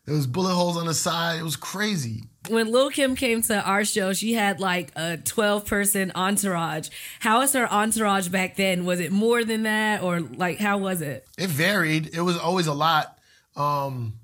There 0.05 0.15
was 0.15 0.27
bullet 0.27 0.53
holes 0.53 0.77
on 0.77 0.87
the 0.87 0.93
side. 0.93 1.39
It 1.39 1.43
was 1.43 1.55
crazy. 1.55 2.23
When 2.49 2.71
Lil 2.71 2.89
Kim 2.89 3.15
came 3.15 3.41
to 3.43 3.61
our 3.61 3.83
show, 3.85 4.13
she 4.13 4.33
had 4.33 4.59
like 4.59 4.91
a 4.95 5.17
12 5.17 5.65
person 5.65 6.11
entourage. 6.15 6.89
How 7.19 7.39
was 7.39 7.53
her 7.53 7.71
entourage 7.71 8.27
back 8.29 8.55
then? 8.55 8.85
Was 8.85 8.99
it 8.99 9.11
more 9.11 9.43
than 9.43 9.63
that 9.63 10.01
or 10.01 10.19
like 10.19 10.59
how 10.59 10.77
was 10.77 11.01
it? 11.01 11.27
It 11.37 11.49
varied. 11.49 12.15
It 12.15 12.21
was 12.21 12.37
always 12.37 12.67
a 12.67 12.73
lot. 12.73 13.17
Um, 13.55 14.19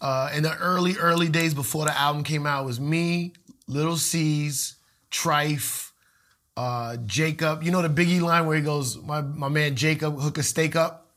uh, 0.00 0.30
in 0.34 0.42
the 0.42 0.54
early, 0.58 0.96
early 0.96 1.28
days 1.28 1.54
before 1.54 1.86
the 1.86 1.98
album 1.98 2.24
came 2.24 2.46
out, 2.46 2.62
it 2.64 2.66
was 2.66 2.78
me, 2.80 3.32
Little 3.66 3.96
Cease, 3.96 4.76
Trife, 5.10 5.92
uh, 6.56 6.96
Jacob. 7.06 7.62
You 7.62 7.70
know 7.70 7.80
the 7.82 7.88
Biggie 7.88 8.20
line 8.20 8.46
where 8.46 8.56
he 8.56 8.62
goes, 8.62 8.98
"My 8.98 9.22
my 9.22 9.48
man 9.48 9.76
Jacob 9.76 10.20
hook 10.20 10.36
a 10.38 10.42
steak 10.42 10.76
up." 10.76 11.12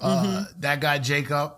Uh, 0.00 0.44
That 0.58 0.80
guy 0.80 0.98
Jacob, 0.98 1.54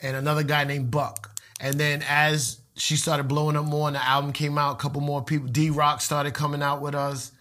and 0.00 0.16
another 0.16 0.42
guy 0.42 0.64
named 0.64 0.90
Buck. 0.90 1.30
And 1.60 1.78
then 1.78 2.04
as 2.08 2.60
she 2.76 2.96
started 2.96 3.28
blowing 3.28 3.56
up 3.56 3.64
more, 3.64 3.86
and 3.88 3.96
the 3.96 4.04
album 4.04 4.32
came 4.32 4.58
out, 4.58 4.74
a 4.74 4.78
couple 4.78 5.00
more 5.00 5.22
people. 5.22 5.48
D 5.48 5.70
Rock 5.70 6.00
started 6.00 6.34
coming 6.34 6.62
out 6.62 6.80
with 6.82 6.94
us. 6.94 7.32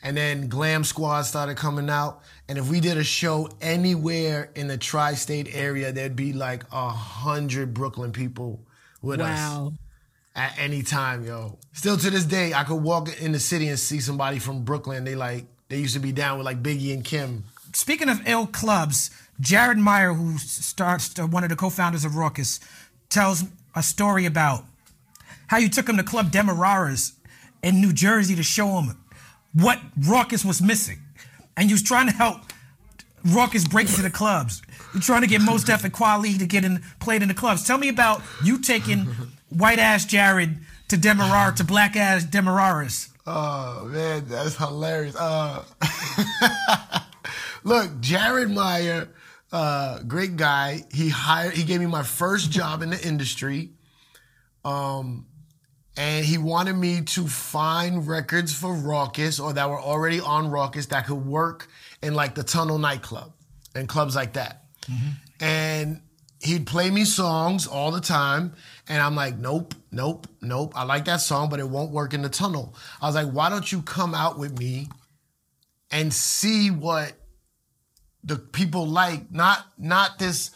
And 0.00 0.16
then 0.16 0.46
Glam 0.46 0.84
Squad 0.84 1.22
started 1.22 1.56
coming 1.56 1.90
out. 1.90 2.20
And 2.48 2.56
if 2.56 2.70
we 2.70 2.78
did 2.78 2.96
a 2.98 3.02
show 3.04 3.48
anywhere 3.60 4.50
in 4.54 4.68
the 4.68 4.78
tri 4.78 5.14
state 5.14 5.48
area, 5.52 5.90
there'd 5.90 6.14
be 6.14 6.32
like 6.32 6.62
a 6.70 6.88
hundred 6.88 7.74
Brooklyn 7.74 8.12
people 8.12 8.60
with 9.02 9.20
us 9.20 9.26
Wow. 9.38 9.72
at 10.36 10.54
any 10.56 10.82
time, 10.82 11.24
yo. 11.24 11.58
Still 11.72 11.96
to 11.96 12.10
this 12.10 12.24
day, 12.24 12.54
I 12.54 12.62
could 12.62 12.76
walk 12.80 13.08
in 13.20 13.32
the 13.32 13.40
city 13.40 13.66
and 13.68 13.76
see 13.78 13.98
somebody 13.98 14.38
from 14.38 14.62
Brooklyn. 14.62 15.02
They 15.02 15.16
like, 15.16 15.46
they 15.68 15.78
used 15.78 15.94
to 15.94 16.00
be 16.00 16.12
down 16.12 16.38
with 16.38 16.44
like 16.44 16.62
Biggie 16.62 16.94
and 16.94 17.04
Kim. 17.04 17.42
Speaking 17.74 18.08
of 18.08 18.20
ill 18.24 18.46
clubs, 18.46 19.10
Jared 19.40 19.78
Meyer, 19.78 20.12
who 20.12 20.38
starts 20.38 21.18
uh, 21.18 21.26
one 21.26 21.42
of 21.42 21.50
the 21.50 21.56
co-founders 21.56 22.04
of 22.04 22.12
Rawkus, 22.12 22.60
tells 23.08 23.42
a 23.78 23.82
story 23.82 24.26
about 24.26 24.64
how 25.46 25.56
you 25.56 25.68
took 25.68 25.88
him 25.88 25.96
to 25.96 26.02
Club 26.02 26.30
Demerara's 26.30 27.12
in 27.62 27.80
New 27.80 27.92
Jersey 27.92 28.34
to 28.36 28.42
show 28.42 28.80
him 28.80 28.96
what 29.54 29.80
Rawkus 29.98 30.44
was 30.44 30.60
missing, 30.60 30.98
and 31.56 31.70
you 31.70 31.74
was 31.74 31.82
trying 31.82 32.06
to 32.06 32.12
help 32.12 32.40
Rawkus 33.24 33.68
break 33.68 33.88
into 33.88 34.02
the 34.02 34.10
clubs. 34.10 34.62
You're 34.92 35.02
trying 35.02 35.22
to 35.22 35.26
get 35.26 35.40
Mos 35.40 35.64
Def 35.64 35.84
and 35.84 35.92
Kweli 35.92 36.38
to 36.38 36.46
get 36.46 36.64
in 36.64 36.82
played 37.00 37.22
in 37.22 37.28
the 37.28 37.34
clubs. 37.34 37.64
Tell 37.66 37.78
me 37.78 37.88
about 37.88 38.22
you 38.42 38.60
taking 38.60 39.06
white 39.48 39.78
ass 39.78 40.04
Jared 40.04 40.58
to 40.88 40.96
Demerara 40.96 41.54
to 41.56 41.64
black 41.64 41.96
ass 41.96 42.24
Demerara's. 42.24 43.08
Oh 43.26 43.84
man, 43.86 44.24
that's 44.26 44.56
hilarious. 44.56 45.14
Uh, 45.16 45.62
look, 47.64 48.00
Jared 48.00 48.50
Meyer, 48.50 49.08
uh, 49.52 50.02
great 50.02 50.36
guy. 50.36 50.84
He 50.92 51.08
hired. 51.08 51.54
He 51.54 51.64
gave 51.64 51.80
me 51.80 51.86
my 51.86 52.02
first 52.02 52.50
job 52.50 52.82
in 52.82 52.90
the 52.90 53.06
industry, 53.06 53.70
um, 54.64 55.26
and 55.96 56.24
he 56.24 56.38
wanted 56.38 56.74
me 56.74 57.02
to 57.02 57.26
find 57.26 58.06
records 58.06 58.52
for 58.52 58.70
Rawkus 58.74 59.42
or 59.42 59.52
that 59.54 59.68
were 59.68 59.80
already 59.80 60.20
on 60.20 60.50
Rawkus 60.50 60.88
that 60.88 61.06
could 61.06 61.26
work 61.26 61.68
in 62.02 62.14
like 62.14 62.34
the 62.34 62.42
Tunnel 62.42 62.78
nightclub 62.78 63.32
and 63.74 63.88
clubs 63.88 64.14
like 64.14 64.34
that. 64.34 64.64
And 65.40 66.02
he'd 66.40 66.66
play 66.66 66.90
me 66.90 67.04
songs 67.04 67.66
all 67.66 67.90
the 67.90 68.00
time. 68.00 68.54
And 68.88 69.02
I'm 69.02 69.14
like, 69.14 69.38
nope, 69.38 69.74
nope, 69.90 70.26
nope. 70.40 70.72
I 70.76 70.84
like 70.84 71.04
that 71.06 71.20
song, 71.20 71.50
but 71.50 71.60
it 71.60 71.68
won't 71.68 71.90
work 71.90 72.14
in 72.14 72.22
the 72.22 72.28
tunnel. 72.28 72.74
I 73.02 73.06
was 73.06 73.14
like, 73.14 73.30
why 73.30 73.50
don't 73.50 73.70
you 73.70 73.82
come 73.82 74.14
out 74.14 74.38
with 74.38 74.58
me 74.58 74.88
and 75.90 76.12
see 76.12 76.70
what 76.70 77.12
the 78.28 78.36
people 78.36 78.86
like? 78.86 79.32
Not 79.32 79.66
not 79.76 80.18
this 80.18 80.50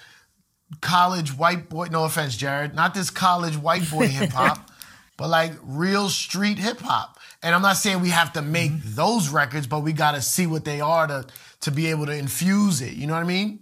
college 0.81 1.37
white 1.37 1.69
boy, 1.69 1.89
no 1.91 2.05
offense, 2.05 2.37
Jared, 2.37 2.75
not 2.75 2.95
this 2.95 3.11
college 3.11 3.57
white 3.57 3.91
boy 3.91 4.07
hip 4.19 4.31
hop, 4.31 4.71
but 5.17 5.29
like 5.29 5.53
real 5.63 6.09
street 6.09 6.59
hip 6.59 6.81
hop. 6.81 7.19
And 7.43 7.55
I'm 7.55 7.63
not 7.63 7.77
saying 7.77 8.01
we 8.01 8.11
have 8.11 8.35
to 8.35 8.43
make 8.43 8.71
mm-hmm. 8.71 8.95
those 8.95 9.29
records, 9.29 9.67
but 9.67 9.81
we 9.81 9.93
gotta 9.93 10.23
see 10.23 10.47
what 10.47 10.65
they 10.65 10.81
are 10.81 11.07
to 11.07 11.27
to 11.63 11.71
be 11.71 11.89
able 11.89 12.07
to 12.07 12.17
infuse 12.17 12.81
it. 12.81 12.95
You 12.95 13.07
know 13.07 13.15
what 13.15 13.25
I 13.25 13.27
mean? 13.27 13.59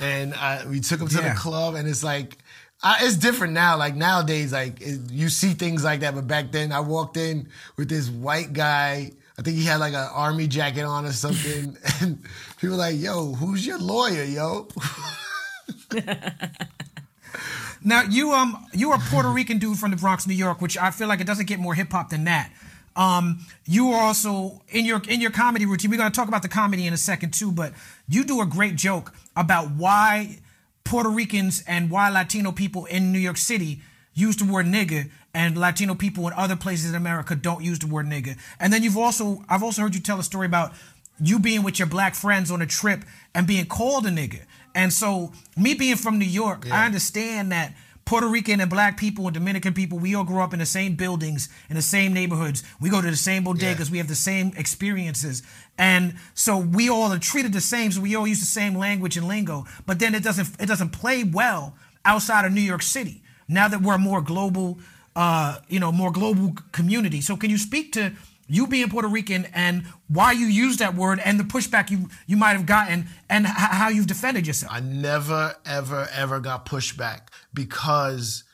and 0.00 0.34
I, 0.34 0.66
we 0.66 0.80
took 0.80 1.00
him 1.00 1.08
to 1.08 1.16
Yeah. 1.16 1.32
the 1.32 1.38
club, 1.38 1.74
and 1.74 1.88
it's 1.88 2.04
like 2.04 2.38
I, 2.82 2.98
it's 3.06 3.16
different 3.16 3.54
now. 3.54 3.76
Like 3.76 3.96
nowadays, 3.96 4.52
like 4.52 4.80
it, 4.80 5.10
you 5.10 5.28
see 5.28 5.54
things 5.54 5.82
like 5.82 6.00
that, 6.00 6.14
but 6.14 6.26
back 6.26 6.52
then, 6.52 6.72
I 6.72 6.80
walked 6.80 7.16
in 7.16 7.48
with 7.76 7.88
this 7.88 8.08
white 8.08 8.52
guy, 8.52 9.12
I 9.38 9.42
think 9.42 9.56
he 9.56 9.64
had 9.64 9.80
like 9.80 9.92
an 9.92 10.08
army 10.12 10.46
jacket 10.46 10.84
on 10.84 11.04
or 11.04 11.12
something. 11.12 11.76
and 12.00 12.22
people 12.58 12.76
were 12.76 12.82
like, 12.82 12.96
yo, 12.98 13.34
who's 13.34 13.66
your 13.66 13.78
lawyer, 13.78 14.24
yo? 14.24 14.68
Now 17.86 18.02
you 18.02 18.32
um 18.32 18.66
you 18.72 18.90
are 18.90 18.96
a 18.96 19.00
Puerto 19.00 19.28
Rican 19.28 19.58
dude 19.58 19.78
from 19.78 19.92
the 19.92 19.96
Bronx, 19.96 20.26
New 20.26 20.34
York, 20.34 20.60
which 20.60 20.76
I 20.76 20.90
feel 20.90 21.06
like 21.06 21.20
it 21.20 21.26
doesn't 21.26 21.46
get 21.46 21.60
more 21.60 21.72
hip 21.72 21.92
hop 21.92 22.10
than 22.10 22.24
that. 22.24 22.50
Um, 22.96 23.46
you 23.64 23.92
are 23.92 24.02
also 24.02 24.62
in 24.70 24.84
your 24.84 25.00
in 25.08 25.20
your 25.20 25.30
comedy 25.30 25.66
routine. 25.66 25.92
We're 25.92 25.98
gonna 25.98 26.10
talk 26.10 26.26
about 26.26 26.42
the 26.42 26.48
comedy 26.48 26.88
in 26.88 26.92
a 26.92 26.96
second 26.96 27.32
too, 27.32 27.52
but 27.52 27.72
you 28.08 28.24
do 28.24 28.40
a 28.40 28.46
great 28.46 28.74
joke 28.74 29.14
about 29.36 29.70
why 29.70 30.38
Puerto 30.82 31.08
Ricans 31.08 31.62
and 31.68 31.88
why 31.88 32.08
Latino 32.10 32.50
people 32.50 32.86
in 32.86 33.12
New 33.12 33.20
York 33.20 33.36
City 33.36 33.82
use 34.14 34.36
the 34.36 34.50
word 34.50 34.66
nigga 34.66 35.08
and 35.36 35.58
Latino 35.58 35.94
people 35.94 36.26
in 36.26 36.32
other 36.32 36.56
places 36.56 36.88
in 36.88 36.96
America 36.96 37.34
don't 37.36 37.62
use 37.62 37.78
the 37.78 37.86
word 37.86 38.06
nigga. 38.06 38.38
And 38.58 38.72
then 38.72 38.82
you've 38.82 38.96
also 38.96 39.44
I've 39.50 39.62
also 39.62 39.82
heard 39.82 39.94
you 39.94 40.00
tell 40.00 40.18
a 40.18 40.22
story 40.22 40.46
about 40.46 40.72
you 41.20 41.38
being 41.38 41.62
with 41.62 41.78
your 41.78 41.86
black 41.86 42.14
friends 42.14 42.50
on 42.50 42.62
a 42.62 42.66
trip 42.66 43.04
and 43.34 43.46
being 43.46 43.66
called 43.66 44.06
a 44.06 44.10
nigga. 44.10 44.40
And 44.74 44.92
so 44.92 45.32
me 45.54 45.74
being 45.74 45.96
from 45.96 46.18
New 46.18 46.24
York, 46.24 46.70
I 46.70 46.86
understand 46.86 47.52
that 47.52 47.74
Puerto 48.06 48.28
Rican 48.28 48.60
and 48.60 48.70
black 48.70 48.96
people 48.96 49.26
and 49.26 49.34
Dominican 49.34 49.74
people, 49.74 49.98
we 49.98 50.14
all 50.14 50.24
grew 50.24 50.40
up 50.40 50.54
in 50.54 50.58
the 50.58 50.66
same 50.66 50.94
buildings, 50.94 51.50
in 51.68 51.76
the 51.76 51.82
same 51.82 52.14
neighborhoods. 52.14 52.62
We 52.80 52.88
go 52.88 53.02
to 53.02 53.10
the 53.10 53.16
same 53.16 53.44
bodegas, 53.44 53.90
we 53.90 53.98
have 53.98 54.08
the 54.08 54.14
same 54.14 54.52
experiences. 54.56 55.42
And 55.76 56.14
so 56.32 56.56
we 56.56 56.88
all 56.88 57.12
are 57.12 57.18
treated 57.18 57.52
the 57.52 57.60
same, 57.60 57.92
so 57.92 58.00
we 58.00 58.14
all 58.14 58.26
use 58.26 58.40
the 58.40 58.46
same 58.46 58.74
language 58.74 59.18
and 59.18 59.28
lingo. 59.28 59.66
But 59.84 59.98
then 59.98 60.14
it 60.14 60.22
doesn't 60.22 60.48
it 60.58 60.66
doesn't 60.66 60.90
play 60.90 61.24
well 61.24 61.74
outside 62.06 62.46
of 62.46 62.52
New 62.52 62.62
York 62.62 62.82
City. 62.82 63.22
Now 63.48 63.68
that 63.68 63.82
we're 63.82 63.96
a 63.96 63.98
more 63.98 64.22
global 64.22 64.78
uh, 65.16 65.58
you 65.68 65.80
know, 65.80 65.90
more 65.90 66.12
global 66.12 66.54
community. 66.72 67.20
So 67.20 67.36
can 67.36 67.50
you 67.50 67.58
speak 67.58 67.92
to 67.94 68.12
you 68.46 68.66
being 68.66 68.88
Puerto 68.88 69.08
Rican 69.08 69.46
and 69.54 69.84
why 70.08 70.32
you 70.32 70.46
use 70.46 70.76
that 70.76 70.94
word 70.94 71.20
and 71.24 71.40
the 71.40 71.44
pushback 71.44 71.90
you 71.90 72.08
you 72.26 72.36
might 72.36 72.52
have 72.52 72.66
gotten 72.66 73.06
and 73.28 73.46
h- 73.46 73.52
how 73.52 73.88
you've 73.88 74.06
defended 74.06 74.46
yourself? 74.46 74.72
I 74.72 74.80
never, 74.80 75.56
ever, 75.64 76.06
ever 76.14 76.38
got 76.38 76.66
pushback 76.66 77.28
because 77.52 78.44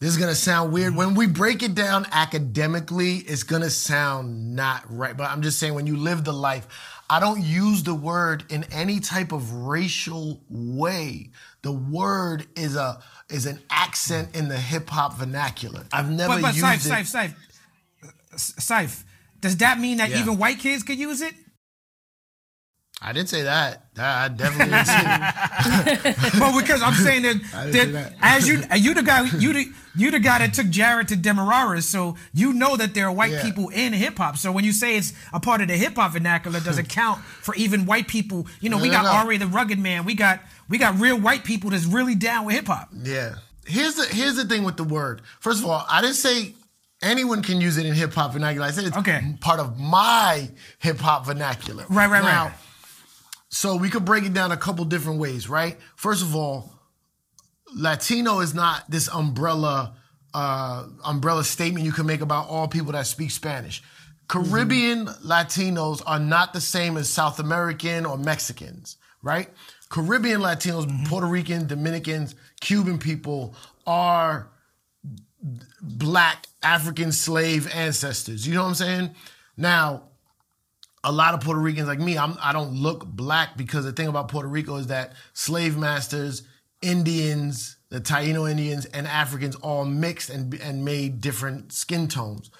this 0.00 0.10
is 0.10 0.16
gonna 0.16 0.34
sound 0.34 0.72
weird. 0.72 0.94
When 0.94 1.14
we 1.14 1.26
break 1.26 1.62
it 1.62 1.74
down 1.74 2.06
academically, 2.12 3.16
it's 3.16 3.42
gonna 3.42 3.70
sound 3.70 4.54
not 4.54 4.84
right. 4.88 5.16
But 5.16 5.30
I'm 5.30 5.42
just 5.42 5.58
saying, 5.58 5.74
when 5.74 5.86
you 5.86 5.96
live 5.96 6.24
the 6.24 6.32
life, 6.32 6.68
I 7.10 7.18
don't 7.18 7.42
use 7.42 7.82
the 7.82 7.94
word 7.94 8.44
in 8.50 8.64
any 8.70 9.00
type 9.00 9.32
of 9.32 9.52
racial 9.52 10.42
way. 10.48 11.30
The 11.62 11.72
word 11.72 12.46
is 12.54 12.76
a 12.76 13.02
is 13.32 13.46
an 13.46 13.60
accent 13.70 14.34
in 14.34 14.48
the 14.48 14.56
hip 14.58 14.88
hop 14.90 15.14
vernacular. 15.16 15.84
I've 15.92 16.10
never 16.10 16.34
but 16.34 16.42
but 16.42 16.54
used 16.54 16.66
Saif, 16.66 16.86
it. 16.86 17.06
Saif, 17.06 17.34
Saif, 18.34 18.54
Saif, 18.60 19.04
does 19.40 19.56
that 19.58 19.78
mean 19.78 19.98
that 19.98 20.10
Yeah. 20.10 20.20
even 20.20 20.38
white 20.38 20.58
kids 20.58 20.82
could 20.82 20.98
use 20.98 21.20
it? 21.20 21.34
I 23.02 23.12
didn't 23.14 23.30
say 23.30 23.42
that. 23.42 23.86
I 23.98 24.28
definitely 24.28 24.72
didn't 24.74 24.86
say 24.86 24.92
that. 25.02 26.30
Well, 26.40 26.60
because 26.60 26.82
I'm 26.82 26.92
saying 26.94 27.22
that, 27.22 27.40
that 27.52 27.72
say 27.72 27.84
that. 27.92 28.12
as 28.20 28.46
you 28.46 28.62
uh, 28.70 28.74
you 28.74 28.92
the 28.94 29.02
guy 29.02 29.24
you 29.38 29.52
the 29.54 29.66
you 29.96 30.10
the 30.10 30.18
guy 30.20 30.38
that 30.38 30.52
took 30.54 30.68
Jared 30.68 31.08
to 31.08 31.16
Demerara, 31.16 31.80
so 31.82 32.16
you 32.34 32.52
know 32.52 32.76
that 32.76 32.92
there 32.94 33.06
are 33.06 33.12
white 33.12 33.32
Yeah. 33.32 33.42
people 33.42 33.68
in 33.70 33.92
hip 33.94 34.18
hop. 34.18 34.36
So 34.36 34.52
when 34.52 34.64
you 34.64 34.72
say 34.72 34.96
it's 34.96 35.14
a 35.32 35.40
part 35.40 35.60
of 35.62 35.68
the 35.68 35.76
hip 35.76 35.96
hop 35.96 36.12
vernacular, 36.12 36.60
does 36.60 36.78
it 36.78 36.88
count 36.88 37.20
for 37.22 37.54
even 37.54 37.86
white 37.86 38.06
people? 38.06 38.46
You 38.60 38.68
know, 38.70 38.76
we 38.78 38.88
No, 38.90 38.98
no, 38.98 39.02
got 39.02 39.24
no. 39.24 39.28
R.A. 39.30 39.38
the 39.38 39.46
Rugged 39.46 39.78
Man, 39.78 40.04
we 40.04 40.14
got 40.14 40.40
we 40.68 40.76
got 40.78 40.98
real 41.00 41.18
white 41.18 41.44
people 41.44 41.70
that's 41.70 41.86
really 41.86 42.14
down 42.14 42.44
with 42.44 42.54
hip 42.56 42.66
hop. 42.66 42.90
Yeah. 43.02 43.36
Here's 43.66 43.94
the 43.94 44.04
here's 44.14 44.36
the 44.36 44.44
thing 44.44 44.62
with 44.64 44.76
the 44.76 44.84
word. 44.84 45.22
First 45.40 45.60
of 45.60 45.66
all, 45.70 45.84
I 45.88 46.00
didn't 46.02 46.16
say 46.16 46.54
anyone 47.02 47.42
can 47.42 47.60
use 47.62 47.78
it 47.78 47.86
in 47.86 47.94
hip 47.94 48.12
hop 48.12 48.32
vernacular. 48.34 48.66
I 48.66 48.70
said 48.72 48.84
it's 48.84 48.96
Okay. 48.98 49.36
part 49.40 49.58
of 49.58 49.78
my 49.78 50.50
hip 50.78 50.98
hop 50.98 51.24
vernacular. 51.26 51.84
Right, 51.88 52.10
right, 52.10 52.22
now, 52.22 52.44
right. 52.46 52.54
So 53.50 53.76
we 53.76 53.90
could 53.90 54.04
break 54.04 54.24
it 54.24 54.32
down 54.32 54.52
a 54.52 54.56
couple 54.56 54.84
different 54.84 55.18
ways, 55.18 55.48
right? 55.48 55.76
First 55.96 56.22
of 56.22 56.34
all, 56.34 56.72
Latino 57.74 58.40
is 58.40 58.54
not 58.54 58.90
this 58.90 59.08
umbrella 59.08 59.96
uh, 60.32 60.86
umbrella 61.04 61.42
statement 61.42 61.84
you 61.84 61.92
can 61.92 62.06
make 62.06 62.20
about 62.20 62.48
all 62.48 62.68
people 62.68 62.92
that 62.92 63.06
speak 63.06 63.32
Spanish. 63.32 63.82
Caribbean 64.28 65.06
Latinos 65.06 66.02
are 66.06 66.20
not 66.20 66.52
the 66.52 66.60
same 66.60 66.96
as 66.96 67.08
South 67.08 67.40
American 67.40 68.06
or 68.06 68.16
Mexicans, 68.16 68.96
right? 69.22 69.48
Caribbean 69.88 70.40
Latinos, 70.40 71.08
Puerto 71.08 71.26
Rican, 71.26 71.66
Dominicans, 71.66 72.36
Cuban 72.60 72.98
people 72.98 73.56
are 73.88 74.48
black 75.82 76.46
African 76.62 77.10
slave 77.10 77.68
ancestors. 77.74 78.46
You 78.46 78.54
know 78.54 78.62
what 78.62 78.68
I'm 78.68 78.74
saying? 78.74 79.10
Now, 79.56 80.09
a 81.02 81.12
lot 81.12 81.34
of 81.34 81.40
Puerto 81.40 81.60
Ricans 81.60 81.88
like 81.88 81.98
me, 81.98 82.18
I'm, 82.18 82.36
I 82.40 82.52
don't 82.52 82.74
look 82.74 83.06
black 83.06 83.56
because 83.56 83.84
the 83.84 83.92
thing 83.92 84.08
about 84.08 84.28
Puerto 84.28 84.48
Rico 84.48 84.76
is 84.76 84.88
that 84.88 85.12
slave 85.32 85.76
masters, 85.76 86.42
Indians, 86.82 87.76
the 87.88 88.00
Taino 88.00 88.50
Indians, 88.50 88.84
and 88.86 89.06
Africans 89.06 89.56
all 89.56 89.84
mixed 89.84 90.30
and 90.30 90.54
and 90.54 90.84
made 90.84 91.20
different 91.20 91.72
skin 91.72 92.08
tones. 92.08 92.50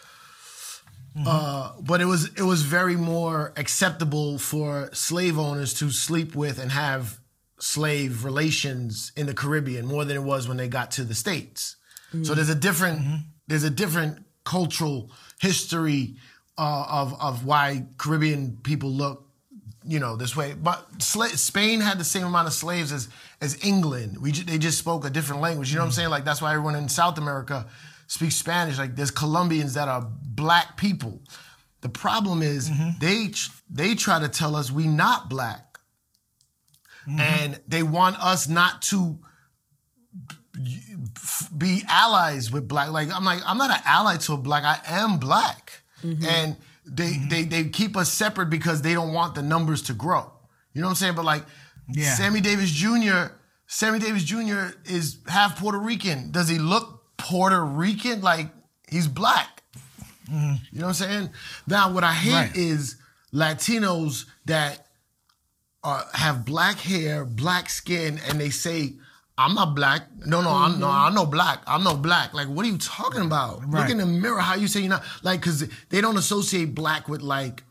Mm-hmm. 1.17 1.27
Uh, 1.27 1.73
but 1.81 2.01
it 2.01 2.07
was 2.07 2.31
it 2.37 2.43
was 2.43 2.63
very 2.63 2.97
more 2.97 3.53
acceptable 3.57 4.39
for 4.39 4.91
slave 4.93 5.39
owners 5.39 5.75
to 5.75 5.91
sleep 5.91 6.35
with 6.35 6.59
and 6.59 6.73
have 6.73 7.19
slave 7.59 8.25
relations 8.25 9.13
in 9.17 9.27
the 9.27 9.35
Caribbean 9.35 9.87
more 9.87 10.05
than 10.05 10.17
it 10.17 10.23
was 10.23 10.49
when 10.49 10.57
they 10.57 10.69
got 10.69 10.91
to 10.93 11.05
the 11.05 11.15
states. 11.15 11.77
So 12.11 12.19
mm-hmm. 12.19 12.35
there's 12.35 12.49
a 12.49 12.55
different 12.55 13.01
mm-hmm. 13.01 13.17
there's 13.49 13.65
a 13.65 13.71
different 13.71 14.25
cultural 14.45 15.11
history 15.41 16.17
uh, 16.61 16.85
of 17.01 17.21
of 17.21 17.45
why 17.47 17.87
Caribbean 17.99 18.59
people 18.63 18.91
look 18.91 19.27
you 19.83 19.99
know 19.99 20.15
this 20.17 20.37
way. 20.37 20.55
But 20.55 20.79
sla- 20.99 21.37
Spain 21.39 21.81
had 21.81 21.99
the 21.99 22.05
same 22.05 22.27
amount 22.27 22.47
of 22.49 22.53
slaves 22.53 22.93
as 22.93 23.09
as 23.41 23.53
England. 23.65 24.19
We 24.21 24.33
ju- 24.33 24.45
they 24.45 24.59
just 24.59 24.79
spoke 24.79 25.07
a 25.07 25.11
different 25.11 25.41
language. 25.41 25.71
You 25.71 25.77
know 25.77 25.83
what 25.83 25.87
I'm 25.87 25.93
saying? 25.93 26.11
Like 26.11 26.25
that's 26.27 26.43
why 26.43 26.51
everyone 26.53 26.77
in 26.77 26.89
South 26.89 27.17
America 27.19 27.67
speaks 28.07 28.35
Spanish. 28.37 28.77
Like 28.79 28.95
there's 28.95 29.11
Colombians 29.11 29.73
that 29.75 29.89
are 29.89 30.07
black 30.43 30.77
people. 30.77 31.23
The 31.81 31.89
problem 31.89 32.43
is 32.43 32.71
they 33.01 33.29
tr- 33.29 33.51
they 33.71 33.95
try 33.95 34.19
to 34.21 34.29
tell 34.29 34.55
us 34.55 34.71
we 34.71 34.87
not 34.87 35.31
black, 35.31 35.79
and 37.19 37.59
they 37.67 37.83
want 37.83 38.17
us 38.23 38.49
not 38.49 38.83
to 38.91 39.19
be 41.57 41.83
allies 41.89 42.51
with 42.53 42.69
black. 42.69 42.91
Like 42.91 43.09
I'm 43.15 43.25
like 43.25 43.41
I'm 43.47 43.57
not 43.59 43.71
an 43.71 43.83
ally 43.87 44.17
to 44.19 44.35
a 44.35 44.37
black. 44.37 44.65
I 44.65 44.79
am 44.87 45.19
black, 45.19 45.80
Mm-hmm. 46.03 46.25
and 46.25 46.57
they 46.87 47.11
mm-hmm. 47.13 47.29
they 47.29 47.43
they 47.45 47.65
keep 47.69 47.97
us 47.97 48.13
separate 48.13 48.51
because 48.51 48.83
they 48.83 48.95
don't 48.95 49.13
want 49.13 49.35
the 49.35 49.43
numbers 49.43 49.83
to 49.83 49.93
grow. 49.95 50.31
You 50.73 50.81
know 50.81 50.87
what 50.89 50.93
I'm 50.93 50.97
saying? 50.97 51.15
But 51.15 51.25
like 51.25 51.45
Yeah. 51.93 52.15
Sammy 52.15 52.41
Davis 52.41 52.71
Jr. 52.71 53.35
Sammy 53.67 53.99
Davis 53.99 54.25
Jr. 54.25 54.71
is 54.85 55.19
half 55.29 55.59
Puerto 55.61 55.79
Rican. 55.79 56.31
Does 56.31 56.49
he 56.49 56.59
look 56.59 57.03
Puerto 57.17 57.65
Rican? 57.65 58.21
Like 58.23 58.49
he's 58.89 59.07
black. 59.09 59.63
Mm-hmm. 60.31 60.55
You 60.73 60.81
know 60.81 60.87
what 60.87 61.01
I'm 61.01 61.09
saying? 61.09 61.31
Now 61.67 61.93
what 61.93 62.05
I 62.05 62.13
hate 62.13 62.33
Right. 62.33 62.57
is 62.57 62.97
Latinos 63.33 64.27
that 64.47 64.87
uh, 65.83 66.05
have 66.13 66.45
black 66.45 66.79
hair, 66.79 67.25
black 67.25 67.71
skin, 67.71 68.21
and 68.29 68.41
they 68.41 68.51
say, 68.51 68.95
"I'm 69.43 69.55
not 69.55 69.75
black." 69.75 70.03
No, 70.27 70.43
no, 70.43 70.51
I'm 70.51 70.79
no, 70.79 70.89
I'm 70.89 71.15
no 71.15 71.27
black. 71.27 71.63
I'm 71.67 71.83
no 71.83 71.95
black. 71.97 72.35
Like, 72.35 72.49
what 72.49 72.65
are 72.67 72.69
you 72.69 72.79
talking 72.79 73.23
about? 73.23 73.69
Look 73.69 73.91
in 73.91 73.99
the 73.99 74.07
mirror. 74.07 74.41
How 74.41 74.55
you 74.55 74.69
say 74.69 74.81
you're 74.81 74.91
not 74.91 75.05
like? 75.23 75.41
Because 75.41 75.69
they 75.89 76.01
don't 76.01 76.17
associate 76.17 76.75
black 76.75 77.09
with 77.09 77.23
like 77.23 77.65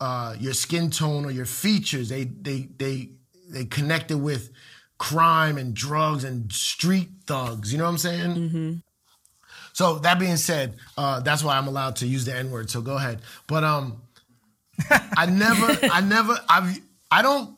uh, 0.00 0.34
your 0.38 0.54
skin 0.54 0.90
tone 0.90 1.24
or 1.24 1.30
your 1.30 1.46
features. 1.46 2.08
They 2.08 2.24
they 2.24 2.68
they 2.78 3.10
they 3.48 3.64
connect 3.66 4.10
it 4.10 4.16
with 4.16 4.50
crime 4.98 5.56
and 5.58 5.74
drugs 5.74 6.24
and 6.24 6.52
street 6.52 7.08
thugs. 7.26 7.72
You 7.72 7.78
know 7.78 7.84
what 7.84 7.90
I'm 7.90 7.98
saying? 7.98 8.82
So 9.72 9.98
that 10.00 10.18
being 10.18 10.36
said, 10.36 10.76
uh, 10.98 11.20
that's 11.20 11.42
why 11.44 11.56
I'm 11.56 11.68
allowed 11.68 11.96
to 11.96 12.06
use 12.06 12.24
the 12.24 12.34
N 12.36 12.50
word. 12.50 12.70
So 12.70 12.80
go 12.82 12.96
ahead. 12.96 13.22
But 13.46 13.64
um, 13.64 14.02
I 15.16 15.26
never, 15.26 15.78
I 15.90 16.00
never, 16.00 16.38
I've, 16.48 16.78
I 17.10 17.22
don't, 17.22 17.56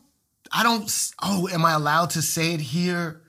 I 0.53 0.63
don't. 0.63 1.13
Oh, 1.23 1.49
am 1.49 1.65
I 1.65 1.73
allowed 1.73 2.11
to 2.11 2.23
say 2.23 2.55
it 2.55 2.61
here? 2.61 3.22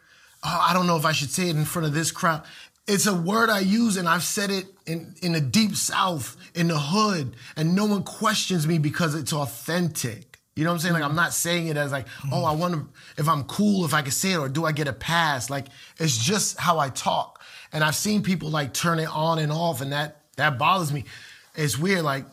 Oh, 0.44 0.66
I 0.70 0.74
don't 0.74 0.88
know 0.88 0.98
if 0.98 1.06
I 1.06 1.12
should 1.14 1.30
say 1.30 1.50
it 1.50 1.56
in 1.56 1.66
front 1.66 1.88
of 1.88 1.94
this 1.94 2.12
crowd. 2.12 2.44
It's 2.86 3.08
a 3.08 3.16
word 3.16 3.50
I 3.50 3.60
use, 3.60 3.96
and 3.96 4.10
I've 4.10 4.24
said 4.24 4.52
it 4.52 4.66
in 4.86 5.16
in 5.22 5.34
the 5.34 5.42
deep 5.42 5.76
south, 5.76 6.36
in 6.54 6.68
the 6.68 6.78
hood, 6.78 7.36
and 7.56 7.76
no 7.76 7.86
one 7.86 8.04
questions 8.04 8.68
me 8.68 8.78
because 8.78 9.16
it's 9.16 9.32
authentic. 9.32 10.40
You 10.56 10.64
know 10.64 10.70
what 10.70 10.76
I'm 10.76 10.80
saying? 10.82 10.94
Like 10.94 11.04
I'm 11.04 11.16
not 11.16 11.34
saying 11.34 11.68
it 11.68 11.78
as 11.78 11.92
like, 11.92 12.08
oh, 12.32 12.44
I 12.44 12.54
wonder 12.54 12.84
if 13.18 13.28
I'm 13.28 13.46
cool 13.46 13.86
if 13.86 13.94
I 13.94 14.02
can 14.02 14.12
say 14.12 14.34
it, 14.34 14.38
or 14.38 14.50
do 14.50 14.66
I 14.66 14.72
get 14.72 14.88
a 14.88 14.94
pass? 14.94 15.50
Like 15.50 15.68
it's 15.98 16.18
just 16.18 16.60
how 16.60 16.78
I 16.78 16.90
talk. 16.90 17.42
And 17.72 17.84
I've 17.84 17.96
seen 17.96 18.22
people 18.22 18.50
like 18.50 18.74
turn 18.74 19.00
it 19.00 19.10
on 19.10 19.40
and 19.40 19.52
off, 19.52 19.82
and 19.82 19.92
that 19.94 20.22
that 20.36 20.60
bothers 20.60 20.94
me. 20.94 21.06
It's 21.56 21.78
weird. 21.80 22.04
Like 22.04 22.26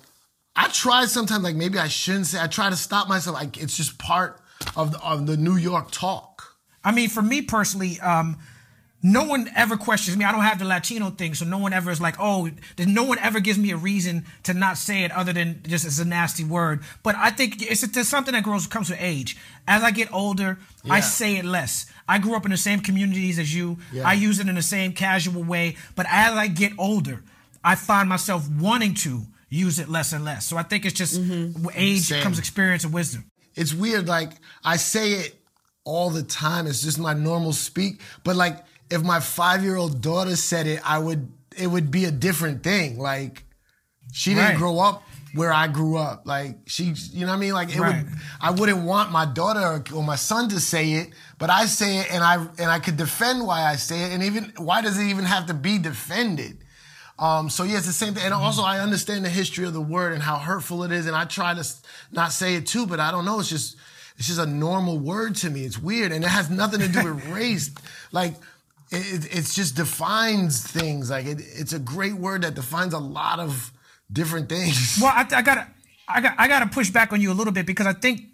I 0.55 0.69
try 0.69 1.07
sometimes, 1.07 1.45
like 1.45 1.57
maybe 1.57 1.79
I 1.79 1.89
shouldn't 1.89 2.27
say. 2.27 2.41
I 2.41 2.47
try 2.47 2.69
to 2.69 2.77
stop 2.77 3.09
myself. 3.09 3.37
Like 3.37 3.57
it's 3.57 3.77
just 3.77 3.99
part 3.99 4.41
of 4.77 4.93
the, 4.93 5.01
of 5.01 5.27
the 5.27 5.37
New 5.37 5.57
York 5.57 5.91
talk. 5.91 6.30
I 6.85 6.93
mean, 6.93 7.09
for 7.09 7.23
me 7.23 7.43
personally, 7.43 8.01
um, 8.01 8.39
no 9.03 9.25
one 9.25 9.49
ever 9.57 9.77
questions 9.79 10.17
me. 10.17 10.25
I 10.27 10.33
don't 10.33 10.43
have 10.43 10.59
the 10.59 10.67
Latino 10.67 11.09
thing, 11.11 11.35
so 11.35 11.47
no 11.47 11.57
one 11.57 11.73
ever 11.73 11.91
is 11.91 12.01
like, 12.01 12.17
oh, 12.19 12.51
no 12.79 13.05
one 13.05 13.19
ever 13.19 13.41
gives 13.41 13.59
me 13.59 13.71
a 13.71 13.77
reason 13.77 14.27
to 14.43 14.53
not 14.53 14.77
say 14.77 15.05
it 15.05 15.13
other 15.13 15.33
than 15.33 15.63
just 15.67 15.87
it's 15.87 15.99
a 15.99 16.05
nasty 16.05 16.45
word. 16.45 16.83
But 17.03 17.17
I 17.17 17.31
think 17.31 17.63
it's, 17.63 17.83
it's 17.83 18.09
something 18.09 18.35
that 18.35 18.45
grows 18.45 18.67
comes 18.67 18.91
with 18.91 19.01
age. 19.01 19.39
As 19.67 19.83
I 19.83 19.91
get 19.91 20.13
older, 20.13 20.59
I 20.89 21.01
say 21.01 21.37
it 21.37 21.47
less. 21.47 21.87
I 22.07 22.19
grew 22.19 22.35
up 22.35 22.45
in 22.45 22.51
the 22.51 22.59
same 22.59 22.81
communities 22.81 23.39
as 23.39 23.55
you. 23.55 23.79
Yeah. 23.91 24.07
I 24.07 24.13
use 24.15 24.39
it 24.39 24.49
in 24.49 24.55
the 24.55 24.63
same 24.63 24.93
casual 24.93 25.45
way. 25.45 25.77
But 25.97 26.07
as 26.11 26.35
I 26.35 26.49
get 26.49 26.73
older, 26.79 27.23
I 27.65 27.77
find 27.77 28.09
myself 28.09 28.49
wanting 28.51 28.95
to 28.97 29.23
use 29.49 29.79
it 29.79 29.89
less 29.89 30.13
and 30.13 30.25
less. 30.25 30.47
So 30.47 30.57
I 30.59 30.63
think 30.63 30.85
it's 30.85 30.95
just 30.95 31.19
with 31.19 31.73
age 31.75 32.03
Same. 32.03 32.23
comes 32.23 32.39
experience 32.39 32.85
and 32.85 32.93
wisdom. 32.93 33.25
it's 33.55 33.73
weird. 33.75 34.09
Like 34.09 34.33
I 34.65 34.77
say 34.77 35.13
it 35.13 35.40
all 35.85 36.11
the 36.11 36.23
time. 36.23 36.67
It's 36.67 36.83
just 36.83 36.99
my 36.99 37.15
normal 37.15 37.53
speak. 37.53 38.01
But 38.25 38.37
like 38.37 38.65
if 38.91 39.03
my 39.03 39.21
five 39.21 39.63
year 39.63 39.77
old 39.77 40.01
daughter 40.01 40.37
said 40.37 40.67
it, 40.67 40.81
I 40.85 40.99
would 40.99 41.33
it 41.57 41.67
would 41.67 41.91
be 41.91 42.05
a 42.05 42.11
different 42.11 42.63
thing. 42.63 42.99
Like 42.99 43.45
she 44.13 44.31
didn't 44.35 44.49
Right. 44.51 44.57
grow 44.57 44.79
up 44.79 45.03
where 45.35 45.53
I 45.53 45.69
grew 45.69 45.97
up. 45.97 46.23
Like 46.27 46.59
she, 46.67 46.93
you 47.13 47.21
know 47.21 47.29
what 47.29 47.39
I 47.39 47.41
mean? 47.41 47.53
Like 47.53 47.75
it 47.75 47.81
Right. 47.81 48.05
would. 48.05 48.13
I 48.41 48.51
wouldn't 48.51 48.85
want 48.85 49.13
my 49.13 49.25
daughter 49.27 49.83
or, 49.95 50.03
my 50.03 50.17
son 50.17 50.49
to 50.51 50.61
say 50.61 50.93
it, 50.95 51.11
but 51.39 51.51
I 51.51 51.67
say 51.67 51.99
it, 51.99 52.13
and 52.13 52.23
I 52.25 52.35
and 52.59 52.71
I 52.71 52.79
could 52.79 52.97
defend 52.97 53.47
why 53.47 53.63
I 53.65 53.77
say 53.77 54.05
it, 54.05 54.13
and 54.13 54.23
even 54.23 54.53
why 54.57 54.81
does 54.83 54.99
it 54.99 55.05
even 55.05 55.25
have 55.25 55.47
to 55.47 55.55
be 55.55 55.79
defended? 55.79 56.65
Um, 57.19 57.51
so 57.51 57.65
yeah, 57.65 57.77
it's 57.77 57.87
the 57.87 57.93
same 57.93 58.15
thing. 58.15 58.25
And 58.25 58.33
also, 58.33 58.63
I 58.63 58.81
understand 58.81 59.25
the 59.25 59.29
history 59.29 59.67
of 59.67 59.75
the 59.75 59.81
word 59.81 60.15
and 60.15 60.23
how 60.23 60.39
hurtful 60.39 60.85
it 60.85 60.91
is, 60.93 61.07
and 61.07 61.15
I 61.15 61.27
try 61.27 61.55
to 61.55 61.65
not 62.11 62.33
say 62.33 62.55
it 62.55 62.67
too, 62.67 62.87
but 62.87 62.99
I 62.99 63.11
don't 63.11 63.25
know. 63.27 63.41
It's 63.41 63.49
just 63.51 63.77
it's 64.21 64.29
just 64.29 64.39
a 64.39 64.45
normal 64.45 64.99
word 64.99 65.35
to 65.37 65.49
me. 65.49 65.65
It's 65.65 65.79
weird, 65.79 66.13
and 66.13 66.23
it 66.23 66.29
has 66.29 66.51
nothing 66.51 66.81
to 66.81 66.89
do 66.89 67.15
with 67.15 67.27
race. 67.31 67.71
Like 68.13 68.35
it, 68.91 69.25
it 69.35 69.45
just 69.47 69.77
defines 69.77 70.63
things. 70.63 71.09
Like 71.09 71.25
it, 71.25 71.39
it's 71.41 71.73
a 71.73 71.79
great 71.79 72.13
word 72.13 72.43
that 72.43 72.55
defines 72.55 72.93
a 72.93 72.99
lot 72.99 73.41
of 73.41 73.73
different 74.13 74.51
things. 74.51 74.99
Well, 75.01 75.11
I, 75.11 75.27
I 75.33 75.41
gotta, 75.41 75.67
I 76.07 76.21
got, 76.21 76.35
I 76.37 76.49
gotta 76.49 76.67
push 76.67 76.91
back 76.91 77.15
on 77.15 77.23
you 77.23 77.33
a 77.33 77.35
little 77.35 77.55
bit 77.55 77.65
because 77.65 77.87
I 77.87 77.95
think 77.95 78.25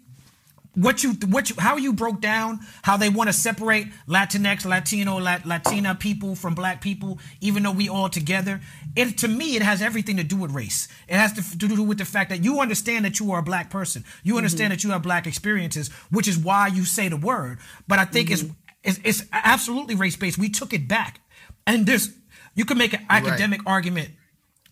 what 0.77 1.03
you, 1.03 1.13
what 1.27 1.49
you, 1.49 1.55
how 1.57 1.75
you 1.77 1.91
broke 1.91 2.21
down 2.21 2.59
how 2.83 2.97
they 2.97 3.09
want 3.09 3.27
to 3.27 3.33
separate 3.33 3.87
Latinx, 4.07 4.63
Latino, 4.63 5.19
Lat, 5.19 5.45
Latina 5.45 5.95
people 5.95 6.35
from 6.35 6.53
Black 6.53 6.81
people, 6.81 7.19
even 7.41 7.63
though 7.63 7.71
we 7.71 7.89
all 7.89 8.09
together. 8.09 8.61
It 8.95 9.17
to 9.19 9.27
me, 9.27 9.55
it 9.55 9.63
has 9.63 9.81
everything 9.81 10.17
to 10.17 10.23
do 10.23 10.37
with 10.37 10.51
race. 10.51 10.87
It 11.07 11.15
has 11.15 11.33
to, 11.33 11.57
to 11.57 11.67
do 11.67 11.83
with 11.83 11.97
the 11.97 12.05
fact 12.05 12.29
that 12.29 12.43
you 12.43 12.59
understand 12.59 13.05
that 13.05 13.19
you 13.19 13.31
are 13.31 13.39
a 13.39 13.43
Black 13.43 13.71
person. 13.71 14.05
You 14.23 14.33
mm-hmm. 14.33 14.37
understand 14.37 14.71
that 14.71 14.83
you 14.83 14.91
have 14.91 15.01
Black 15.01 15.25
experiences, 15.25 15.89
which 16.11 16.27
is 16.27 16.37
why 16.37 16.67
you 16.67 16.85
say 16.85 17.09
the 17.09 17.17
word. 17.17 17.57
But 17.87 17.97
I 17.97 18.05
think 18.05 18.29
it's, 18.29 18.43
mm-hmm. 18.43 18.53
it's, 18.83 18.99
it's 19.03 19.23
absolutely 19.33 19.95
race 19.95 20.15
based. 20.15 20.37
We 20.37 20.49
took 20.49 20.73
it 20.73 20.87
back, 20.87 21.21
and 21.65 21.87
there's, 21.87 22.11
you 22.53 22.65
can 22.65 22.77
make 22.77 22.93
an 22.93 23.05
academic 23.09 23.61
argument 23.65 24.09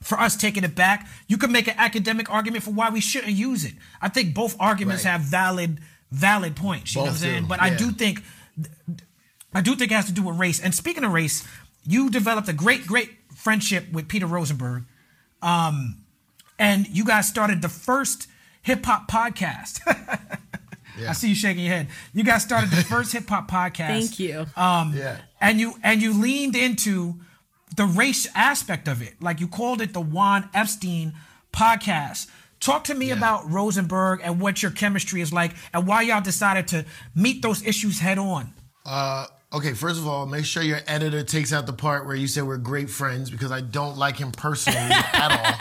for 0.02 0.20
us 0.20 0.38
taking 0.38 0.64
it 0.64 0.76
back. 0.76 1.08
You 1.28 1.38
can 1.38 1.52
make 1.52 1.68
an 1.68 1.76
academic 1.78 2.30
argument 2.30 2.64
for 2.64 2.72
why 2.72 2.92
we 2.92 3.02
shouldn't 3.02 3.34
use 3.34 3.66
it. 3.66 3.74
I 4.02 4.10
think 4.10 4.36
both 4.36 4.56
arguments 4.60 5.04
Right. 5.04 5.12
have 5.12 5.22
valid 5.22 5.80
valid 6.16 6.56
points. 6.56 6.96
You 6.96 7.02
know 7.02 7.06
what 7.06 7.12
I'm 7.12 7.18
saying? 7.18 7.42
do, 7.44 7.48
But 7.48 7.62
I 7.62 7.76
do 7.76 7.92
think 7.92 8.24
I 9.54 9.62
do 9.62 9.76
think 9.76 9.92
it 9.92 9.96
has 9.96 10.06
to 10.06 10.12
do 10.12 10.24
with 10.24 10.38
race. 10.38 10.60
And 10.60 10.74
speaking 10.74 11.04
of 11.04 11.12
race, 11.12 11.48
you 11.86 12.10
developed 12.10 12.50
a 12.50 12.54
great, 12.54 12.86
great 12.88 13.12
friendship 13.36 13.92
with 13.92 14.08
Peter 14.08 14.26
Rosenberg. 14.26 14.84
Um, 15.42 16.04
and 16.58 16.88
you 16.88 17.06
guys 17.06 17.28
started 17.28 17.62
the 17.62 17.70
first 17.70 18.28
hip 18.62 18.86
hop 18.86 19.10
podcast. 19.10 19.82
I 21.08 21.12
see 21.14 21.30
you 21.30 21.36
shaking 21.36 21.66
your 21.66 21.74
head. 21.74 21.88
You 22.14 22.24
guys 22.24 22.44
started 22.44 22.70
the 22.70 22.84
first 22.84 23.12
hip 23.12 23.28
hop 23.28 23.50
podcast. 23.50 23.88
Thank 23.88 24.20
you. 24.20 24.46
yeah. 24.96 25.18
and 25.42 25.60
you 25.60 25.74
and 25.84 26.02
you 26.02 26.14
leaned 26.20 26.56
into 26.56 27.16
the 27.76 27.86
race 27.86 28.28
aspect 28.36 28.88
of 28.88 29.02
it 29.02 29.22
like 29.22 29.40
you 29.40 29.48
called 29.48 29.82
it 29.82 29.92
the 29.92 30.00
juan 30.00 30.50
epstein 30.54 31.14
podcast 31.52 32.28
talk 32.66 32.84
to 32.86 32.96
me 32.96 33.12
about 33.12 33.50
rosenberg 33.52 34.20
and 34.24 34.42
what 34.42 34.62
your 34.64 34.72
chemistry 34.72 35.22
is 35.22 35.32
like 35.32 35.54
and 35.74 35.86
why 35.88 36.02
y'all 36.02 36.22
decided 36.22 36.68
to 36.68 36.84
meet 37.14 37.42
those 37.42 37.64
issues 37.66 38.00
head 38.00 38.18
on 38.18 38.52
Uh, 38.86 39.26
okay, 39.54 39.74
first 39.74 40.00
of 40.00 40.08
all, 40.08 40.26
make 40.26 40.46
sure 40.46 40.62
your 40.64 40.80
editor 40.88 41.24
takes 41.24 41.52
out 41.54 41.66
the 41.66 41.74
part 41.74 42.06
where 42.06 42.16
you 42.16 42.28
said 42.28 42.44
we're 42.44 42.58
great 42.58 42.90
friends 42.90 43.30
because 43.32 43.52
I 43.52 43.62
don't 43.62 43.98
like 43.98 44.18
him 44.18 44.32
personally 44.32 44.92
at 45.26 45.32
all. 45.40 45.54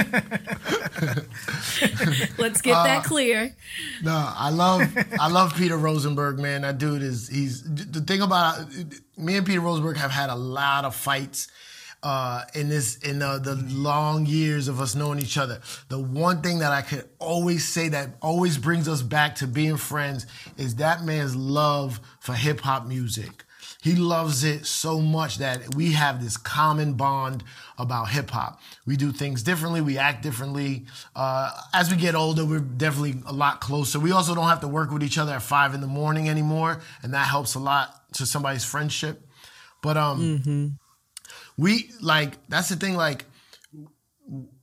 Let's 2.38 2.60
get 2.62 2.76
Uh, 2.76 2.84
that 2.84 3.04
clear. 3.04 3.54
No, 4.02 4.32
I 4.36 4.50
love 4.50 4.82
I 5.18 5.28
love 5.28 5.54
Peter 5.56 5.76
Rosenberg, 5.76 6.38
man. 6.38 6.62
That 6.62 6.78
dude 6.78 7.02
is 7.02 7.28
he's 7.28 7.62
the 7.62 8.00
thing 8.00 8.22
about 8.22 8.58
me 9.16 9.36
and 9.36 9.46
Peter 9.46 9.60
Rosenberg 9.60 9.96
have 9.96 10.10
had 10.10 10.30
a 10.30 10.34
lot 10.34 10.84
of 10.84 10.94
fights 10.94 11.48
uh, 12.02 12.42
in 12.54 12.68
this 12.68 12.96
in 12.98 13.18
the, 13.18 13.60
long 13.68 14.26
years 14.26 14.68
of 14.68 14.80
us 14.80 14.94
knowing 14.94 15.18
each 15.18 15.36
other. 15.36 15.60
The 15.88 15.98
one 15.98 16.42
thing 16.42 16.60
that 16.60 16.72
I 16.72 16.82
could 16.82 17.08
always 17.18 17.68
say 17.68 17.88
that 17.88 18.10
always 18.22 18.58
brings 18.58 18.88
us 18.88 19.02
back 19.02 19.36
to 19.36 19.46
being 19.46 19.76
friends 19.76 20.26
is 20.56 20.76
that 20.76 21.04
man's 21.04 21.36
love 21.36 22.00
for 22.20 22.34
hip 22.34 22.60
hop 22.60 22.86
music. 22.86 23.44
He 23.82 23.94
loves 23.94 24.44
it 24.44 24.66
so 24.66 25.00
much 25.00 25.38
that 25.38 25.74
we 25.74 25.92
have 25.92 26.22
this 26.22 26.36
common 26.36 26.94
bond 26.94 27.42
about 27.78 28.10
hip 28.10 28.28
hop. 28.28 28.60
We 28.84 28.96
do 28.96 29.10
things 29.10 29.42
differently, 29.42 29.80
we 29.80 29.96
act 29.96 30.22
differently. 30.22 30.84
Uh, 31.16 31.50
as 31.72 31.90
we 31.90 31.96
get 31.96 32.14
older, 32.14 32.44
we're 32.44 32.60
definitely 32.60 33.22
a 33.26 33.32
lot 33.32 33.60
closer. 33.62 33.98
We 33.98 34.12
also 34.12 34.34
don't 34.34 34.48
have 34.48 34.60
to 34.60 34.68
work 34.68 34.90
with 34.90 35.02
each 35.02 35.16
other 35.16 35.32
at 35.32 35.42
five 35.42 35.74
in 35.74 35.80
the 35.80 35.86
morning 35.86 36.28
anymore, 36.28 36.80
and 37.02 37.14
that 37.14 37.26
helps 37.26 37.54
a 37.54 37.58
lot 37.58 38.12
to 38.14 38.26
somebody's 38.26 38.64
friendship. 38.64 39.26
But 39.82 39.96
um, 39.96 40.78
we 41.60 41.90
like 42.00 42.38
that's 42.48 42.70
the 42.70 42.76
thing. 42.76 42.96
Like 42.96 43.26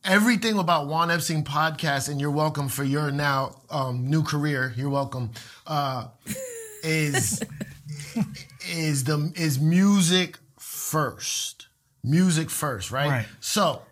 everything 0.03 0.57
about 0.57 0.87
Juan 0.87 1.11
Epstein 1.11 1.43
podcast, 1.43 2.09
and 2.09 2.19
you're 2.19 2.31
welcome 2.31 2.69
for 2.69 2.83
your 2.83 3.11
now 3.11 3.61
um, 3.69 4.09
new 4.09 4.23
career. 4.23 4.73
You're 4.75 4.89
welcome. 4.89 5.31
Uh, 5.67 6.07
is 6.83 7.43
is 8.71 9.03
the 9.03 9.31
is 9.35 9.59
music 9.59 10.39
first. 10.57 11.67
Music 12.03 12.49
first, 12.49 12.89
right? 12.89 13.09
Right. 13.09 13.25
So 13.41 13.83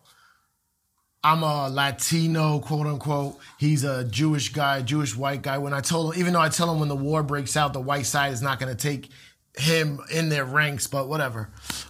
I'm 1.24 1.44
a 1.44 1.70
Latino, 1.70 2.60
quote 2.60 2.88
unquote. 2.88 3.38
He's 3.60 3.84
a 3.84 4.04
Jewish 4.06 4.52
guy, 4.52 4.82
Jewish 4.82 5.16
white 5.16 5.44
guy. 5.44 5.60
When 5.60 5.74
I 5.74 5.82
told 5.82 6.16
him, 6.16 6.22
even 6.22 6.34
though 6.34 6.42
I 6.42 6.50
tell 6.50 6.72
him 6.72 6.80
when 6.80 6.90
the 6.90 6.96
war 6.96 7.22
breaks 7.22 7.56
out, 7.56 7.74
the 7.74 7.82
white 7.82 8.08
side 8.08 8.34
is 8.34 8.42
not 8.42 8.60
going 8.60 8.76
to 8.76 8.82
take 8.82 9.10
him 9.58 10.00
in 10.12 10.30
their 10.30 10.46
ranks, 10.46 10.88
but 10.88 11.08
whatever. 11.08 11.50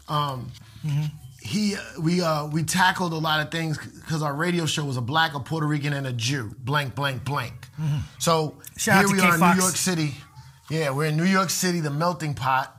Um, 0.09 0.51
he, 1.41 1.75
we, 2.01 2.21
uh, 2.21 2.47
we 2.47 2.63
tackled 2.63 3.13
a 3.13 3.17
lot 3.17 3.39
of 3.39 3.51
things 3.51 3.77
because 3.77 4.23
our 4.23 4.33
radio 4.33 4.65
show 4.65 4.83
was 4.85 4.97
a 4.97 5.01
black, 5.01 5.35
a 5.35 5.39
Puerto 5.39 5.67
Rican, 5.67 5.93
and 5.93 6.07
a 6.07 6.13
Jew. 6.13 6.55
Blank, 6.59 6.95
blank, 6.95 7.23
blank. 7.23 7.67
So 8.19 8.57
Shout 8.77 9.05
here 9.05 9.15
we 9.15 9.19
K 9.21 9.27
are 9.27 9.35
in 9.35 9.39
New 9.39 9.61
York 9.61 9.75
City. 9.75 10.15
Yeah, 10.69 10.89
we're 10.89 11.05
in 11.05 11.17
New 11.17 11.25
York 11.25 11.51
City, 11.51 11.79
the 11.79 11.91
melting 11.91 12.33
pot. 12.33 12.75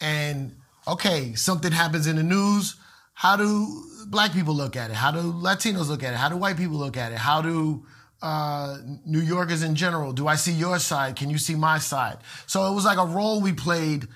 And 0.00 0.56
okay, 0.86 1.34
something 1.34 1.72
happens 1.72 2.06
in 2.06 2.16
the 2.16 2.22
news. 2.22 2.76
How 3.12 3.36
do 3.36 3.84
black 4.06 4.32
people 4.32 4.54
look 4.54 4.76
at 4.76 4.90
it? 4.90 4.96
How 4.96 5.10
do 5.10 5.20
Latinos 5.20 5.88
look 5.88 6.02
at 6.02 6.14
it? 6.14 6.16
How 6.16 6.28
do 6.28 6.36
white 6.36 6.56
people 6.56 6.76
look 6.76 6.96
at 6.96 7.12
it? 7.12 7.18
How 7.18 7.42
do 7.42 7.84
uh, 8.22 8.78
New 9.04 9.20
Yorkers 9.20 9.62
in 9.62 9.74
general? 9.74 10.12
Do 10.12 10.26
I 10.28 10.36
see 10.36 10.52
your 10.52 10.78
side? 10.78 11.16
Can 11.16 11.28
you 11.28 11.36
see 11.36 11.54
my 11.54 11.78
side? 11.78 12.18
So 12.46 12.70
it 12.70 12.74
was 12.74 12.84
like 12.84 12.98
a 12.98 13.04
role 13.04 13.40
we 13.40 13.52
played 13.52 14.08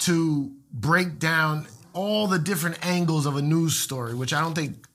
to 0.00 0.52
break 0.72 1.18
down 1.18 1.66
all 1.92 2.26
the 2.26 2.38
different 2.38 2.84
angles 2.84 3.26
of 3.26 3.36
a 3.36 3.42
news 3.42 3.76
story, 3.76 4.14
which 4.14 4.32
I 4.32 4.40
don't 4.40 4.54
think 4.54 4.86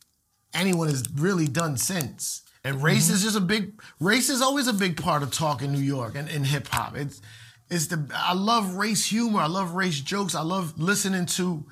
anyone 0.54 0.88
has 0.88 1.04
really 1.16 1.48
done 1.48 1.78
since. 1.78 2.42
And 2.64 2.82
race 2.82 3.10
is 3.10 3.22
just 3.22 3.38
a 3.38 3.42
big 3.42 3.80
race 4.00 4.30
is 4.30 4.42
always 4.42 4.68
a 4.68 4.74
big 4.74 4.98
part 4.98 5.22
of 5.22 5.32
talk 5.32 5.62
in 5.62 5.72
New 5.72 5.80
York 5.80 6.16
and 6.16 6.28
in 6.28 6.44
hip 6.44 6.68
hop. 6.68 6.98
It's 6.98 7.22
it's 7.70 7.88
the 7.88 8.10
I 8.14 8.34
love 8.34 8.76
race 8.76 9.06
humor. 9.06 9.40
I 9.40 9.48
love 9.48 9.76
race 9.76 10.00
jokes. 10.02 10.34
I 10.34 10.42
love 10.42 10.80
listening 10.80 11.28
to 11.28 11.66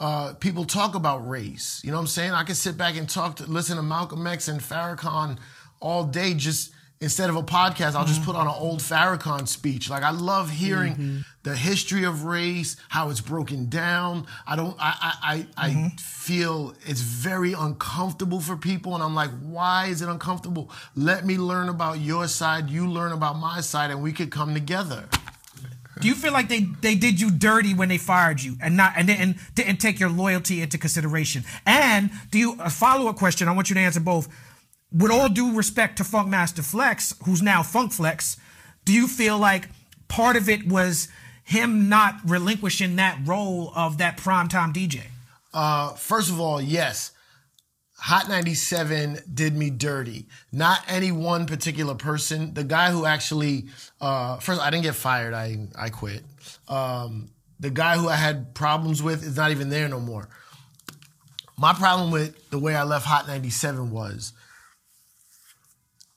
uh, 0.00 0.34
people 0.34 0.64
talk 0.64 0.96
about 0.96 1.28
race. 1.28 1.80
You 1.84 1.92
know 1.92 1.96
what 1.96 2.02
I'm 2.02 2.06
saying? 2.08 2.32
I 2.32 2.42
can 2.42 2.56
sit 2.56 2.76
back 2.76 2.96
and 2.96 3.08
talk 3.08 3.36
to 3.36 3.46
listen 3.46 3.76
to 3.76 3.82
Malcolm 3.82 4.26
X 4.26 4.48
and 4.48 4.60
Farrakhan 4.60 5.38
all 5.78 6.04
day. 6.04 6.34
Just 6.34 6.72
instead 7.02 7.28
of 7.28 7.34
a 7.36 7.42
podcast, 7.42 7.94
I'll 7.94 8.04
just 8.06 8.20
mm-hmm. 8.20 8.30
put 8.30 8.36
on 8.36 8.46
an 8.46 8.54
old 8.56 8.78
Farrakhan 8.78 9.48
speech. 9.48 9.90
Like 9.90 10.04
I 10.04 10.10
love 10.10 10.50
hearing 10.50 10.92
mm-hmm. 10.92 11.18
the 11.42 11.56
history 11.56 12.04
of 12.04 12.24
race, 12.24 12.76
how 12.88 13.10
it's 13.10 13.20
broken 13.20 13.68
down. 13.68 14.26
I 14.46 14.56
don't. 14.56 14.76
I 14.78 14.94
I 15.02 15.12
I, 15.22 15.66
I 15.66 15.70
mm-hmm. 15.70 15.96
feel 15.96 16.74
it's 16.86 17.00
very 17.00 17.52
uncomfortable 17.52 18.40
for 18.40 18.56
people, 18.56 18.94
and 18.94 19.02
I'm 19.02 19.14
like, 19.14 19.30
why 19.40 19.86
is 19.86 20.00
it 20.00 20.08
uncomfortable? 20.08 20.70
Let 20.96 21.26
me 21.26 21.36
learn 21.36 21.68
about 21.68 21.98
your 21.98 22.28
side. 22.28 22.70
You 22.70 22.88
learn 22.88 23.12
about 23.12 23.38
my 23.38 23.60
side, 23.60 23.90
and 23.90 24.02
we 24.02 24.12
could 24.12 24.30
come 24.30 24.54
together. 24.54 25.08
do 26.00 26.08
you 26.08 26.14
feel 26.14 26.32
like 26.32 26.48
they 26.48 26.60
they 26.80 26.94
did 26.94 27.20
you 27.20 27.30
dirty 27.30 27.74
when 27.74 27.88
they 27.88 27.98
fired 27.98 28.40
you 28.40 28.56
and 28.62 28.76
not 28.76 28.92
and 28.96 29.08
didn't 29.08 29.36
didn't 29.54 29.76
take 29.76 30.00
your 30.00 30.08
loyalty 30.08 30.62
into 30.62 30.78
consideration 30.78 31.44
and 31.66 32.10
do 32.30 32.38
you 32.38 32.56
a 32.60 32.70
follow-up 32.70 33.14
question 33.14 33.46
i 33.46 33.52
want 33.52 33.68
you 33.68 33.74
to 33.74 33.80
answer 33.80 34.00
both 34.00 34.26
with 34.92 35.10
all 35.10 35.28
due 35.28 35.54
respect 35.54 35.96
to 35.98 36.02
Funkmaster 36.02 36.64
Flex, 36.64 37.14
who's 37.24 37.42
now 37.42 37.62
Funk 37.62 37.92
Flex, 37.92 38.36
do 38.84 38.92
you 38.92 39.08
feel 39.08 39.38
like 39.38 39.68
part 40.08 40.36
of 40.36 40.48
it 40.48 40.66
was 40.66 41.08
him 41.44 41.88
not 41.88 42.16
relinquishing 42.24 42.96
that 42.96 43.18
role 43.24 43.72
of 43.74 43.98
that 43.98 44.16
primetime 44.16 44.72
DJ? 44.72 45.02
Uh, 45.52 45.90
first 45.94 46.30
of 46.30 46.40
all, 46.40 46.60
yes. 46.60 47.12
Hot 47.98 48.28
97 48.28 49.18
did 49.32 49.54
me 49.54 49.70
dirty. 49.70 50.26
Not 50.50 50.80
any 50.88 51.12
one 51.12 51.46
particular 51.46 51.94
person. 51.94 52.52
The 52.52 52.64
guy 52.64 52.90
who 52.90 53.06
actually, 53.06 53.66
uh, 54.00 54.38
first, 54.38 54.60
I 54.60 54.70
didn't 54.70 54.82
get 54.82 54.96
fired. 54.96 55.34
I, 55.34 55.68
I 55.78 55.88
quit. 55.88 56.24
Um, 56.68 57.30
the 57.60 57.70
guy 57.70 57.96
who 57.96 58.08
I 58.08 58.16
had 58.16 58.54
problems 58.54 59.02
with 59.02 59.22
is 59.22 59.36
not 59.36 59.52
even 59.52 59.68
there 59.68 59.88
no 59.88 60.00
more. 60.00 60.28
My 61.56 61.72
problem 61.74 62.10
with 62.10 62.50
the 62.50 62.58
way 62.58 62.74
I 62.74 62.82
left 62.82 63.06
Hot 63.06 63.28
97 63.28 63.92
was 63.92 64.32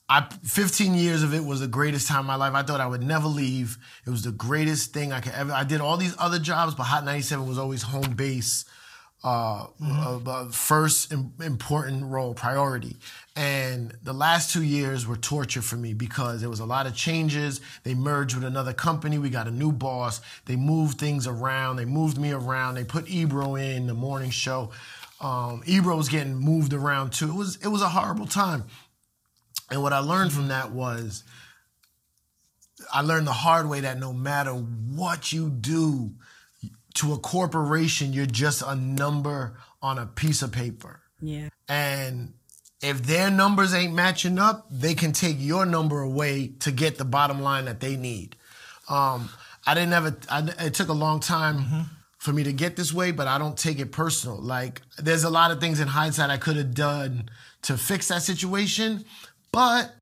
I 0.08 0.28
15 0.44 0.94
years 0.94 1.24
of 1.24 1.34
it 1.34 1.44
was 1.44 1.62
the 1.62 1.68
greatest 1.68 2.08
time 2.08 2.20
of 2.20 2.26
my 2.28 2.36
life. 2.36 2.54
I 2.54 2.62
thought 2.62 2.80
I 2.80 2.86
would 2.86 3.02
never 3.02 3.28
leave. 3.28 3.78
It 4.06 4.12
was 4.12 4.24
the 4.24 4.32
greatest 4.32 4.94
thing 4.94 5.12
I 5.12 5.20
could 5.20 5.34
ever. 5.34 5.52
I 5.52 5.64
did 5.64 5.82
all 5.82 5.98
these 5.98 6.16
other 6.20 6.38
jobs, 6.38 6.76
but 6.76 6.84
Hot 6.84 7.04
97 7.04 7.48
was 7.48 7.58
always 7.58 7.82
home 7.82 8.14
base, 8.14 8.66
uh, 9.24 9.66
uh, 9.84 10.20
uh, 10.24 10.50
first 10.50 11.12
im- 11.12 11.34
important 11.42 12.06
role, 12.06 12.36
priority. 12.36 12.98
And 13.36 13.98
the 14.04 14.14
last 14.14 14.54
two 14.54 14.62
years 14.62 15.08
were 15.08 15.16
torture 15.16 15.64
for 15.64 15.76
me 15.76 15.96
because 15.96 16.40
there 16.40 16.52
was 16.52 16.60
a 16.60 16.66
lot 16.66 16.86
of 16.86 16.94
changes. 16.94 17.60
They 17.84 17.96
merged 17.96 18.36
with 18.36 18.44
another 18.44 18.74
company. 18.74 19.18
We 19.18 19.32
got 19.32 19.48
a 19.48 19.52
new 19.52 19.72
boss. 19.72 20.22
They 20.46 20.56
moved 20.56 21.00
things 21.00 21.26
around. 21.26 21.78
They 21.78 21.86
moved 21.86 22.20
me 22.20 22.32
around. 22.32 22.76
They 22.76 22.84
put 22.84 23.10
Ebro 23.10 23.56
in 23.56 23.88
the 23.88 23.96
morning 23.96 24.30
show. 24.30 24.70
Um, 25.20 25.64
Ebro 25.66 25.96
was 25.96 26.10
getting 26.10 26.36
moved 26.36 26.74
around 26.74 27.14
too. 27.14 27.30
It 27.30 27.36
was 27.36 27.56
it 27.64 27.70
was 27.70 27.82
a 27.82 27.90
horrible 27.90 28.28
time. 28.28 28.66
And 29.70 29.82
what 29.82 29.94
I 29.94 30.00
learned 30.00 30.32
from 30.32 30.50
that 30.50 30.72
was 30.72 31.24
I 32.94 33.02
learned 33.02 33.28
the 33.28 33.34
hard 33.34 33.70
way 33.70 33.82
that 33.82 34.00
no 34.00 34.14
matter 34.14 34.52
what 34.52 35.32
you 35.32 35.50
do 35.50 36.12
to 36.96 37.14
a 37.14 37.18
corporation, 37.18 38.14
you're 38.14 38.26
just 38.26 38.62
a 38.66 38.76
number 38.76 39.58
on 39.82 39.98
a 39.98 40.06
piece 40.06 40.42
of 40.42 40.52
paper. 40.52 41.02
Yeah. 41.22 41.50
And 41.68 42.34
if 42.82 43.04
their 43.04 43.32
numbers 43.32 43.74
ain't 43.74 43.94
matching 43.94 44.38
up, 44.38 44.68
they 44.70 44.94
can 44.94 45.12
take 45.12 45.38
your 45.40 45.66
number 45.66 46.02
away 46.02 46.48
to 46.60 46.72
get 46.72 46.98
the 46.98 47.06
bottom 47.06 47.42
line 47.42 47.66
that 47.66 47.80
they 47.80 47.96
need. 47.96 48.36
Um, 48.90 49.30
I 49.66 49.74
didn't 49.74 49.94
ever, 49.94 50.16
I, 50.30 50.54
it 50.60 50.74
took 50.74 50.90
a 50.90 50.94
long 50.94 51.20
time 51.20 51.88
for 52.18 52.32
me 52.32 52.44
to 52.44 52.54
get 52.54 52.76
this 52.76 52.94
way, 52.94 53.12
but 53.12 53.28
I 53.28 53.38
don't 53.38 53.58
take 53.58 53.80
it 53.80 53.92
personal. 53.92 54.38
Like, 54.38 54.82
there's 54.98 55.24
a 55.24 55.30
lot 55.30 55.52
of 55.52 55.60
things 55.60 55.80
in 55.80 55.88
hindsight 55.88 56.30
I 56.30 56.38
could 56.38 56.56
have 56.56 56.74
done 56.74 57.30
to 57.64 57.78
fix 57.78 58.10
that 58.10 58.22
situation, 58.22 59.06
but 59.56 59.94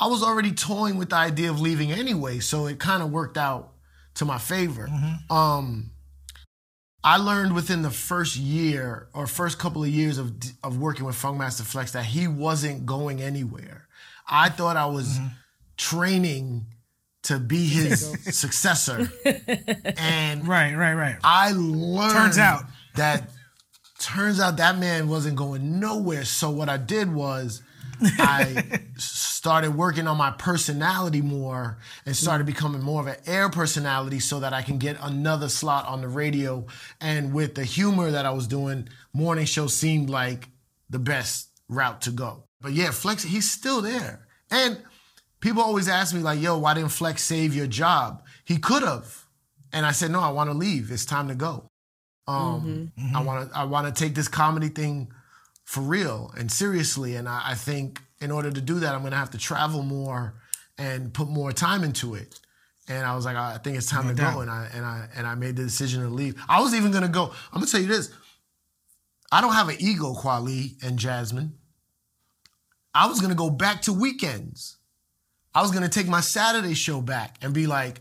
I 0.00 0.06
was 0.08 0.22
already 0.22 0.52
toying 0.52 0.96
with 0.98 1.10
the 1.10 1.16
idea 1.16 1.50
of 1.50 1.60
leaving 1.60 1.90
anyway, 1.92 2.38
so 2.38 2.66
it 2.66 2.78
kind 2.78 3.02
of 3.02 3.10
worked 3.10 3.36
out 3.36 3.72
to 4.14 4.24
my 4.24 4.38
favor. 4.38 4.88
Um, 5.30 5.90
I 7.04 7.18
learned 7.18 7.54
within 7.54 7.82
the 7.82 7.90
first 7.90 8.36
year 8.36 9.08
or 9.14 9.26
first 9.26 9.58
couple 9.58 9.82
of 9.84 9.88
years 9.90 10.18
of 10.18 10.32
of 10.62 10.78
working 10.78 11.04
with 11.04 11.16
Funkmaster 11.16 11.62
Flex 11.62 11.92
that 11.92 12.04
he 12.06 12.26
wasn't 12.28 12.84
going 12.86 13.20
anywhere. 13.22 13.86
I 14.28 14.48
thought 14.48 14.76
I 14.76 14.86
was 14.86 15.18
training 15.76 16.66
to 17.24 17.38
be 17.38 17.66
his 17.66 18.00
successor, 18.38 19.10
and 19.96 20.46
Right, 20.46 20.74
right, 20.74 20.94
right. 20.94 21.16
I 21.24 21.52
learned 21.52 22.12
Turns 22.12 22.38
out. 22.38 22.64
that 22.96 23.30
turns 23.98 24.38
out 24.40 24.56
that 24.58 24.78
man 24.78 25.08
wasn't 25.08 25.36
going 25.36 25.80
nowhere. 25.80 26.24
So 26.24 26.50
what 26.50 26.68
I 26.68 26.76
did 26.76 27.12
was 27.12 27.62
I 28.02 28.80
started 28.96 29.74
working 29.74 30.06
on 30.06 30.16
my 30.16 30.30
personality 30.32 31.22
more 31.22 31.78
and 32.04 32.16
started 32.16 32.46
becoming 32.46 32.82
more 32.82 33.00
of 33.00 33.06
an 33.06 33.16
air 33.26 33.48
personality 33.48 34.20
so 34.20 34.40
that 34.40 34.52
I 34.52 34.62
can 34.62 34.78
get 34.78 34.96
another 35.00 35.48
slot 35.48 35.86
on 35.86 36.00
the 36.00 36.08
radio. 36.08 36.66
And 37.00 37.32
with 37.32 37.54
the 37.54 37.64
humor 37.64 38.10
that 38.10 38.26
I 38.26 38.30
was 38.30 38.46
doing, 38.46 38.88
morning 39.12 39.46
show 39.46 39.66
seemed 39.66 40.10
like 40.10 40.48
the 40.90 40.98
best 40.98 41.48
route 41.68 42.02
to 42.02 42.10
go. 42.10 42.44
But 42.60 42.72
yeah, 42.72 42.90
Flex, 42.90 43.22
he's 43.22 43.50
still 43.50 43.80
there. 43.82 44.26
And 44.50 44.78
people 45.40 45.62
always 45.62 45.88
ask 45.88 46.14
me 46.14 46.20
like, 46.20 46.40
yo, 46.40 46.58
why 46.58 46.74
didn't 46.74 46.90
Flex 46.90 47.22
save 47.22 47.54
your 47.54 47.66
job? 47.66 48.22
He 48.44 48.58
could 48.58 48.82
have. 48.82 49.26
And 49.72 49.84
I 49.84 49.92
said, 49.92 50.10
no, 50.10 50.20
I 50.20 50.30
want 50.30 50.50
to 50.50 50.56
leave. 50.56 50.90
It's 50.90 51.04
time 51.04 51.28
to 51.28 51.34
go. 51.34 51.68
Um, 52.28 52.90
I 53.14 53.22
want 53.22 53.48
to 53.48 53.56
I 53.56 53.64
want 53.64 53.86
to 53.86 54.04
take 54.04 54.16
this 54.16 54.26
comedy 54.26 54.68
thing 54.68 55.12
for 55.66 55.82
real 55.82 56.32
and 56.38 56.50
seriously. 56.50 57.16
And 57.16 57.28
I, 57.28 57.42
I 57.48 57.54
think 57.54 58.00
in 58.20 58.30
order 58.30 58.50
to 58.50 58.60
do 58.62 58.78
that, 58.80 58.94
I'm 58.94 59.02
gonna 59.02 59.16
have 59.16 59.32
to 59.32 59.38
travel 59.38 59.82
more 59.82 60.34
and 60.78 61.12
put 61.12 61.28
more 61.28 61.52
time 61.52 61.84
into 61.84 62.14
it. 62.14 62.40
And 62.88 63.04
I 63.04 63.16
was 63.16 63.24
like, 63.24 63.36
I 63.36 63.58
think 63.58 63.76
it's 63.76 63.90
time 63.90 64.06
to 64.08 64.14
doubt. 64.14 64.34
go. 64.34 64.40
And 64.40 64.50
I 64.50 64.70
and 64.72 64.86
I 64.86 65.08
and 65.16 65.26
I 65.26 65.34
made 65.34 65.56
the 65.56 65.64
decision 65.64 66.02
to 66.02 66.08
leave. 66.08 66.40
I 66.48 66.60
was 66.60 66.72
even 66.74 66.92
gonna 66.92 67.08
go. 67.08 67.24
I'm 67.52 67.60
gonna 67.60 67.66
tell 67.66 67.80
you 67.80 67.88
this. 67.88 68.10
I 69.30 69.40
don't 69.40 69.52
have 69.54 69.68
an 69.68 69.76
ego, 69.80 70.14
Kweli 70.14 70.82
and 70.84 70.98
Jasmine. 70.98 71.54
I 72.94 73.08
was 73.08 73.20
gonna 73.20 73.34
go 73.34 73.50
back 73.50 73.82
to 73.82 73.92
weekends. 73.92 74.76
I 75.52 75.62
was 75.62 75.72
gonna 75.72 75.88
take 75.88 76.06
my 76.06 76.20
Saturday 76.20 76.74
show 76.74 77.00
back 77.00 77.38
and 77.42 77.52
be 77.52 77.66
like, 77.66 78.00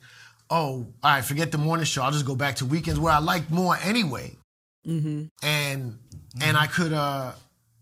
oh, 0.51 0.85
all 1.01 1.11
right, 1.11 1.25
forget 1.25 1.51
the 1.51 1.57
morning 1.57 1.85
show. 1.85 2.03
I'll 2.03 2.11
just 2.11 2.27
go 2.27 2.35
back 2.35 2.57
to 2.57 2.65
weekends 2.65 2.99
where 2.99 3.11
I 3.11 3.17
like 3.17 3.49
more 3.49 3.75
anyway. 3.83 4.35
And 5.41 5.97
and 6.41 6.55
I 6.55 6.67
could 6.67 6.93
uh 6.93 7.31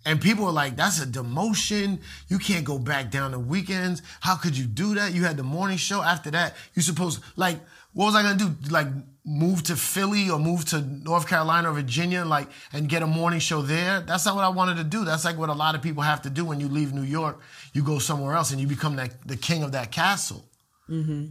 and 0.05 0.19
people 0.19 0.45
were 0.45 0.51
like, 0.51 0.75
that's 0.75 1.01
a 1.01 1.05
demotion. 1.05 1.99
You 2.27 2.37
can't 2.37 2.65
go 2.65 2.77
back 2.77 3.09
down 3.09 3.31
to 3.31 3.39
weekends. 3.39 4.01
How 4.19 4.35
could 4.35 4.57
you 4.57 4.65
do 4.65 4.95
that? 4.95 5.13
You 5.13 5.23
had 5.23 5.37
the 5.37 5.43
morning 5.43 5.77
show. 5.77 6.01
After 6.01 6.31
that, 6.31 6.55
you 6.73 6.81
supposed 6.81 7.23
like 7.35 7.59
what 7.93 8.05
was 8.05 8.15
I 8.15 8.23
gonna 8.23 8.37
do? 8.37 8.55
Like 8.69 8.87
move 9.25 9.63
to 9.63 9.75
Philly 9.75 10.29
or 10.29 10.39
move 10.39 10.65
to 10.65 10.81
North 10.81 11.27
Carolina 11.27 11.69
or 11.69 11.73
Virginia, 11.73 12.25
like 12.25 12.49
and 12.73 12.89
get 12.89 13.03
a 13.03 13.07
morning 13.07 13.39
show 13.39 13.61
there? 13.61 14.01
That's 14.01 14.25
not 14.25 14.35
what 14.35 14.43
I 14.43 14.49
wanted 14.49 14.77
to 14.77 14.83
do. 14.83 15.05
That's 15.05 15.25
like 15.25 15.37
what 15.37 15.49
a 15.49 15.53
lot 15.53 15.75
of 15.75 15.81
people 15.81 16.03
have 16.03 16.23
to 16.23 16.29
do 16.29 16.43
when 16.43 16.59
you 16.59 16.67
leave 16.67 16.93
New 16.93 17.03
York. 17.03 17.39
You 17.73 17.83
go 17.83 17.99
somewhere 17.99 18.35
else 18.35 18.51
and 18.51 18.59
you 18.59 18.67
become 18.67 18.95
that 18.97 19.27
the 19.27 19.37
king 19.37 19.63
of 19.63 19.71
that 19.73 19.91
castle. 19.91 20.43
Mm-hmm. 20.89 21.27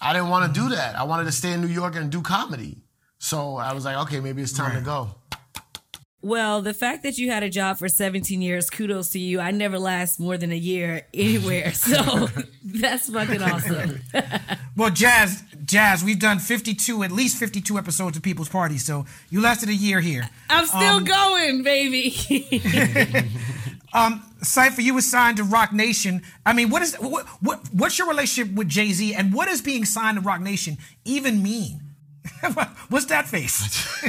I 0.00 0.12
didn't 0.12 0.28
want 0.28 0.52
to 0.52 0.60
do 0.60 0.66
mm-hmm. 0.66 0.74
that. 0.74 0.96
I 0.96 1.04
wanted 1.04 1.24
to 1.24 1.32
stay 1.32 1.52
in 1.52 1.60
New 1.60 1.68
York 1.68 1.94
and 1.94 2.10
do 2.10 2.20
comedy. 2.20 2.82
So 3.18 3.56
I 3.56 3.72
was 3.72 3.84
like, 3.84 3.96
okay, 4.08 4.18
maybe 4.18 4.42
it's 4.42 4.52
time 4.52 4.76
to 4.76 4.84
go. 4.84 5.14
Well, 6.22 6.62
the 6.62 6.72
fact 6.72 7.02
that 7.02 7.18
you 7.18 7.32
had 7.32 7.42
a 7.42 7.50
job 7.50 7.78
for 7.78 7.88
17 7.88 8.40
years, 8.40 8.70
kudos 8.70 9.10
to 9.10 9.18
you. 9.18 9.40
I 9.40 9.50
never 9.50 9.76
last 9.76 10.20
more 10.20 10.38
than 10.38 10.52
a 10.52 10.56
year 10.56 11.06
anywhere. 11.12 11.72
So 11.82 12.28
that's 12.64 13.10
fucking 13.10 13.42
awesome. 13.42 14.00
Well, 14.76 14.90
Jazz, 14.90 15.42
Jazz, 15.66 16.02
we've 16.02 16.18
done 16.18 16.38
52, 16.38 17.02
at 17.02 17.12
least 17.12 17.36
52 17.36 17.76
episodes 17.76 18.16
of 18.16 18.22
People's 18.22 18.48
Party, 18.48 18.78
so 18.78 19.04
you 19.28 19.42
lasted 19.42 19.68
a 19.68 19.74
year 19.74 20.00
here. 20.00 20.30
I'm 20.48 20.66
still 20.66 21.00
going, 21.00 21.62
baby. 21.62 22.14
um, 23.92 24.22
Cipha, 24.40 24.82
you 24.82 24.94
were 24.94 25.02
signed 25.02 25.36
to 25.36 25.44
Roc 25.44 25.74
Nation. 25.74 26.22
I 26.46 26.54
mean, 26.54 26.70
what 26.70 26.80
is 26.80 26.94
what, 26.94 27.26
what 27.42 27.60
what's 27.72 27.98
your 27.98 28.08
relationship 28.08 28.54
with 28.54 28.68
Jay 28.68 28.92
Z, 28.92 29.14
and 29.14 29.34
what 29.34 29.48
does 29.48 29.60
being 29.60 29.84
signed 29.84 30.16
to 30.16 30.22
Roc 30.22 30.40
Nation 30.40 30.78
even 31.04 31.42
mean? 31.42 31.80
what's 32.88 33.06
that 33.06 33.28
face? 33.28 34.02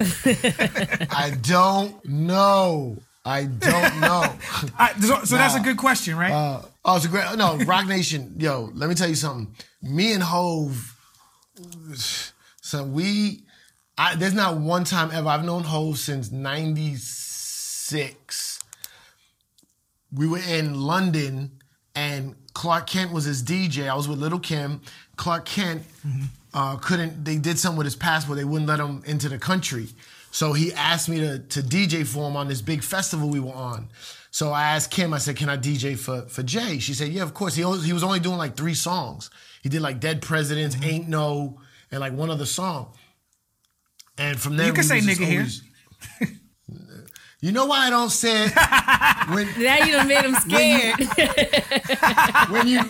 I 1.10 1.36
don't 1.40 2.04
know. 2.04 2.98
I 3.24 3.44
don't 3.44 4.00
know. 4.00 4.22
I, 4.78 4.92
so 5.00 5.24
so 5.24 5.36
that's 5.36 5.56
a 5.56 5.60
good 5.60 5.76
question, 5.76 6.16
right? 6.16 6.32
Uh, 6.32 6.62
oh, 6.84 6.96
it's 6.96 7.06
a 7.06 7.08
great. 7.08 7.24
No, 7.36 7.56
Roc 7.58 7.86
Nation. 7.86 8.34
Yo, 8.38 8.70
let 8.74 8.88
me 8.88 8.94
tell 8.94 9.08
you 9.08 9.16
something. 9.16 9.54
Me 9.82 10.12
and 10.12 10.22
Hove. 10.22 10.92
So 12.60 12.84
we, 12.84 13.42
I, 13.98 14.14
there's 14.16 14.34
not 14.34 14.58
one 14.58 14.84
time 14.84 15.10
ever. 15.12 15.28
I've 15.28 15.44
known 15.44 15.64
Hove 15.64 15.98
since 15.98 16.30
'96. 16.30 18.60
We 20.12 20.28
were 20.28 20.38
in 20.38 20.80
London, 20.80 21.50
and 21.96 22.36
Clark 22.54 22.86
Kent 22.86 23.12
was 23.12 23.24
his 23.24 23.42
DJ. 23.42 23.88
I 23.88 23.94
was 23.94 24.08
with 24.08 24.18
Little 24.18 24.38
Kim. 24.38 24.80
Clark 25.16 25.46
Kent 25.46 25.82
uh, 26.56 26.76
couldn't. 26.76 27.22
They 27.24 27.36
did 27.36 27.58
something 27.58 27.76
with 27.76 27.84
his 27.84 27.94
passport. 27.94 28.38
They 28.38 28.44
wouldn't 28.44 28.66
let 28.66 28.80
him 28.80 29.02
into 29.04 29.28
the 29.28 29.38
country. 29.38 29.88
So 30.30 30.54
he 30.54 30.72
asked 30.72 31.08
me 31.08 31.20
to 31.20 31.38
to 31.38 31.60
DJ 31.60 32.06
for 32.06 32.26
him 32.26 32.34
on 32.34 32.48
this 32.48 32.62
big 32.62 32.82
festival 32.82 33.28
we 33.28 33.40
were 33.40 33.52
on. 33.52 33.90
So 34.30 34.52
I 34.52 34.74
asked 34.74 34.90
Kim. 34.90 35.12
I 35.12 35.18
said, 35.18 35.36
"Can 35.36 35.50
I 35.50 35.58
DJ 35.58 35.98
for 35.98 36.22
for 36.22 36.42
Jay?" 36.42 36.78
She 36.78 36.94
said, 36.94 37.12
"Yeah, 37.12 37.22
of 37.22 37.34
course." 37.34 37.54
He 37.54 37.62
always, 37.62 37.84
he 37.84 37.92
was 37.92 38.02
only 38.02 38.20
doing 38.20 38.38
like 38.38 38.56
three 38.56 38.74
songs. 38.74 39.28
He 39.62 39.68
did 39.68 39.82
like 39.82 40.00
"Dead 40.00 40.22
Presidents," 40.22 40.76
"Ain't 40.82 41.08
No," 41.08 41.60
and 41.90 42.00
like 42.00 42.14
one 42.14 42.30
other 42.30 42.46
song. 42.46 42.94
And 44.16 44.40
from 44.40 44.56
there, 44.56 44.68
You 44.68 44.72
can 44.72 44.82
we 44.82 44.88
say 44.88 44.96
was 44.96 45.06
just 45.06 45.20
nigga 45.20 45.26
here. 45.26 46.28
You 47.42 47.52
know 47.52 47.66
why 47.66 47.86
I 47.86 47.90
don't 47.90 48.10
say 48.10 48.46
it? 48.46 48.52
when 49.28 49.46
now 49.62 49.84
you 49.84 49.92
done 49.92 50.08
made 50.08 50.24
him 50.24 50.34
scared. 50.34 50.98
when 52.50 52.66
you 52.66 52.80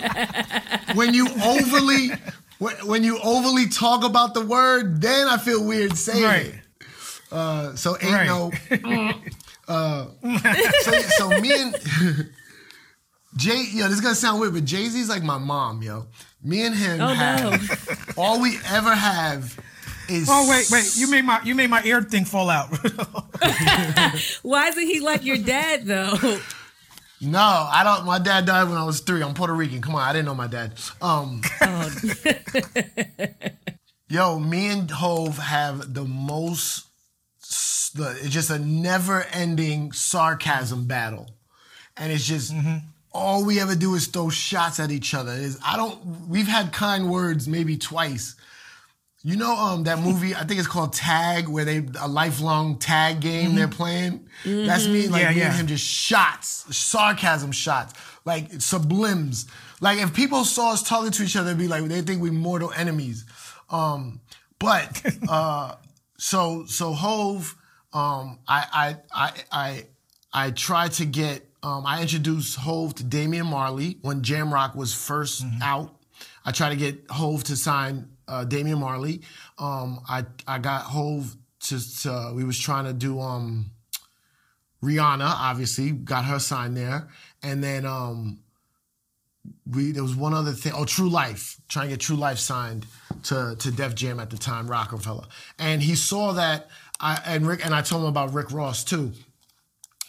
when 0.95 1.13
you 1.13 1.29
overly 1.45 2.11
when, 2.59 2.75
when 2.87 3.05
you 3.05 3.19
overly 3.23 3.69
talk 3.69 4.05
about 4.05 4.35
the 4.35 4.41
word, 4.45 5.01
then 5.01 5.27
I 5.29 5.37
feel 5.39 5.65
weird 5.65 5.97
saying 5.97 6.23
Right. 6.25 6.47
it. 6.47 6.55
Uh, 7.33 7.75
so 7.77 7.97
ain't 8.01 8.13
Right. 8.13 8.27
no. 8.27 8.53
Uh, 9.69 10.07
so, 10.83 10.93
so 11.19 11.41
me 11.41 11.53
and 11.61 11.75
Jay, 13.37 13.65
yo, 13.73 13.87
this 13.89 13.95
is 13.95 14.01
gonna 14.01 14.15
sound 14.15 14.41
weird, 14.41 14.55
but 14.55 14.65
Jay 14.65 14.85
Z's 14.85 15.09
like 15.09 15.25
my 15.25 15.39
mom, 15.39 15.83
yo. 15.83 16.07
Me 16.45 16.63
and 16.65 16.73
him 16.73 17.01
Oh, 17.01 17.09
had 17.15 17.43
no. 17.43 17.59
All 18.17 18.41
we 18.41 18.57
ever 18.69 18.95
have 18.95 19.59
is. 20.09 20.29
Oh 20.31 20.49
wait, 20.49 20.69
wait! 20.71 20.97
You 20.97 21.11
made 21.11 21.25
my 21.25 21.43
you 21.43 21.57
made 21.57 21.69
my 21.69 21.83
ear 21.83 22.01
thing 22.01 22.25
fall 22.25 22.49
out. 22.49 22.69
Why 24.43 24.69
isn't 24.69 24.87
he 24.87 25.01
like 25.01 25.25
your 25.25 25.39
dad 25.39 25.85
though? 25.85 26.39
No, 27.21 27.39
I 27.41 27.83
don't. 27.83 28.05
My 28.05 28.19
dad 28.19 28.47
died 28.47 28.69
when 28.69 28.77
I 28.77 28.85
was 28.85 29.01
three. 29.01 29.23
I'm 29.23 29.35
Puerto 29.35 29.55
Rican. 29.55 29.81
Come 29.81 29.95
on, 29.95 30.03
I 30.03 30.13
didn't 30.13 30.27
know 30.27 30.35
my 30.35 30.47
dad. 30.47 30.75
Um, 31.01 31.41
Oh, 31.63 31.91
yo, 34.09 34.39
me 34.39 34.69
and 34.69 34.91
Hove 34.91 35.39
have 35.39 35.95
the 35.95 36.05
most. 36.05 36.85
The, 37.95 38.11
it's 38.21 38.29
just 38.29 38.51
a 38.51 38.59
never-ending 38.59 39.93
sarcasm 39.93 40.87
battle, 40.87 41.31
and 41.97 42.13
it's 42.13 42.27
just 42.27 42.53
all 43.13 43.47
we 43.47 43.61
ever 43.61 43.75
do 43.75 43.95
is 43.95 44.09
throw 44.09 44.29
shots 44.29 44.79
at 44.79 44.91
each 44.91 45.15
other. 45.15 45.33
Is 45.33 45.59
I 45.65 45.77
don't. 45.77 46.29
We've 46.29 46.49
had 46.49 46.73
kind 46.73 47.11
words 47.11 47.49
maybe 47.49 47.79
twice. 47.79 48.36
You 49.27 49.35
know, 49.35 49.57
um, 49.57 49.83
that 49.85 49.99
movie. 49.99 50.37
I 50.37 50.45
think 50.45 50.61
it's 50.61 50.69
called 50.69 50.93
Tag, 50.93 51.49
where 51.49 51.65
they 51.65 51.85
a 52.01 52.07
lifelong 52.07 52.79
tag 52.79 53.19
game 53.19 53.57
they're 53.57 53.67
playing. 53.67 54.29
That's 54.45 54.87
me, 54.87 55.09
like 55.09 55.23
Yeah, 55.23 55.31
me 55.31 55.39
yeah. 55.41 55.47
and 55.49 55.55
him, 55.57 55.67
just 55.67 55.85
shots, 55.85 56.65
sarcasm 56.77 57.51
shots, 57.51 57.95
like 58.25 58.53
sublims. 58.53 59.49
Like 59.81 59.99
if 59.99 60.15
people 60.15 60.45
saw 60.45 60.75
us 60.75 60.85
talking 60.85 61.11
to 61.11 61.25
each 61.25 61.35
other, 61.35 61.49
it'd 61.49 61.59
be 61.59 61.67
like 61.67 61.83
they 61.87 62.03
think 62.03 62.23
we 62.23 62.31
mortal 62.31 62.71
enemies. 62.77 63.25
Um, 63.69 64.21
but 64.61 65.05
uh, 65.29 65.75
so 66.17 66.65
so 66.67 66.93
Hove, 66.93 67.57
um, 67.93 68.39
I 68.47 68.65
I 68.73 68.97
I 69.13 69.33
I 69.51 69.87
I 70.33 70.51
tried 70.53 70.93
to 70.93 71.05
get. 71.05 71.45
Um, 71.65 71.85
I 71.85 72.01
introduced 72.01 72.59
Hove 72.59 72.95
to 72.95 73.03
Damian 73.03 73.47
Marley 73.47 73.99
when 74.03 74.23
Jamrock 74.23 74.77
was 74.77 74.93
1st 74.95 75.63
out. 75.63 75.97
I 76.45 76.53
tried 76.53 76.69
to 76.71 76.77
get 76.77 77.11
Hove 77.11 77.43
to 77.45 77.57
sign 77.57 78.16
uh, 78.29 78.45
Damian 78.45 78.79
Marley. 78.79 79.23
Um, 79.59 80.01
I 80.09 80.25
I 80.47 80.59
got 80.59 80.83
Hove 80.83 81.37
to, 81.61 82.03
to 82.03 82.33
we 82.35 82.45
was 82.45 82.59
trying 82.59 82.85
to 82.85 82.93
do 82.93 83.21
um, 83.21 83.71
Rihanna, 84.83 85.27
obviously 85.27 85.91
got 85.91 86.25
her 86.25 86.39
signed 86.39 86.77
there, 86.77 87.09
and 87.43 87.63
then 87.63 87.85
um, 87.85 88.41
we 89.71 89.93
there 89.93 90.03
was 90.03 90.15
one 90.15 90.35
other 90.35 90.53
thing. 90.53 90.73
Oh, 90.75 90.85
Tru 90.85 91.09
Life, 91.09 91.61
trying 91.69 91.89
to 91.89 91.95
get 91.95 92.01
Tru 92.01 92.17
Life 92.17 92.39
signed 92.39 92.87
to 93.25 93.57
to 93.59 93.71
Def 93.71 93.95
Jam 93.95 94.21
at 94.21 94.31
the 94.31 94.39
time, 94.39 94.69
Rockefeller, 94.69 95.27
and 95.59 95.83
he 95.83 95.95
saw 95.95 96.33
that. 96.33 96.69
I 96.99 97.21
and 97.27 97.47
Rick 97.47 97.65
and 97.65 97.75
I 97.75 97.83
told 97.83 98.05
him 98.05 98.09
about 98.09 98.33
Rick 98.33 98.53
Ross 98.53 98.83
too, 98.83 99.13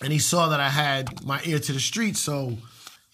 and 0.01 0.13
he 0.13 0.19
saw 0.19 0.47
that 0.49 0.61
I 0.61 0.69
had 0.69 1.25
my 1.25 1.41
ear 1.43 1.59
to 1.59 1.73
the 1.73 1.81
street, 1.81 2.15
so 2.15 2.57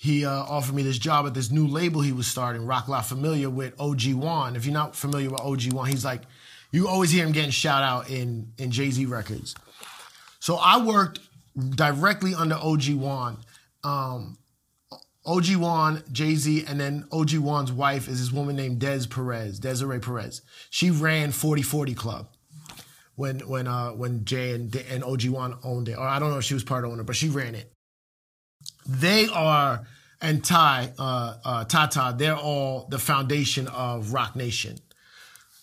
he 0.03 0.25
uh, 0.25 0.29
offered 0.29 0.75
me 0.75 0.83
this 0.83 0.97
job 0.97 1.25
at 1.27 1.33
this 1.33 1.49
new 1.49 1.65
label 1.65 2.01
he 2.01 2.11
was 2.11 2.27
starting, 2.27 2.65
Roc 2.65 2.89
La 2.89 2.99
Familia 2.99 3.49
with 3.49 3.73
OG 3.79 4.15
Juan. 4.15 4.57
If 4.57 4.65
you're 4.65 4.73
not 4.73 4.97
familiar 4.97 5.29
with 5.29 5.39
OG 5.39 5.71
Juan, 5.71 5.87
he's 5.87 6.03
like, 6.03 6.23
you 6.73 6.89
always 6.89 7.09
hear 7.09 7.25
him 7.25 7.31
getting 7.31 7.51
shout 7.51 7.83
out 7.83 8.09
in 8.09 8.51
in 8.57 8.69
Jay 8.69 8.91
Z 8.91 9.05
records. 9.05 9.55
So 10.41 10.57
I 10.57 10.83
worked 10.83 11.21
directly 11.57 12.35
under 12.35 12.55
OG 12.55 12.89
Juan. 12.95 13.37
Um, 13.85 14.37
OG 15.25 15.55
Juan, 15.55 16.03
Jay 16.11 16.35
Z, 16.35 16.65
and 16.67 16.77
then 16.77 17.05
OG 17.13 17.35
Juan's 17.35 17.71
wife 17.71 18.09
is 18.09 18.19
this 18.19 18.33
woman 18.33 18.57
named 18.57 18.79
Des 18.79 19.07
Perez, 19.09 19.57
Desiree 19.57 19.99
Perez. 19.99 20.41
She 20.69 20.91
ran 20.91 21.31
40/40 21.31 21.95
Club 21.95 22.27
when 23.15 23.39
when 23.47 23.69
uh 23.69 23.91
when 23.91 24.25
Jay 24.25 24.51
and 24.51 24.75
and 24.75 25.01
OG 25.05 25.27
Juan 25.27 25.57
owned 25.63 25.87
it. 25.87 25.97
Or 25.97 26.05
I 26.05 26.19
don't 26.19 26.29
know 26.29 26.39
if 26.39 26.43
she 26.43 26.55
was 26.55 26.65
part 26.65 26.83
owner, 26.83 27.03
but 27.03 27.15
she 27.15 27.29
ran 27.29 27.55
it. 27.55 27.72
They 28.85 29.27
are 29.27 29.85
and 30.23 30.43
Ty, 30.43 30.93
uh, 30.97 31.35
uh, 31.43 31.65
Tata, 31.65 32.15
they're 32.17 32.37
all 32.37 32.87
the 32.89 32.97
foundation 32.97 33.67
of 33.67 34.13
Roc 34.13 34.37
Nation. 34.37 34.79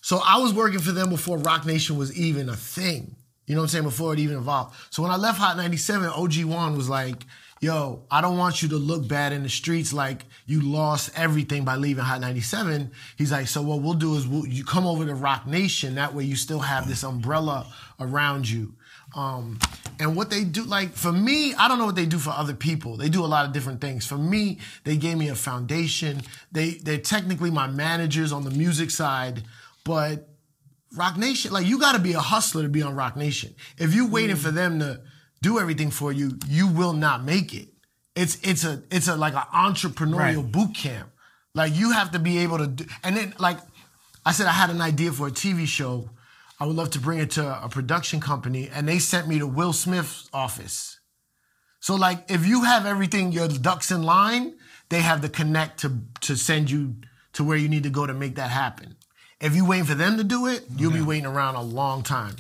So 0.03 0.21
I 0.25 0.39
was 0.39 0.53
working 0.53 0.81
for 0.81 0.93
them 0.93 1.09
before 1.09 1.39
Roc 1.39 1.65
Nation 1.65 1.97
was 1.97 2.17
even 2.17 2.49
a 2.51 2.57
thing. 2.57 3.17
You 3.47 3.55
know 3.55 3.63
what 3.63 3.65
I'm 3.65 3.69
saying? 3.71 3.85
Before 3.85 4.13
it 4.13 4.19
even 4.19 4.37
evolved. 4.37 4.77
So 4.91 5.03
when 5.03 5.11
I 5.11 5.17
left 5.17 5.39
Hot 5.39 5.57
97, 5.57 6.09
OG 6.11 6.45
Juan 6.45 6.77
was 6.77 6.89
like, 6.91 7.25
yo, 7.61 8.03
I 8.11 8.21
don't 8.21 8.37
want 8.37 8.63
you 8.63 8.69
to 8.69 8.77
look 8.77 9.09
bad 9.09 9.33
in 9.33 9.43
the 9.43 9.49
streets 9.49 9.93
like 9.93 10.27
you 10.47 10.61
lost 10.61 11.11
everything 11.17 11.65
by 11.65 11.77
leaving 11.77 12.05
Hot 12.05 12.21
97. 12.21 12.91
He's 13.17 13.33
like, 13.33 13.49
so 13.49 13.63
what 13.63 13.81
we'll 13.81 13.95
do 13.95 14.15
is 14.17 14.27
we'll, 14.27 14.47
you 14.47 14.63
come 14.63 14.87
over 14.87 15.07
to 15.07 15.15
Roc 15.15 15.47
Nation. 15.47 15.95
That 15.95 16.15
way 16.15 16.25
you 16.25 16.37
still 16.37 16.61
have 16.61 16.87
this 16.87 17.03
umbrella 17.03 17.67
around 17.99 18.49
you. 18.49 18.75
Um, 19.17 19.59
and 20.01 20.17
what 20.17 20.31
they 20.31 20.45
do, 20.45 20.65
like 20.65 20.93
for 20.95 21.13
me, 21.13 21.55
I 21.55 21.69
don't 21.69 21.79
know 21.79 21.85
what 21.87 21.95
they 21.95 22.07
do 22.07 22.19
for 22.19 22.31
other 22.31 22.55
people. 22.55 22.97
They 22.97 23.11
do 23.11 23.25
a 23.25 23.27
lot 23.27 23.45
of 23.47 23.53
different 23.53 23.81
things. 23.81 24.07
For 24.07 24.17
me, 24.17 24.59
they 24.85 24.97
gave 24.97 25.19
me 25.19 25.29
a 25.29 25.35
foundation. 25.35 26.23
They 26.51 26.71
they're 26.71 26.99
technically 26.99 27.51
my 27.51 27.67
managers 27.67 28.33
on 28.33 28.45
the 28.45 28.51
music 28.51 28.91
side, 28.91 29.43
but 29.85 30.29
Roc 30.97 31.19
Nation, 31.19 31.53
like 31.53 31.67
you 31.67 31.79
got 31.79 31.93
to 31.93 32.01
be 32.01 32.15
a 32.15 32.21
hustler 32.21 32.63
to 32.63 32.69
be 32.69 32.83
on 32.83 32.97
Roc 32.97 33.17
Nation. 33.17 33.55
If 33.79 33.95
you're 33.95 34.09
waiting 34.09 34.37
mm. 34.37 34.41
for 34.41 34.51
them 34.51 34.81
to 34.81 35.03
do 35.43 35.61
everything 35.61 35.91
for 35.91 36.13
you, 36.13 36.39
you 36.49 36.67
will 36.67 36.95
not 36.95 37.23
make 37.23 37.55
it. 37.55 37.69
It's 38.17 38.39
it's 38.43 38.65
a 38.65 38.83
it's 38.91 39.07
a 39.09 39.17
like 39.17 39.35
an 39.35 39.45
entrepreneurial 39.55 40.43
Right. 40.43 40.53
boot 40.53 40.75
camp. 40.75 41.11
Like 41.55 41.75
you 41.77 41.93
have 41.93 42.13
to 42.13 42.19
be 42.19 42.39
able 42.39 42.59
to 42.59 42.67
do, 42.67 42.85
and 43.05 43.17
then 43.17 43.35
like 43.39 43.59
I 44.25 44.33
said, 44.33 44.47
I 44.47 44.53
had 44.53 44.71
an 44.71 44.81
idea 44.81 45.13
for 45.13 45.29
a 45.29 45.31
TV 45.31 45.67
show. 45.67 46.11
I 46.61 46.67
would 46.67 46.77
love 46.77 46.91
to 46.91 47.01
bring 47.01 47.19
it 47.21 47.31
to 47.33 47.65
a 47.65 47.69
production 47.71 48.21
company, 48.21 48.69
and 48.73 48.87
they 48.87 48.99
sent 48.99 49.27
me 49.27 49.39
to 49.39 49.47
Will 49.47 49.73
Smith's 49.73 50.29
office. 50.33 50.99
So 51.81 51.95
like, 51.95 52.31
if 52.31 52.47
you 52.47 52.65
have 52.65 52.85
everything, 52.85 53.33
your 53.33 53.49
ducks 53.49 53.91
in 53.91 54.03
line, 54.03 54.55
they 54.91 55.01
have 55.01 55.23
the 55.23 55.31
connect 55.31 55.81
to 55.81 56.01
to 56.23 56.37
send 56.37 56.71
you 56.71 56.97
to 57.33 57.45
where 57.45 57.57
you 57.57 57.69
need 57.69 57.85
to 57.85 57.91
go 57.91 58.07
to 58.07 58.13
make 58.13 58.35
that 58.35 58.51
happen. 58.51 58.97
If 59.41 59.57
you 59.57 59.65
waiting 59.65 59.87
for 59.87 59.95
them 59.95 60.19
to 60.19 60.25
do 60.25 60.47
it, 60.47 60.65
you'll 60.77 60.93
be 60.93 61.01
waiting 61.01 61.25
around 61.25 61.55
a 61.55 61.63
long 61.63 62.03
time. 62.03 62.37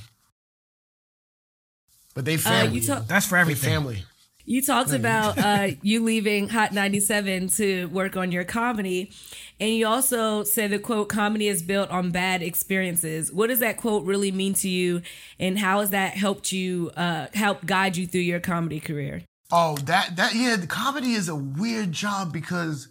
But 2.14 2.25
they 2.27 2.35
uh, 2.35 2.39
family. 2.39 2.81
you 2.81 2.87
talk- 2.87 3.07
That's 3.07 3.27
for 3.27 3.37
they 3.37 3.41
everything. 3.41 3.71
family. 3.71 4.05
You 4.51 4.61
talked 4.61 4.93
about 4.93 5.39
uh, 5.39 5.69
you 5.83 6.03
leaving 6.03 6.49
Hot 6.49 6.73
97 6.73 7.51
to 7.51 7.87
work 7.87 8.17
on 8.17 8.33
your 8.33 8.43
comedy. 8.43 9.13
And 9.61 9.71
you 9.77 9.87
also 9.87 10.43
said 10.43 10.73
the 10.73 10.81
quote, 10.81 11.09
comedy 11.09 11.47
is 11.47 11.63
built 11.63 11.89
on 11.91 12.11
bad 12.11 12.43
experiences. 12.43 13.33
What 13.33 13.47
does 13.47 13.61
that 13.61 13.77
quote 13.77 14.05
really 14.05 14.33
mean 14.33 14.55
to 14.55 14.69
you? 14.69 15.03
And 15.39 15.57
how 15.57 15.79
has 15.79 15.91
that 15.91 16.15
helped 16.15 16.51
you, 16.51 16.91
uh, 16.97 17.29
help 17.33 17.65
guide 17.65 17.97
you 17.97 18.09
through 18.09 18.23
your 18.23 18.41
comedy 18.41 18.81
career? 18.81 19.23
Oh, 19.53 19.77
that 19.85 20.17
that 20.17 20.35
yeah, 20.35 20.57
the 20.57 20.67
comedy 20.67 21.13
is 21.13 21.29
a 21.29 21.37
weird 21.37 21.93
job 21.93 22.33
because 22.33 22.89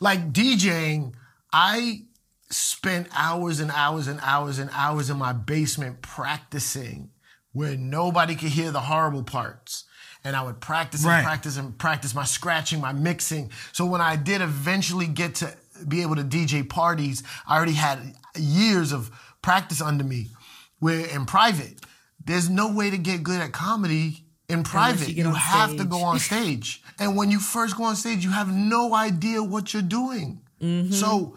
like 0.00 0.32
DJing, 0.32 1.12
I 1.52 2.04
spent 2.48 3.08
hours 3.14 3.60
and 3.60 3.70
hours 3.70 4.06
and 4.06 4.18
hours 4.22 4.58
and 4.58 4.70
hours 4.72 5.10
in 5.10 5.18
my 5.18 5.34
basement 5.34 6.00
practicing 6.00 7.10
where 7.52 7.76
nobody 7.76 8.34
could 8.34 8.48
hear 8.48 8.70
the 8.70 8.80
horrible 8.80 9.24
parts. 9.24 9.84
And 10.24 10.36
I 10.36 10.42
would 10.42 10.60
practice 10.60 11.00
and 11.02 11.10
Right. 11.10 11.24
practice 11.24 11.56
and 11.56 11.76
practice 11.76 12.14
my 12.14 12.24
scratching, 12.24 12.80
my 12.80 12.92
mixing. 12.92 13.50
So 13.72 13.84
when 13.86 14.00
I 14.00 14.16
did 14.16 14.40
eventually 14.40 15.06
get 15.08 15.34
to 15.36 15.54
be 15.88 16.02
able 16.02 16.14
to 16.16 16.22
DJ 16.24 16.62
parties, 16.68 17.22
I 17.46 17.56
already 17.56 17.72
had 17.72 18.14
years 18.36 18.92
of 18.92 19.10
practice 19.42 19.80
under 19.80 20.04
me. 20.04 20.30
Where 20.78 21.06
in 21.06 21.26
private, 21.26 21.80
there's 22.24 22.48
no 22.48 22.72
way 22.72 22.90
to 22.90 22.98
get 22.98 23.22
good 23.24 23.40
at 23.40 23.52
comedy 23.52 24.24
in 24.48 24.62
private. 24.62 25.08
you 25.08 25.14
You, 25.14 25.22
get 25.24 25.26
on 25.26 25.34
have 25.34 25.76
to 25.76 25.84
go 25.84 26.02
on 26.02 26.18
stage. 26.30 26.82
and 26.98 27.16
when 27.16 27.30
you 27.30 27.40
first 27.40 27.76
go 27.76 27.84
on 27.84 27.96
stage, 27.96 28.22
you 28.24 28.30
have 28.30 28.52
no 28.52 28.94
idea 28.94 29.42
what 29.42 29.72
you're 29.72 29.82
doing. 29.82 30.40
Mm-hmm. 30.60 30.92
So 30.92 31.36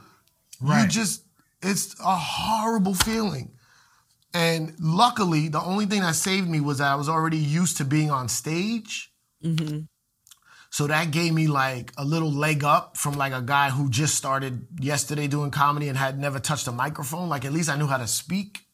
you 0.61 0.87
just, 0.87 1.23
it's 1.61 1.95
a 1.99 2.15
horrible 2.15 2.93
feeling. 2.93 3.51
And 4.35 4.73
luckily, 4.81 5.47
the 5.47 5.61
only 5.61 5.85
thing 5.85 6.01
that 6.01 6.13
saved 6.13 6.49
me 6.49 6.59
was 6.59 6.79
that 6.79 6.91
I 6.91 6.95
was 6.95 7.07
already 7.07 7.37
used 7.37 7.77
to 7.77 7.85
being 7.85 8.11
on 8.11 8.27
stage. 8.27 9.13
So 10.69 10.87
that 10.87 11.11
gave 11.11 11.33
me 11.33 11.47
like 11.47 11.93
a 11.97 12.03
little 12.03 12.29
leg 12.29 12.65
up 12.65 12.97
from 12.97 13.13
like 13.13 13.31
a 13.31 13.41
guy 13.41 13.69
who 13.69 13.89
just 13.89 14.15
started 14.15 14.67
yesterday 14.77 15.27
doing 15.27 15.51
comedy 15.51 15.87
and 15.87 15.97
had 15.97 16.19
never 16.19 16.37
touched 16.37 16.67
a 16.67 16.73
microphone. 16.73 17.29
Like 17.29 17.45
at 17.45 17.53
least 17.53 17.69
I 17.69 17.77
knew 17.77 17.87
how 17.87 17.95
to 17.95 18.07
speak. 18.07 18.65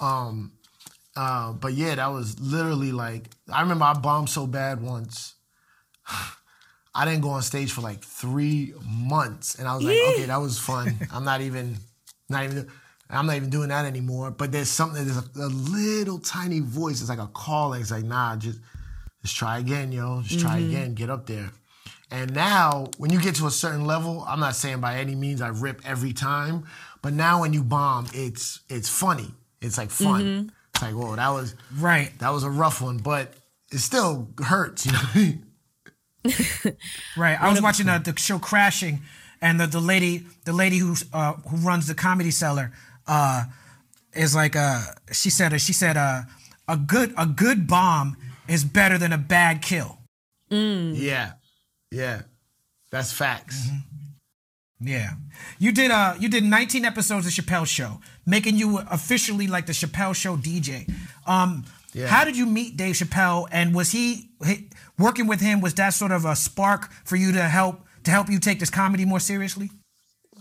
Um, 0.00 0.52
uh, 1.14 1.52
but 1.52 1.74
yeah, 1.74 1.96
that 1.96 2.06
was 2.06 2.40
literally 2.40 2.90
like 2.90 3.24
I 3.52 3.60
remember 3.60 3.84
I 3.84 3.92
bombed 3.92 4.30
so 4.30 4.46
bad 4.46 4.80
once. 4.80 5.34
I 6.94 7.04
didn't 7.04 7.20
go 7.20 7.28
on 7.28 7.42
stage 7.42 7.72
for 7.72 7.82
like 7.82 8.02
three 8.02 8.72
months, 8.82 9.56
and 9.56 9.68
I 9.68 9.76
was 9.76 9.84
like, 9.84 9.98
okay, 10.14 10.24
that 10.24 10.40
was 10.40 10.58
fun. 10.58 10.96
I'm 11.12 11.24
not 11.24 11.42
even, 11.42 11.76
not 12.30 12.44
even, 12.44 12.68
I'm 13.10 13.26
not 13.26 13.36
even 13.36 13.50
doing 13.50 13.68
that 13.70 13.84
anymore. 13.84 14.30
But 14.30 14.52
there's 14.52 14.68
something, 14.68 15.04
there's 15.04 15.16
a, 15.18 15.24
a 15.40 15.48
little 15.48 16.18
tiny 16.18 16.60
voice. 16.60 17.00
It's 17.00 17.08
like 17.08 17.18
a 17.18 17.26
calling. 17.28 17.80
It's 17.80 17.90
like, 17.90 18.04
nah, 18.04 18.36
just, 18.36 18.60
just 19.22 19.36
try 19.36 19.58
again, 19.58 19.92
yo. 19.92 20.22
Just 20.22 20.40
try 20.40 20.58
again. 20.58 20.94
Get 20.94 21.08
up 21.10 21.26
there. 21.26 21.50
And 22.10 22.34
now, 22.34 22.86
when 22.96 23.10
you 23.12 23.20
get 23.20 23.34
to 23.36 23.46
a 23.46 23.50
certain 23.50 23.84
level, 23.84 24.24
I'm 24.26 24.40
not 24.40 24.54
saying 24.56 24.80
by 24.80 24.96
any 24.96 25.14
means 25.14 25.42
I 25.42 25.48
rip 25.48 25.80
every 25.86 26.12
time, 26.14 26.64
but 27.02 27.12
now 27.12 27.42
when 27.42 27.52
you 27.52 27.62
bomb, 27.62 28.06
it's 28.14 28.60
it's 28.70 28.88
funny. 28.88 29.26
It's 29.60 29.76
like 29.76 29.90
fun. 29.90 30.50
It's 30.72 30.82
like, 30.82 30.94
whoa, 30.94 31.16
that 31.16 31.28
was 31.28 31.54
Right. 31.76 32.10
that 32.20 32.30
was 32.30 32.44
a 32.44 32.50
rough 32.50 32.80
one, 32.80 32.96
but 32.96 33.34
it 33.70 33.78
still 33.78 34.28
hurts, 34.42 34.86
you 34.86 34.92
know. 34.92 34.98
what 34.98 35.16
I 35.16 35.18
mean? 35.18 35.44
Right. 37.16 37.40
I 37.40 37.50
was 37.50 37.60
watching 37.60 37.88
uh, 37.88 37.98
the 37.98 38.14
show 38.18 38.38
Crashing, 38.38 39.00
and 39.42 39.60
the, 39.60 39.66
the 39.66 39.80
lady 39.80 40.24
the 40.44 40.52
lady 40.52 40.78
who 40.78 40.94
uh, 41.12 41.34
who 41.34 41.56
runs 41.58 41.86
the 41.88 41.94
comedy 41.94 42.30
cellar 42.30 42.72
uh, 43.08 43.44
is 44.12 44.34
like 44.34 44.54
uh 44.56 44.82
she 45.12 45.30
said 45.30 45.58
she 45.60 45.72
said 45.72 45.96
uh, 45.96 46.22
a 46.68 46.76
good 46.76 47.12
a 47.16 47.26
good 47.26 47.66
bomb 47.66 48.16
is 48.48 48.64
better 48.64 48.98
than 48.98 49.12
a 49.12 49.18
bad 49.18 49.62
kill. 49.62 49.98
Yeah, 50.50 51.32
yeah, 51.90 52.22
that's 52.90 53.12
facts. 53.12 53.66
Mm-hmm. 53.66 53.76
Yeah, 54.80 55.10
you 55.58 55.72
did 55.72 55.90
uh 55.90 56.14
you 56.20 56.28
did 56.28 56.44
19 56.44 56.84
episodes 56.84 57.26
of 57.26 57.32
Chappelle 57.32 57.66
Show, 57.66 58.00
making 58.24 58.56
you 58.56 58.78
officially 58.90 59.46
like 59.46 59.66
the 59.66 59.72
Chappelle 59.72 60.14
Show 60.14 60.36
DJ. 60.36 60.88
Um, 61.26 61.64
Yeah. 61.94 62.06
how 62.06 62.24
did 62.24 62.36
you 62.36 62.46
meet 62.46 62.76
Dave 62.76 62.94
Chappelle, 62.94 63.48
and 63.50 63.74
was 63.74 63.90
he, 63.92 64.30
he 64.46 64.68
working 64.98 65.26
with 65.26 65.40
him? 65.40 65.60
Was 65.60 65.74
that 65.74 65.94
sort 65.94 66.12
of 66.12 66.24
a 66.24 66.36
spark 66.36 66.90
for 67.04 67.16
you 67.16 67.32
to 67.32 67.42
help 67.42 67.80
to 68.04 68.10
help 68.10 68.28
you 68.30 68.38
take 68.38 68.60
this 68.60 68.70
comedy 68.70 69.04
more 69.04 69.20
seriously? 69.20 69.70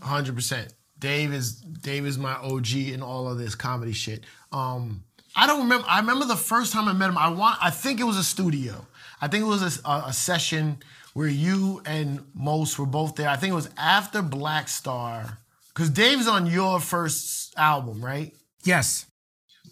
Hundred 0.02 0.36
percent. 0.36 0.74
Dave 1.00 1.34
is 1.34 1.54
Dave 1.56 2.06
is 2.06 2.18
my 2.18 2.34
OG 2.34 2.76
in 2.76 3.02
all 3.02 3.28
of 3.28 3.38
this 3.38 3.56
comedy 3.56 3.94
shit. 3.94 4.24
Um, 4.52 5.04
I 5.36 5.46
don't 5.46 5.62
remember. 5.64 5.86
I 5.88 6.00
remember 6.00 6.26
the 6.26 6.36
first 6.36 6.74
time 6.74 6.88
I 6.88 6.94
met 6.94 7.10
him. 7.10 7.18
I 7.18 7.30
want. 7.30 7.58
I 7.62 7.70
think 7.70 8.00
it 8.00 8.06
was 8.06 8.18
a 8.18 8.24
studio. 8.24 8.88
I 9.22 9.28
think 9.28 9.44
it 9.44 9.48
was 9.48 9.80
a, 9.84 9.90
a, 9.90 10.14
session 10.14 10.78
where 11.14 11.28
you 11.28 11.82
and 11.86 12.24
Mos 12.34 12.78
were 12.78 12.86
both 12.86 13.16
there. 13.16 13.30
I 13.30 13.36
think 13.36 13.52
it 13.52 13.56
was 13.56 13.70
after 13.78 14.22
Black 14.22 14.68
Star, 14.68 15.40
because 15.70 15.90
Dave's 15.90 16.28
on 16.28 16.46
your 16.46 16.80
first 16.80 17.54
album, 17.58 18.04
right? 18.04 18.34
Yes, 18.64 19.06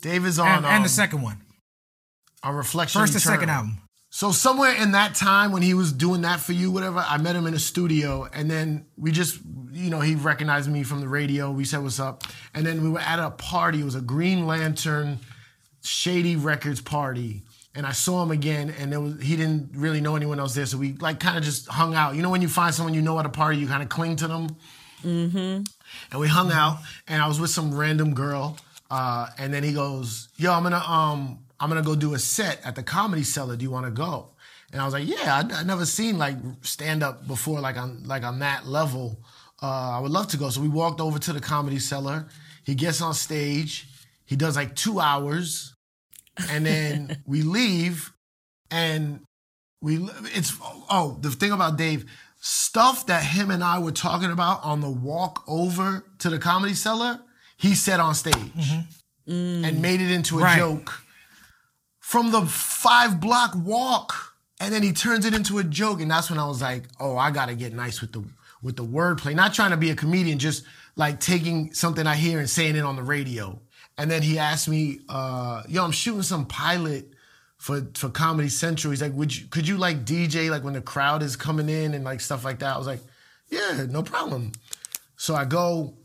Dave 0.01 0.25
is 0.25 0.39
on 0.39 0.47
and, 0.47 0.65
and 0.65 0.75
um, 0.77 0.83
the 0.83 0.89
second 0.89 1.21
one, 1.21 1.41
on 2.43 2.55
Reflection. 2.55 3.01
first 3.01 3.13
and 3.13 3.21
second 3.21 3.49
album. 3.49 3.79
So 4.15 4.31
somewhere 4.31 4.73
in 4.73 4.93
that 4.93 5.13
time 5.13 5.51
when 5.51 5.61
he 5.61 5.73
was 5.73 5.91
doing 5.91 6.21
that 6.21 6.39
for 6.39 6.53
you, 6.53 6.71
whatever, 6.71 6.99
I 7.05 7.17
met 7.17 7.35
him 7.35 7.47
in 7.47 7.53
a 7.53 7.59
studio, 7.59 8.29
and 8.31 8.49
then 8.49 8.85
we 8.95 9.11
just, 9.11 9.41
you 9.73 9.89
know, 9.89 9.99
he 9.99 10.15
recognized 10.15 10.71
me 10.71 10.83
from 10.83 11.01
the 11.01 11.07
radio. 11.09 11.51
We 11.51 11.65
said 11.65 11.83
what's 11.83 11.99
up, 11.99 12.23
and 12.53 12.65
then 12.65 12.81
we 12.81 12.89
were 12.89 13.01
at 13.01 13.19
a 13.19 13.31
party. 13.31 13.81
It 13.81 13.83
was 13.83 13.95
a 13.95 13.99
Green 13.99 14.47
Lantern 14.47 15.19
Shady 15.83 16.37
Records 16.37 16.79
party, 16.79 17.43
and 17.75 17.85
I 17.85 17.91
saw 17.91 18.23
him 18.23 18.31
again, 18.31 18.73
and 18.79 18.93
it 18.93 18.97
was 18.99 19.21
he 19.21 19.35
didn't 19.35 19.71
really 19.73 19.99
know 19.99 20.15
anyone 20.15 20.39
else 20.39 20.55
there, 20.55 20.65
so 20.65 20.77
we 20.77 20.93
like 20.93 21.19
kind 21.19 21.37
of 21.37 21.43
just 21.43 21.67
hung 21.67 21.93
out. 21.93 22.15
You 22.15 22.21
know, 22.21 22.29
when 22.29 22.41
you 22.41 22.47
find 22.47 22.73
someone 22.73 22.93
you 22.93 23.01
know 23.01 23.19
at 23.19 23.25
a 23.25 23.29
party, 23.29 23.57
you 23.57 23.67
kind 23.67 23.83
of 23.83 23.89
cling 23.89 24.15
to 24.15 24.29
them. 24.29 24.47
Mm-hmm. 25.03 25.63
And 26.11 26.19
we 26.21 26.29
hung 26.29 26.53
out, 26.53 26.77
and 27.09 27.21
I 27.21 27.27
was 27.27 27.41
with 27.41 27.49
some 27.49 27.77
random 27.77 28.13
girl, 28.13 28.55
uh, 28.89 29.27
and 29.37 29.53
then 29.53 29.63
he 29.63 29.73
goes, 29.73 30.29
"Yo, 30.37 30.53
I'm 30.53 30.63
gonna 30.63 30.77
um, 30.77 31.39
I'm 31.65 31.69
gonna 31.71 31.81
go 31.81 31.95
do 31.95 32.13
a 32.13 32.19
set 32.19 32.61
at 32.63 32.75
the 32.75 32.83
Comedy 32.83 33.23
Cellar. 33.23 33.55
Do 33.57 33.63
you 33.63 33.71
want 33.71 33.87
to 33.87 33.91
go?" 33.91 34.29
And 34.71 34.79
I 34.79 34.85
was 34.85 34.93
like, 34.93 35.07
"Yeah, 35.07 35.41
I, 35.51 35.61
I 35.61 35.63
never 35.63 35.83
seen 35.85 36.19
like 36.19 36.37
stand 36.61 37.01
up 37.01 37.25
before, 37.27 37.59
like 37.59 37.75
on 37.75 38.03
like 38.05 38.23
on 38.23 38.37
that 38.39 38.67
level. 38.67 39.19
Uh, 39.63 39.97
I 39.97 39.99
would 39.99 40.11
love 40.11 40.27
to 40.27 40.37
go." 40.37 40.49
So 40.51 40.61
we 40.61 40.67
walked 40.67 41.01
over 41.01 41.17
to 41.17 41.33
the 41.33 41.39
Comedy 41.41 41.79
Cellar. 41.79 42.27
He 42.63 42.75
gets 42.75 43.01
on 43.01 43.15
stage. 43.15 43.87
He 44.25 44.35
does 44.35 44.55
like 44.55 44.75
two 44.75 44.99
hours, 44.99 45.73
and 46.51 46.63
then 46.65 47.17
we 47.25 47.41
leave, 47.41 48.13
and 48.69 49.21
we 49.81 49.97
it's 50.35 50.53
oh 50.89 51.17
the 51.21 51.31
thing 51.31 51.51
about 51.51 51.77
Dave 51.77 52.05
stuff 52.41 53.07
that 53.07 53.23
him 53.23 53.49
and 53.49 53.63
I 53.63 53.79
were 53.79 53.91
talking 53.91 54.29
about 54.29 54.63
on 54.63 54.81
the 54.81 54.89
walk 54.89 55.43
over 55.47 56.05
to 56.19 56.29
the 56.29 56.37
comedy 56.37 56.75
cellar 56.75 57.19
he 57.57 57.73
said 57.73 57.99
on 57.99 58.13
stage 58.13 58.37
and 59.27 59.81
made 59.81 59.99
it 60.01 60.11
into 60.11 60.37
a 60.39 60.43
Right. 60.43 60.57
joke 60.59 61.01
from 62.05 62.31
the 62.31 62.45
five 62.45 63.19
block 63.19 63.55
walk 63.55 64.35
and 64.59 64.71
then 64.71 64.83
he 64.83 64.93
turns 64.93 65.25
it 65.25 65.33
into 65.33 65.57
a 65.57 65.63
joke 65.63 65.99
and 65.99 66.11
that's 66.11 66.29
when 66.29 66.37
I 66.37 66.47
was 66.47 66.61
like 66.61 66.83
oh 66.99 67.17
I 67.17 67.31
got 67.31 67.47
to 67.47 67.55
get 67.55 67.73
nice 67.73 67.99
with 67.99 68.11
the 68.11 68.23
with 68.61 68.75
the 68.75 68.85
wordplay 68.85 69.33
not 69.33 69.55
trying 69.55 69.71
to 69.71 69.77
be 69.77 69.89
a 69.89 69.95
comedian 69.95 70.37
just 70.37 70.63
like 70.95 71.19
taking 71.19 71.73
something 71.73 72.05
I 72.05 72.15
hear 72.15 72.37
and 72.37 72.49
saying 72.49 72.75
it 72.75 72.83
on 72.83 72.95
the 72.95 73.01
radio 73.01 73.59
and 73.97 74.11
then 74.11 74.21
he 74.21 74.37
asked 74.37 74.69
me 74.69 74.99
uh 75.09 75.63
yo 75.67 75.83
I'm 75.83 75.91
shooting 75.91 76.21
some 76.21 76.45
pilot 76.45 77.11
for 77.57 77.81
for 77.95 78.09
Comedy 78.09 78.49
Central. 78.49 78.91
He's 78.91 79.01
like, 79.01 79.13
would 79.13 79.35
you 79.35 79.47
could 79.47 79.67
you 79.67 79.77
like 79.77 80.05
DJ 80.05 80.51
like 80.51 80.63
when 80.63 80.73
the 80.73 80.81
crowd 80.81 81.23
is 81.23 81.35
coming 81.35 81.69
in 81.69 81.95
and 81.95 82.03
like 82.03 82.21
stuff 82.21 82.45
like 82.45 82.59
that? 82.59 82.75
I 82.75 82.77
was 82.77 82.85
like, 82.85 83.01
yeah, 83.49 83.87
no 83.89 84.03
problem. 84.03 84.51
So 85.17 85.33
I 85.33 85.45
go, 85.45 85.95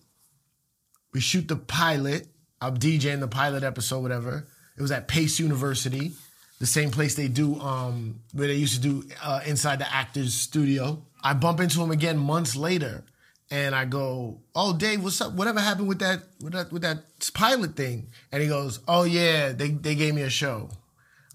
we 1.13 1.21
shoot 1.21 1.49
the 1.49 1.57
pilot. 1.57 2.29
I'm 2.63 2.79
DJing 2.79 3.21
the 3.21 3.29
pilot 3.29 3.63
episode, 3.63 4.01
whatever. 4.01 4.47
It 4.81 4.83
was 4.83 4.93
at 4.93 5.09
Pace 5.09 5.39
University, 5.39 6.13
the 6.59 6.65
same 6.65 6.91
place 6.91 7.15
they 7.15 7.29
do 7.29 7.61
um 7.61 8.21
where 8.33 8.49
they 8.49 8.55
used 8.55 8.75
to 8.77 8.81
do 8.81 9.05
uh, 9.23 9.41
inside 9.45 9.79
the 9.79 9.95
actors 9.95 10.33
studio. 10.33 11.03
I 11.23 11.35
bump 11.35 11.61
into 11.61 11.83
him 11.83 11.91
again 11.91 12.17
months 12.17 12.57
later. 12.57 13.05
And 13.51 13.75
I 13.75 13.85
go, 13.85 14.41
oh 14.55 14.75
Dave, 14.75 15.05
what's 15.05 15.21
up? 15.21 15.35
Whatever 15.35 15.61
happened 15.61 15.87
with 15.87 15.99
that 15.99 16.23
with 16.41 16.55
that 16.55 16.73
with 16.73 16.81
that 16.81 16.99
pilot 17.35 17.77
thing? 17.77 18.09
And 18.33 18.41
he 18.41 18.49
goes, 18.49 18.81
oh 18.89 19.03
yeah, 19.03 19.53
they 19.53 19.69
they 19.69 19.95
gave 19.95 20.15
me 20.15 20.23
a 20.23 20.31
show. 20.31 20.71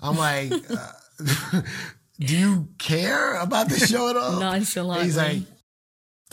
I'm 0.02 0.18
like, 0.18 0.52
uh, 0.52 1.62
do 2.20 2.36
you 2.36 2.70
care 2.80 3.36
about 3.36 3.70
the 3.70 3.78
show 3.78 4.10
at 4.10 4.18
all? 4.18 4.40
Nonchalantly. 4.40 5.06
He's 5.06 5.18
like, 5.18 5.42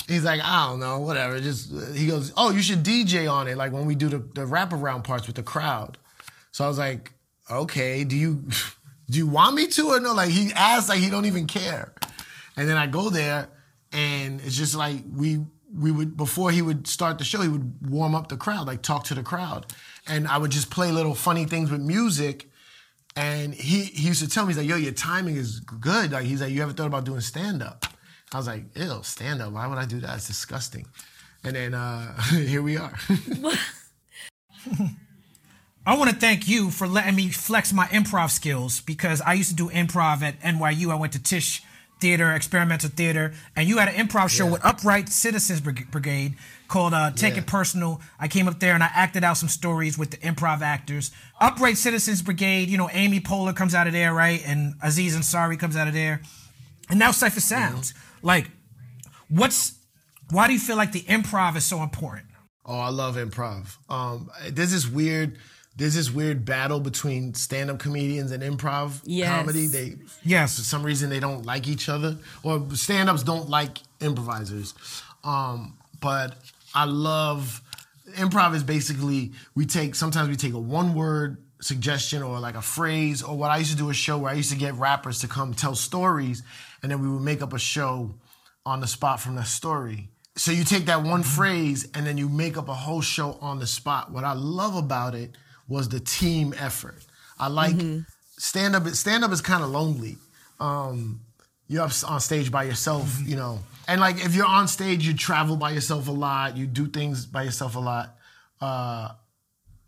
he's 0.09 0.25
like, 0.25 0.41
I 0.43 0.69
don't 0.69 0.81
know, 0.81 1.01
whatever. 1.01 1.39
Just 1.41 1.71
he 1.95 2.07
goes, 2.07 2.33
oh, 2.39 2.53
you 2.53 2.63
should 2.63 2.83
DJ 2.83 3.31
on 3.31 3.49
it, 3.49 3.59
like 3.59 3.71
when 3.71 3.85
we 3.85 3.97
do 3.97 4.09
the 4.09 4.19
the 4.19 4.47
wraparound 4.47 5.05
parts 5.05 5.27
with 5.27 5.37
the 5.37 5.43
crowd. 5.43 5.99
So 6.53 6.65
I 6.65 6.69
was 6.69 6.79
like, 6.79 7.13
okay, 7.51 8.05
do 8.05 8.17
you 8.17 8.45
do 9.11 9.19
you 9.19 9.27
want 9.27 9.57
me 9.57 9.67
to 9.67 9.89
or 9.89 10.01
no? 10.01 10.15
Like 10.15 10.31
he 10.31 10.53
asked, 10.55 10.89
like 10.89 11.01
he 11.01 11.11
don't 11.11 11.27
even 11.27 11.47
care. 11.47 11.93
And 12.57 12.69
then 12.69 12.77
I 12.77 12.87
go 12.87 13.11
there, 13.11 13.49
and 13.93 14.41
it's 14.43 14.57
just 14.57 14.75
like 14.75 15.03
we 15.11 15.41
we 15.75 15.91
would 15.91 16.17
before 16.17 16.51
he 16.51 16.63
would 16.63 16.87
start 16.87 17.19
the 17.19 17.25
show, 17.25 17.41
he 17.41 17.49
would 17.49 17.91
warm 17.91 18.15
up 18.15 18.29
the 18.29 18.37
crowd, 18.37 18.67
like 18.67 18.83
talk 18.83 19.05
to 19.05 19.15
the 19.15 19.23
crowd, 19.23 19.67
and 20.07 20.29
I 20.29 20.39
would 20.39 20.51
just 20.51 20.71
play 20.71 20.93
little 20.93 21.15
funny 21.15 21.47
things 21.47 21.71
with 21.71 21.81
music. 21.81 22.49
And 23.15 23.55
he 23.55 23.85
he 23.85 24.09
used 24.09 24.23
to 24.23 24.29
tell 24.29 24.45
me, 24.45 24.51
he's 24.51 24.59
like, 24.59 24.69
yo, 24.69 24.77
your 24.77 24.93
timing 24.93 25.37
is 25.37 25.61
good. 25.61 26.13
Like 26.13 26.25
he's 26.25 26.41
like, 26.41 26.53
you 26.53 26.63
ever 26.63 26.73
thought 26.73 26.87
about 26.87 27.05
doing 27.05 27.21
stand 27.21 27.63
up? 27.63 27.85
I 28.33 28.39
was 28.39 28.47
like, 28.47 28.65
ew, 28.75 29.01
stand 29.03 29.43
up. 29.43 29.53
Why 29.53 29.67
would 29.67 29.77
I 29.77 29.85
do 29.85 30.01
that? 30.01 30.17
It's 30.17 30.27
disgusting. 30.27 30.87
And 31.45 31.57
then 31.57 31.75
uh, 31.75 32.19
here 32.31 32.63
we 32.63 32.79
are. 32.79 32.95
I 35.85 35.97
want 35.97 36.11
to 36.11 36.17
thank 36.17 36.47
you 36.49 36.71
for 36.71 36.87
letting 36.87 37.17
me 37.17 37.29
flex 37.31 37.73
my 37.73 37.87
improv 37.87 38.31
skills 38.31 38.81
because 38.81 39.21
I 39.21 39.33
used 39.35 39.51
to 39.51 39.57
do 39.57 39.69
improv 39.69 40.23
at 40.23 40.39
NYU. 40.41 40.93
I 40.93 40.95
went 40.95 41.13
to 41.15 41.23
Tisch 41.23 41.61
Theater, 42.01 42.33
Experimental 42.33 42.89
Theater, 42.89 43.33
and 43.57 43.69
you 43.69 43.79
had 43.79 43.89
an 43.89 43.95
improv 44.07 44.29
show 44.29 44.45
Yeah. 44.47 44.53
with 44.53 44.65
Upright 44.65 45.09
Citizens 45.09 45.61
Brigade 45.61 46.37
called 46.69 46.95
uh, 46.95 47.11
Take 47.11 47.35
Yeah. 47.35 47.41
It 47.41 47.47
Personal. 47.49 48.01
I 48.21 48.29
came 48.29 48.47
up 48.47 48.61
there 48.61 48.75
and 48.75 48.83
I 48.83 48.91
acted 48.95 49.25
out 49.25 49.37
some 49.39 49.49
stories 49.49 49.99
with 49.99 50.13
the 50.13 50.19
improv 50.19 50.61
actors. 50.61 51.11
Upright 51.41 51.77
Citizens 51.79 52.23
Brigade, 52.23 52.69
you 52.69 52.79
know, 52.79 52.89
Amy 52.93 53.19
Poehler 53.19 53.55
comes 53.55 53.75
out 53.75 53.89
of 53.89 53.93
there, 53.93 54.15
right? 54.15 54.41
And 54.47 54.75
Aziz 54.83 55.17
Ansari 55.17 55.59
comes 55.59 55.77
out 55.77 55.89
of 55.89 55.95
there. 55.95 56.23
And 56.91 56.99
now 56.99 57.11
Cipha 57.11 57.41
Sounds. 57.41 57.93
Like, 58.23 58.49
what's, 59.29 59.75
why 60.31 60.47
do 60.47 60.53
you 60.53 60.61
feel 60.61 60.77
like 60.77 60.93
the 60.93 61.03
improv 61.03 61.57
is 61.57 61.65
so 61.65 61.83
important? 61.83 62.27
Oh, 62.65 62.79
I 62.79 62.91
love 62.91 63.17
improv. 63.17 63.77
Um, 63.89 64.31
there's 64.49 64.71
this 64.71 64.87
weird, 64.87 65.37
there's 65.77 65.95
this 65.95 66.11
weird 66.11 66.45
battle 66.45 66.81
between 66.81 67.35
stand-up 67.35 67.79
comedians 67.79 68.31
and 68.31 68.43
improv 68.43 69.01
Yes. 69.05 69.29
comedy. 69.29 69.67
They, 69.67 69.97
Yes. 70.23 70.57
for 70.57 70.63
some 70.63 70.83
reason, 70.83 71.09
they 71.11 71.21
don't 71.21 71.45
like 71.47 71.67
each 71.69 71.89
other, 71.89 72.19
or 72.43 72.67
stand-ups 72.75 73.23
don't 73.23 73.49
like 73.49 73.79
improvisers. 74.01 74.75
Um, 75.25 75.75
but 76.01 76.37
I 76.75 76.85
love 76.85 77.63
improv. 78.17 78.55
Is 78.55 78.63
basically 78.65 79.33
we 79.55 79.67
take 79.67 79.95
sometimes 79.95 80.29
we 80.29 80.37
take 80.37 80.53
a 80.53 80.59
one-word 80.59 81.39
suggestion 81.61 82.23
or 82.23 82.41
like 82.41 82.57
a 82.57 82.63
phrase, 82.63 83.23
or 83.23 83.37
what 83.37 83.51
I 83.51 83.59
used 83.59 83.71
to 83.71 83.77
do 83.77 83.89
a 83.89 83.95
show 83.95 84.19
where 84.19 84.31
I 84.33 84.35
used 84.35 84.51
to 84.51 84.57
get 84.59 84.75
rappers 84.75 85.21
to 85.21 85.29
come 85.29 85.55
tell 85.55 85.75
stories, 85.77 86.43
and 86.83 86.91
then 86.91 87.01
we 87.01 87.09
would 87.09 87.23
make 87.23 87.41
up 87.41 87.53
a 87.53 87.59
show 87.59 88.15
on 88.67 88.81
the 88.81 88.87
spot 88.87 89.21
from 89.21 89.37
that 89.37 89.47
story. 89.47 90.09
So 90.35 90.51
you 90.51 90.65
take 90.65 90.87
that 90.87 91.03
one 91.03 91.23
phrase 91.23 91.87
and 91.95 92.07
then 92.07 92.17
you 92.17 92.29
make 92.29 92.57
up 92.57 92.69
a 92.69 92.75
whole 92.75 93.03
show 93.03 93.39
on 93.41 93.59
the 93.59 93.67
spot. 93.67 94.11
What 94.11 94.25
I 94.25 94.33
love 94.33 94.75
about 94.77 95.15
it 95.15 95.37
was 95.69 95.89
the 95.89 96.01
team 96.01 96.55
effort. 96.59 97.05
I 97.39 97.49
like 97.49 97.77
stand 98.39 98.77
up. 98.77 98.87
Stand 98.89 99.25
up 99.25 99.33
is 99.33 99.41
kind 99.41 99.63
of 99.63 99.71
lonely. 99.71 100.17
Um, 100.61 101.21
you're 101.69 101.83
up 101.83 101.93
on 102.07 102.21
stage 102.21 102.51
by 102.51 102.65
yourself, 102.65 103.19
you 103.25 103.37
know. 103.37 103.61
And 103.89 104.01
like 104.01 104.25
if 104.25 104.35
you're 104.35 104.47
on 104.47 104.69
stage, 104.69 105.07
you 105.07 105.15
travel 105.15 105.57
by 105.57 105.71
yourself 105.71 106.09
a 106.09 106.13
lot. 106.13 106.57
You 106.57 106.67
do 106.67 106.87
things 106.87 107.27
by 107.27 107.43
yourself 107.43 107.77
a 107.77 107.81
lot. 107.81 108.17
Uh, 108.61 109.13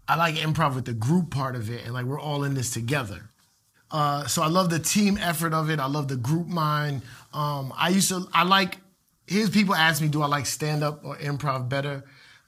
I 0.07 0.17
like 0.17 0.35
improv 0.37 0.75
with 0.75 0.85
the 0.85 0.93
group 0.93 1.31
part 1.31 1.57
of 1.57 1.71
it, 1.71 1.85
and 1.85 1.95
like 1.95 2.07
we're 2.07 2.21
all 2.21 2.45
in 2.45 2.55
this 2.55 2.71
together. 2.71 3.31
Uh, 3.91 4.27
so 4.27 4.43
I 4.43 4.49
love 4.49 4.71
the 4.71 4.81
team 4.81 5.17
effort 5.19 5.55
of 5.55 5.71
it. 5.71 5.79
I 5.79 5.87
love 5.87 6.09
the 6.09 6.17
group 6.17 6.49
mind. 6.49 7.03
Um, 7.33 7.73
I 7.77 7.91
used 7.91 8.09
to. 8.09 8.27
I 8.33 8.45
like. 8.45 8.79
Here's 9.27 9.49
people 9.49 9.75
ask 9.75 10.03
me, 10.03 10.09
do 10.09 10.21
I 10.21 10.27
like 10.27 10.45
stand 10.45 10.85
up 10.85 11.03
or 11.03 11.17
improv 11.17 11.69
better? 11.69 12.05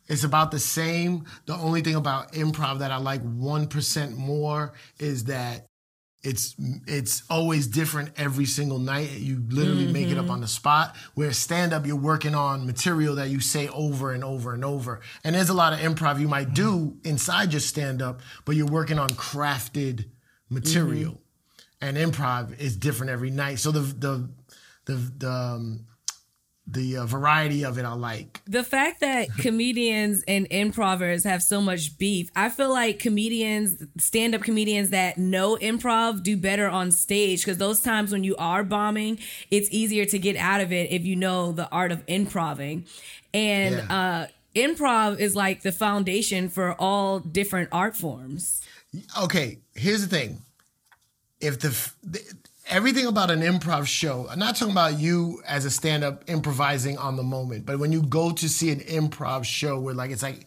It's 0.08 0.24
about 0.24 0.50
the 0.50 0.58
same. 0.58 1.24
The 1.46 1.54
only 1.54 1.80
thing 1.80 1.96
about 1.96 2.32
improv 2.32 2.78
that 2.80 2.92
I 2.92 2.98
like 2.98 3.22
one 3.22 3.66
percent 3.66 4.16
more 4.16 4.74
is 4.98 5.24
that 5.24 5.66
it's 6.22 6.56
it's 6.86 7.22
always 7.30 7.68
different 7.68 8.10
every 8.16 8.46
single 8.46 8.78
night. 8.80 9.12
You 9.12 9.42
literally 9.48 9.86
make 9.86 10.08
it 10.08 10.18
up 10.18 10.28
on 10.28 10.40
the 10.40 10.48
spot. 10.48 10.96
Where 11.14 11.32
stand 11.32 11.72
up, 11.72 11.86
you're 11.86 11.94
working 11.94 12.34
on 12.34 12.66
material 12.66 13.14
that 13.16 13.28
you 13.28 13.40
say 13.40 13.68
over 13.68 14.12
and 14.12 14.24
over 14.24 14.52
and 14.52 14.64
over. 14.64 15.00
And 15.22 15.36
there's 15.36 15.50
a 15.50 15.54
lot 15.54 15.72
of 15.72 15.78
improv 15.78 16.20
you 16.20 16.26
might 16.28 16.52
do 16.52 16.96
inside 17.04 17.52
your 17.52 17.60
stand 17.60 18.02
up, 18.02 18.22
but 18.44 18.56
you're 18.56 18.66
working 18.66 18.98
on 18.98 19.10
crafted 19.10 20.06
material. 20.50 21.20
And 21.80 21.96
improv 21.96 22.58
is 22.58 22.76
different 22.76 23.10
every 23.10 23.30
night. 23.30 23.60
So 23.60 23.70
the 23.70 23.80
the 23.80 24.28
the 24.86 24.94
the 25.18 25.30
um, 25.30 25.85
the 26.66 26.96
uh, 26.96 27.06
variety 27.06 27.64
of 27.64 27.78
it 27.78 27.84
I 27.84 27.92
like. 27.94 28.40
The 28.46 28.64
fact 28.64 29.00
that 29.00 29.28
comedians 29.38 30.24
and 30.26 30.46
improvers 30.50 31.24
have 31.24 31.42
so 31.42 31.60
much 31.60 31.96
beef, 31.96 32.30
I 32.34 32.48
feel 32.48 32.70
like 32.70 32.98
comedians, 32.98 33.82
stand 33.98 34.34
up 34.34 34.42
comedians 34.42 34.90
that 34.90 35.16
know 35.16 35.56
improv 35.56 36.22
do 36.22 36.36
better 36.36 36.68
on 36.68 36.90
stage 36.90 37.42
because 37.42 37.58
those 37.58 37.80
times 37.82 38.10
when 38.12 38.24
you 38.24 38.34
are 38.36 38.64
bombing, 38.64 39.18
it's 39.50 39.68
easier 39.70 40.04
to 40.06 40.18
get 40.18 40.36
out 40.36 40.60
of 40.60 40.72
it 40.72 40.90
if 40.90 41.04
you 41.04 41.14
know 41.16 41.52
the 41.52 41.68
art 41.70 41.92
of 41.92 42.02
improving. 42.08 42.84
And 43.32 43.76
Yeah. 43.76 43.96
uh, 43.96 44.26
improv 44.56 45.20
is 45.20 45.36
like 45.36 45.62
the 45.62 45.72
foundation 45.72 46.48
for 46.48 46.74
all 46.80 47.20
different 47.20 47.68
art 47.70 47.96
forms. 47.96 48.60
okay, 49.20 49.58
here's 49.74 50.00
the 50.00 50.08
thing. 50.08 50.42
If 51.40 51.58
the, 51.60 51.68
the 52.02 52.20
everything 52.68 53.06
about 53.06 53.30
an 53.30 53.40
improv 53.40 53.86
show, 53.86 54.26
I'm 54.28 54.38
not 54.38 54.56
talking 54.56 54.72
about 54.72 54.98
you 54.98 55.42
as 55.46 55.64
a 55.64 55.70
stand-up 55.70 56.24
improvising 56.28 56.98
on 56.98 57.16
the 57.16 57.22
moment, 57.22 57.66
but 57.66 57.78
when 57.78 57.92
you 57.92 58.02
go 58.02 58.32
to 58.32 58.48
see 58.48 58.70
an 58.70 58.80
improv 58.80 59.44
show 59.44 59.78
where 59.80 59.94
like 59.94 60.10
it's 60.10 60.22
like 60.22 60.46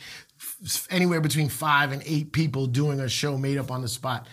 anywhere 0.89 1.21
between 1.21 1.49
five 1.49 1.91
and 1.91 2.01
eight 2.05 2.31
people 2.31 2.67
doing 2.67 2.99
a 2.99 3.09
show 3.09 3.37
made 3.37 3.57
up 3.57 3.71
on 3.71 3.81
the 3.81 3.87
spot. 3.87 4.27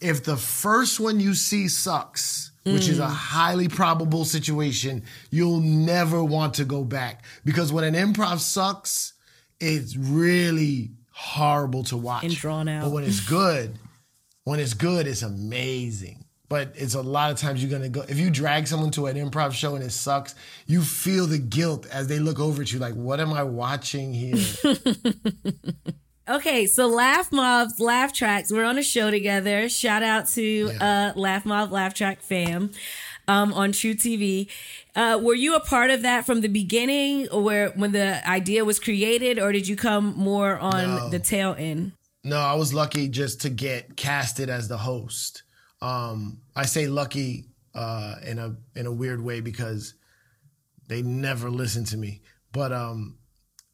If 0.00 0.24
the 0.24 0.36
first 0.36 0.98
one 0.98 1.20
you 1.20 1.34
see 1.34 1.68
sucks, 1.68 2.50
which 2.64 2.88
is 2.88 2.98
a 2.98 3.06
mm. 3.06 3.10
highly 3.10 3.68
probable 3.68 4.24
situation, 4.24 5.02
you'll 5.30 5.60
never 5.60 6.22
want 6.22 6.54
to 6.54 6.64
go 6.64 6.84
back 6.84 7.24
because 7.44 7.72
when 7.72 7.84
an 7.84 7.94
improv 7.94 8.38
sucks, 8.38 9.14
it's 9.60 9.96
really 9.96 10.92
horrible 11.10 11.84
to 11.84 11.96
watch 11.96 12.24
And 12.24 12.34
drawn 12.34 12.68
out. 12.68 12.84
But 12.84 12.92
when 12.92 13.04
it's 13.04 13.20
good, 13.20 13.78
when 14.44 14.60
it's 14.60 14.74
good, 14.74 15.06
it's 15.06 15.22
amazing. 15.22 16.24
But 16.52 16.72
it's 16.74 16.94
a 16.94 17.00
lot 17.00 17.30
of 17.30 17.38
times 17.38 17.62
you're 17.62 17.70
gonna 17.70 17.88
go. 17.88 18.02
If 18.02 18.18
you 18.18 18.28
drag 18.28 18.66
someone 18.66 18.90
to 18.90 19.06
an 19.06 19.16
improv 19.16 19.52
show 19.52 19.74
and 19.74 19.82
it 19.82 19.88
sucks, 19.90 20.34
you 20.66 20.82
feel 20.82 21.26
the 21.26 21.38
guilt 21.38 21.86
as 21.90 22.08
they 22.08 22.18
look 22.18 22.38
over 22.38 22.60
at 22.60 22.70
you, 22.70 22.78
like, 22.78 22.92
"What 22.92 23.20
am 23.20 23.32
I 23.32 23.42
watching 23.42 24.12
here?" 24.12 24.36
Okay, 26.28 26.66
so 26.66 26.86
Laff 26.86 27.32
Mobb's 27.32 27.80
Laff 27.80 28.12
Tracks, 28.12 28.52
we're 28.52 28.64
on 28.64 28.78
a 28.78 28.82
show 28.82 29.10
together. 29.10 29.68
Shout 29.68 30.04
out 30.04 30.28
to 30.28 30.70
uh, 30.80 31.12
Laff 31.16 31.42
Mobb 31.44 31.72
Laff 31.72 31.94
Track 31.94 32.20
fam 32.22 32.70
um, 33.26 33.52
on 33.52 33.72
truTV. 33.72 34.46
Uh, 34.94 35.18
were 35.20 35.34
you 35.34 35.56
a 35.56 35.60
part 35.60 35.90
of 35.90 36.02
that 36.02 36.24
from 36.24 36.40
the 36.40 36.48
beginning, 36.48 37.28
or 37.30 37.42
where 37.42 37.70
when 37.70 37.90
the 37.90 38.26
idea 38.28 38.64
was 38.64 38.78
created, 38.78 39.38
or 39.40 39.50
did 39.50 39.66
you 39.66 39.74
come 39.74 40.14
more 40.16 40.58
on 40.58 40.86
No. 40.96 41.08
the 41.08 41.18
tail 41.18 41.56
end? 41.58 41.92
No, 42.22 42.38
I 42.38 42.54
was 42.54 42.72
lucky 42.72 43.08
just 43.08 43.40
to 43.40 43.50
get 43.50 43.96
casted 43.96 44.48
as 44.48 44.68
the 44.68 44.78
host. 44.78 45.42
Um, 45.82 46.40
I 46.54 46.64
say 46.66 46.86
lucky 46.86 47.48
uh, 47.74 48.14
in 48.24 48.38
a 48.38 48.56
in 48.74 48.86
a 48.86 48.92
weird 48.92 49.22
way 49.22 49.40
because 49.40 49.94
they 50.88 51.02
never 51.02 51.50
listened 51.50 51.88
to 51.88 51.96
me. 51.96 52.22
But 52.52 52.72
um, 52.72 53.18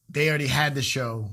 they 0.09 0.29
already 0.29 0.47
had 0.47 0.75
the 0.75 0.83
show 0.83 1.31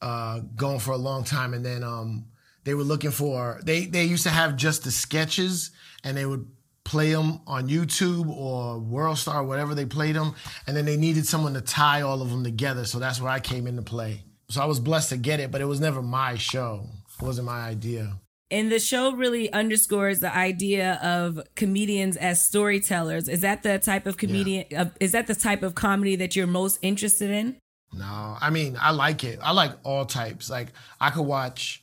uh, 0.00 0.40
going 0.56 0.80
for 0.80 0.92
a 0.92 0.96
long 0.96 1.24
time, 1.24 1.52
and 1.54 1.64
then 1.64 1.84
um, 1.84 2.26
they 2.64 2.74
were 2.74 2.82
looking 2.82 3.10
for 3.10 3.60
they 3.64 3.84
they 3.84 4.04
used 4.04 4.24
to 4.24 4.30
have 4.30 4.56
just 4.56 4.84
the 4.84 4.90
sketches, 4.90 5.70
and 6.02 6.16
they 6.16 6.26
would 6.26 6.48
play 6.84 7.12
them 7.12 7.40
on 7.46 7.68
YouTube 7.68 8.28
or 8.28 8.78
World 8.78 9.18
Star, 9.18 9.44
whatever 9.44 9.74
they 9.74 9.86
played 9.86 10.16
them, 10.16 10.34
and 10.66 10.76
then 10.76 10.84
they 10.86 10.96
needed 10.96 11.26
someone 11.26 11.54
to 11.54 11.60
tie 11.60 12.02
all 12.02 12.22
of 12.22 12.30
them 12.30 12.42
together. 12.42 12.84
So 12.84 12.98
that's 12.98 13.20
where 13.20 13.30
I 13.30 13.38
came 13.38 13.66
into 13.66 13.82
play. 13.82 14.24
So 14.48 14.62
I 14.62 14.64
was 14.64 14.80
blessed 14.80 15.10
to 15.10 15.16
get 15.16 15.40
it, 15.40 15.50
but 15.50 15.60
it 15.60 15.66
was 15.66 15.80
never 15.80 16.02
my 16.02 16.36
show. 16.36 16.86
It 17.20 17.24
wasn't 17.24 17.46
my 17.46 17.60
idea. 17.60 18.18
And 18.52 18.70
the 18.70 18.78
show 18.78 19.12
really 19.12 19.50
underscores 19.50 20.20
the 20.20 20.32
idea 20.32 21.00
of 21.02 21.40
comedians 21.54 22.18
as 22.18 22.44
storytellers. 22.44 23.26
Is 23.26 23.40
that 23.40 23.62
the 23.62 23.78
type 23.78 24.06
of 24.06 24.18
comedian? 24.18 24.66
Uh, 24.76 24.90
is 25.00 25.12
that 25.12 25.26
the 25.26 25.34
type 25.34 25.62
of 25.62 25.74
comedy 25.74 26.16
that 26.16 26.36
you're 26.36 26.46
most 26.46 26.78
interested 26.82 27.30
in? 27.30 27.56
No, 27.94 28.36
I 28.38 28.50
mean 28.50 28.76
I 28.78 28.90
like 28.90 29.24
it. 29.24 29.38
I 29.42 29.52
like 29.52 29.72
all 29.84 30.04
types. 30.04 30.50
Like 30.50 30.68
I 31.00 31.08
could 31.08 31.24
watch 31.24 31.82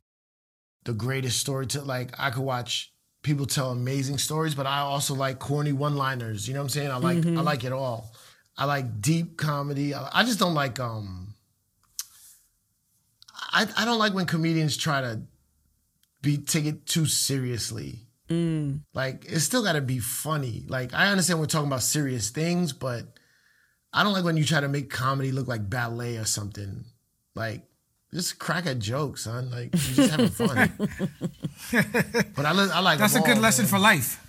the 0.84 0.92
greatest 0.92 1.40
story 1.40 1.66
to 1.68 1.82
like 1.82 2.12
I 2.18 2.30
could 2.30 2.44
watch 2.44 2.92
people 3.22 3.46
tell 3.46 3.72
amazing 3.72 4.18
stories, 4.18 4.54
but 4.54 4.66
I 4.66 4.78
also 4.78 5.14
like 5.14 5.40
corny 5.40 5.72
one-liners. 5.72 6.46
You 6.46 6.54
know 6.54 6.60
what 6.60 6.64
I'm 6.64 6.68
saying? 6.68 6.90
I 6.92 6.96
like 6.98 7.26
I 7.26 7.42
like 7.42 7.64
it 7.64 7.72
all. 7.72 8.12
I 8.56 8.66
like 8.66 9.00
deep 9.00 9.36
comedy. 9.36 9.92
I, 9.92 10.08
I 10.12 10.22
just 10.22 10.38
don't 10.38 10.54
like 10.54 10.78
um 10.78 11.34
I 13.52 13.66
I 13.76 13.84
don't 13.84 13.98
like 13.98 14.14
when 14.14 14.26
comedians 14.26 14.76
try 14.76 15.00
to 15.00 15.22
be 16.22 16.38
take 16.38 16.64
it 16.66 16.86
too 16.86 17.06
seriously. 17.06 18.00
Mm. 18.28 18.80
Like 18.94 19.24
it's 19.26 19.44
still 19.44 19.62
got 19.62 19.72
to 19.72 19.80
be 19.80 19.98
funny. 19.98 20.64
Like 20.68 20.94
I 20.94 21.08
understand 21.08 21.40
we're 21.40 21.46
talking 21.46 21.66
about 21.68 21.82
serious 21.82 22.30
things, 22.30 22.72
but 22.72 23.04
I 23.92 24.02
don't 24.04 24.12
like 24.12 24.24
when 24.24 24.36
you 24.36 24.44
try 24.44 24.60
to 24.60 24.68
make 24.68 24.88
comedy 24.90 25.32
look 25.32 25.48
like 25.48 25.68
ballet 25.68 26.16
or 26.16 26.24
something. 26.24 26.84
Like, 27.34 27.62
just 28.12 28.38
crack 28.38 28.66
a 28.66 28.74
joke, 28.74 29.18
son. 29.18 29.50
Like, 29.50 29.70
you're 29.72 30.06
just 30.06 30.10
having 30.10 30.28
fun. 30.28 30.72
but 32.36 32.44
I, 32.46 32.50
I 32.50 32.80
like. 32.80 32.98
That's 32.98 33.14
a 33.16 33.20
good 33.20 33.36
all, 33.36 33.42
lesson 33.42 33.64
man. 33.64 33.70
for 33.70 33.78
life. 33.78 34.26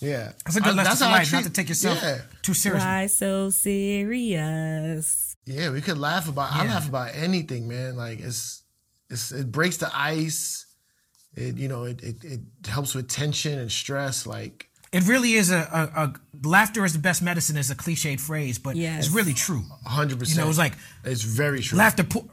Yeah, 0.00 0.32
That's 0.44 0.56
a 0.56 0.60
good 0.60 0.72
I- 0.72 0.76
lesson 0.76 0.84
that's 0.84 0.98
for 0.98 1.04
how 1.04 1.10
I 1.10 1.18
life, 1.18 1.32
not 1.32 1.38
treat- 1.42 1.46
to 1.46 1.52
take 1.52 1.68
yourself 1.68 2.02
Yeah, 2.02 2.18
too 2.42 2.54
seriously. 2.54 2.86
Why 2.88 3.06
so 3.06 3.50
serious? 3.50 5.36
yeah. 5.46 5.70
We 5.70 5.80
could 5.80 5.98
laugh 5.98 6.28
about. 6.28 6.52
I 6.52 6.66
laugh 6.66 6.88
about 6.88 7.14
anything, 7.14 7.68
man. 7.68 7.96
Like 7.96 8.20
it's, 8.20 8.62
it's 9.10 9.30
it 9.32 9.50
breaks 9.52 9.76
the 9.78 9.90
ice. 9.96 10.66
It 11.34 11.56
you 11.56 11.68
know 11.68 11.84
it 11.84 12.02
it, 12.02 12.24
it 12.24 12.40
helps 12.66 12.94
with 12.94 13.08
tension 13.08 13.58
and 13.58 13.70
stress. 13.72 14.26
Like 14.26 14.68
It 14.92 15.06
really 15.06 15.32
is 15.34 15.50
a, 15.50 15.60
a, 15.94 16.02
a 16.02 16.14
laughter 16.46 16.84
is 16.84 16.92
the 16.92 16.98
best 16.98 17.22
medicine 17.22 17.56
is 17.56 17.70
a 17.70 17.74
cliched 17.74 18.20
phrase, 18.20 18.58
but 18.58 18.76
Yes. 18.76 19.06
it's 19.06 19.14
really 19.14 19.32
true. 19.34 19.62
hundred 19.86 20.18
percent. 20.18 20.36
You 20.38 20.44
know, 20.44 20.48
it's 20.50 20.58
like 20.58 20.74
it's 21.04 21.22
very 21.22 21.60
true. 21.60 21.78
laughter. 21.78 22.04
Po- 22.04 22.28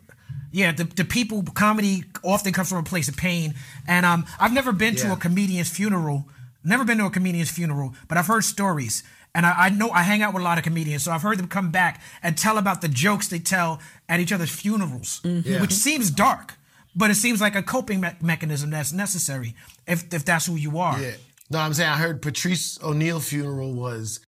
yeah, 0.51 0.71
the, 0.71 0.83
the 0.83 1.05
people 1.05 1.43
comedy 1.53 2.03
often 2.23 2.51
comes 2.53 2.69
from 2.69 2.79
a 2.79 2.83
place 2.83 3.07
of 3.07 3.15
pain, 3.15 3.53
and 3.87 4.03
um, 4.05 4.25
I've 4.39 4.51
never 4.53 4.71
been 4.71 4.95
to 4.95 5.13
a 5.13 5.15
comedian's 5.15 5.69
funeral. 5.69 6.27
Never 6.63 6.83
been 6.83 6.97
to 6.97 7.05
a 7.05 7.09
comedian's 7.11 7.51
funeral, 7.51 7.93
but 8.07 8.17
I've 8.17 8.25
heard 8.27 8.43
stories, 8.43 9.03
and 9.35 9.45
I, 9.45 9.53
I 9.65 9.69
know 9.69 9.91
I 9.91 10.01
hang 10.01 10.21
out 10.23 10.33
with 10.33 10.41
a 10.41 10.43
lot 10.43 10.57
of 10.57 10.63
comedians, 10.63 11.03
so 11.03 11.11
I've 11.11 11.21
heard 11.21 11.37
them 11.37 11.47
come 11.47 11.69
back 11.71 12.01
and 12.23 12.35
tell 12.37 12.57
about 12.57 12.81
the 12.81 12.87
jokes 12.89 13.27
they 13.29 13.39
tell 13.39 13.79
at 14.09 14.19
each 14.19 14.33
other's 14.33 14.49
funerals, 14.49 15.21
Yeah. 15.23 15.61
which 15.61 15.71
seems 15.71 16.09
dark, 16.11 16.55
but 16.99 17.09
it 17.09 17.15
seems 17.15 17.39
like 17.41 17.55
a 17.55 17.63
coping 17.63 18.01
me- 18.01 18.09
mechanism 18.21 18.69
that's 18.69 18.91
necessary 18.93 19.55
if 19.87 20.13
if 20.13 20.23
that's 20.25 20.45
who 20.45 20.55
you 20.55 20.77
are. 20.77 20.99
Yeah. 21.01 21.13
No, 21.49 21.57
I'm 21.59 21.73
saying 21.73 21.89
I 21.89 21.97
heard 21.97 22.21
Patrice 22.21 22.77
O'Neal 22.83 23.19
funeral 23.19 23.73
was 23.73 24.19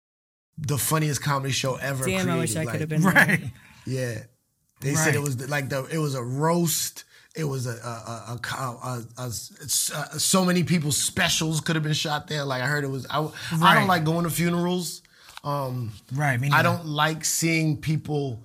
the 0.58 0.76
funniest 0.78 1.22
comedy 1.22 1.52
show 1.52 1.76
ever. 1.76 2.04
Damn, 2.04 2.28
I 2.28 2.38
wish 2.38 2.56
I 2.56 2.64
created. 2.64 2.88
could 2.90 2.92
have 2.92 3.04
Like, 3.04 3.14
been 3.16 3.26
there. 3.28 3.38
Right. 3.38 3.52
Yeah, 3.86 4.18
they 4.80 4.94
said 4.94 5.14
it 5.14 5.22
was 5.22 5.48
like 5.48 5.68
the 5.68 5.84
it 5.86 5.98
was 5.98 6.14
a 6.16 6.22
roast. 6.22 7.04
It 7.34 7.44
was 7.44 7.66
a 7.66 7.70
a, 7.70 7.74
a, 7.74 8.40
a, 8.44 8.58
a, 8.58 9.04
a, 9.18 9.26
a- 9.26 10.18
so 10.20 10.44
many 10.44 10.64
people's 10.64 10.96
specials 10.98 11.60
could 11.60 11.76
have 11.76 11.82
been 11.84 11.92
shot 11.94 12.26
there. 12.28 12.44
Like 12.44 12.62
I 12.62 12.66
heard 12.66 12.84
it 12.84 12.90
was. 12.90 13.06
I, 13.08 13.26
I 13.62 13.74
don't 13.74 13.88
like 13.88 14.04
going 14.04 14.24
to 14.24 14.30
funerals. 14.30 15.02
Um, 15.44 15.92
Right. 16.12 16.38
Me 16.40 16.50
I 16.50 16.62
don't 16.62 16.86
like 16.86 17.24
seeing 17.24 17.76
people 17.78 18.44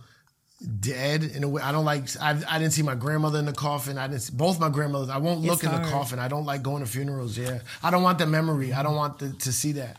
dead 0.80 1.24
in 1.24 1.44
a 1.44 1.48
way. 1.48 1.62
I 1.62 1.72
don't 1.72 1.86
like. 1.86 2.04
I, 2.22 2.32
I 2.50 2.60
didn't 2.60 2.74
see 2.74 2.82
my 2.82 2.96
grandmother 2.96 3.40
in 3.40 3.46
the 3.46 3.54
coffin. 3.54 3.98
I 3.98 4.08
didn't 4.08 4.22
see 4.22 4.34
both 4.36 4.60
my 4.60 4.70
grandmothers. 4.70 5.10
I 5.10 5.18
won't 5.18 5.42
look 5.42 5.64
It's 5.64 5.72
in 5.72 5.82
the 5.82 5.88
coffin. 5.90 6.20
I 6.20 6.28
don't 6.28 6.46
like 6.46 6.64
going 6.64 6.84
to 6.84 6.90
funerals. 6.90 7.38
Yeah, 7.38 7.60
I 7.84 7.92
don't 7.92 8.04
want 8.04 8.18
the 8.20 8.26
memory. 8.26 8.74
I 8.74 8.84
don't 8.84 8.96
want 8.96 9.20
the, 9.20 9.30
to 9.30 9.52
see 9.54 9.74
that. 9.74 9.98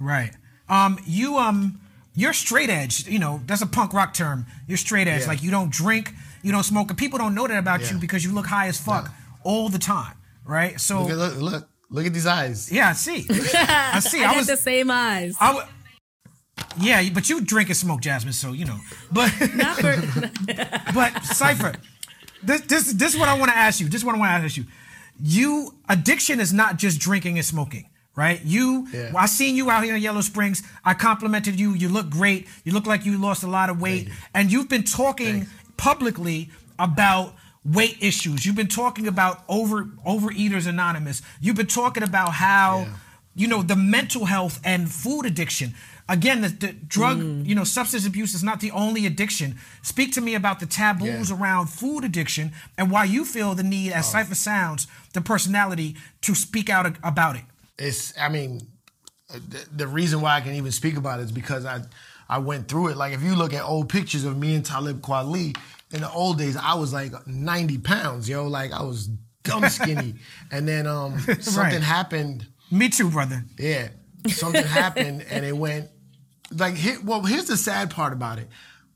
Right. 0.00 0.32
Um, 0.68 0.98
you 1.06 1.36
um, 1.38 1.80
you're 2.14 2.32
straight 2.32 2.70
edge. 2.70 3.06
You 3.06 3.18
know, 3.18 3.40
that's 3.46 3.62
a 3.62 3.66
punk 3.66 3.92
rock 3.92 4.14
term. 4.14 4.46
You're 4.66 4.78
straight 4.78 5.06
edge. 5.08 5.22
Yeah. 5.22 5.28
Like 5.28 5.42
you 5.42 5.50
don't 5.50 5.70
drink, 5.70 6.12
you 6.42 6.52
don't 6.52 6.64
smoke, 6.64 6.88
and 6.90 6.98
people 6.98 7.18
don't 7.18 7.34
know 7.34 7.46
that 7.46 7.58
about 7.58 7.80
Yeah. 7.82 7.92
you 7.92 7.98
because 7.98 8.24
you 8.24 8.32
look 8.32 8.46
high 8.46 8.66
as 8.68 8.80
fuck 8.80 9.10
all 9.44 9.68
the 9.68 9.78
time. 9.78 10.14
Right. 10.44 10.80
So 10.80 11.02
Look, 11.02 11.10
at- 11.10 11.16
look, 11.16 11.36
look, 11.36 11.68
look 11.90 12.06
at 12.06 12.12
these 12.12 12.26
eyes. 12.26 12.72
yeah, 12.72 12.88
I 12.88 12.92
see. 12.94 13.26
I 13.30 14.00
see. 14.00 14.20
I, 14.24 14.30
I, 14.30 14.32
got 14.32 14.36
was. 14.38 14.46
the 14.48 14.56
same 14.56 14.90
eyes. 14.90 15.36
I 15.40 15.48
w- 15.48 15.66
yeah, 16.80 17.08
but 17.12 17.28
you 17.28 17.40
drink 17.40 17.68
and 17.68 17.76
smoke, 17.76 18.00
Jasmine. 18.00 18.32
So 18.32 18.52
you 18.52 18.64
know. 18.64 18.78
But 19.12 19.32
Not 19.54 19.76
for, 19.76 19.96
but 20.94 21.12
Cipha, 21.24 21.76
this 22.42 22.60
this 22.62 22.92
this 22.92 23.14
is 23.14 23.18
what 23.20 23.28
I 23.28 23.38
want 23.38 23.50
to 23.50 23.56
ask 23.56 23.80
you. 23.80 23.88
This 23.88 24.00
is 24.00 24.04
what 24.04 24.14
I 24.14 24.18
want 24.18 24.30
to 24.30 24.44
ask 24.44 24.56
you. 24.56 24.64
You 25.22 25.74
addiction 25.88 26.40
is 26.40 26.52
not 26.52 26.76
just 26.78 26.98
drinking 26.98 27.36
and 27.36 27.44
smoking, 27.44 27.88
right? 28.16 28.40
You, 28.42 28.86
Yeah. 28.92 29.12
I 29.16 29.26
seen 29.26 29.54
you 29.54 29.70
out 29.70 29.84
here 29.84 29.94
in 29.94 30.00
Yellow 30.02 30.22
Springs. 30.22 30.62
I 30.84 30.94
complimented 30.94 31.60
you. 31.60 31.74
You 31.74 31.88
look 31.90 32.08
great. 32.08 32.48
You 32.64 32.72
look 32.72 32.86
like 32.86 33.04
you 33.04 33.18
lost 33.18 33.42
a 33.42 33.46
lot 33.46 33.68
of 33.68 33.80
weight, 33.80 34.08
and 34.32 34.50
you've 34.50 34.68
been 34.70 34.84
talking 34.84 35.44
Thanks. 35.44 35.50
publicly 35.76 36.48
about 36.78 37.34
weight 37.64 37.98
issues. 38.00 38.46
You've 38.46 38.56
been 38.56 38.68
talking 38.68 39.06
about 39.06 39.44
over 39.46 39.84
overeaters 40.06 40.66
anonymous. 40.66 41.20
You've 41.40 41.56
been 41.56 41.66
talking 41.66 42.02
about 42.02 42.32
how 42.32 42.78
Yeah. 42.86 42.92
you 43.34 43.46
know 43.48 43.62
the 43.62 43.76
mental 43.76 44.24
health 44.24 44.58
and 44.64 44.90
food 44.90 45.26
addiction. 45.26 45.74
Again, 46.10 46.40
the, 46.42 46.48
the 46.48 46.72
drug, 46.72 47.18
Mm. 47.18 47.46
you 47.46 47.54
know, 47.54 47.64
substance 47.64 48.04
abuse 48.04 48.34
is 48.34 48.42
not 48.42 48.58
the 48.60 48.72
only 48.72 49.06
addiction. 49.06 49.58
Speak 49.82 50.12
to 50.14 50.20
me 50.20 50.34
about 50.34 50.58
the 50.58 50.66
taboos 50.66 51.30
Yeah. 51.30 51.36
around 51.36 51.68
food 51.68 52.04
addiction 52.04 52.52
and 52.76 52.90
why 52.90 53.04
you 53.04 53.24
feel 53.24 53.54
the 53.54 53.62
need, 53.62 53.92
Oh. 53.92 53.96
as 53.98 54.12
Cipha 54.12 54.34
Sounds, 54.34 54.86
the 55.12 55.20
personality 55.20 55.96
to 56.22 56.34
speak 56.34 56.68
out 56.68 56.84
a- 56.86 56.94
about 57.02 57.36
it. 57.36 57.44
it's 57.78 58.12
I 58.18 58.28
mean, 58.28 58.66
uh, 59.32 59.38
the, 59.48 59.64
the 59.84 59.86
reason 59.86 60.20
why 60.20 60.36
I 60.36 60.40
can 60.40 60.54
even 60.54 60.72
speak 60.72 60.96
about 60.96 61.20
it 61.20 61.24
is 61.24 61.32
because 61.32 61.64
I 61.64 61.82
I 62.28 62.38
went 62.38 62.68
through 62.68 62.88
it. 62.88 62.96
Like 62.96 63.12
if 63.14 63.22
you 63.22 63.34
look 63.34 63.52
at 63.54 63.62
old 63.64 63.88
pictures 63.88 64.24
of 64.24 64.36
me 64.36 64.54
and 64.56 64.64
Talib 64.64 65.00
Kweli, 65.00 65.56
in 65.92 66.00
the 66.02 66.10
old 66.10 66.38
days, 66.38 66.56
I 66.56 66.74
was 66.74 66.92
like 66.92 67.12
90 67.26 67.78
pounds, 67.78 68.28
yo. 68.28 68.46
Like 68.48 68.72
I 68.72 68.82
was 68.82 69.08
dumb 69.44 69.68
skinny. 69.68 70.14
and 70.50 70.66
then 70.68 70.86
um 70.86 71.18
something 71.40 71.82
happened. 71.82 72.46
Me 72.70 72.88
too, 72.88 73.10
brother. 73.10 73.44
Yeah. 73.58 73.88
Something 74.28 74.66
happened 74.66 75.24
and 75.30 75.44
it 75.46 75.56
went 75.56 75.88
like 76.50 76.74
here, 76.74 76.98
well, 77.04 77.22
here's 77.22 77.46
the 77.46 77.56
sad 77.56 77.90
part 77.90 78.12
about 78.12 78.38
it. 78.38 78.48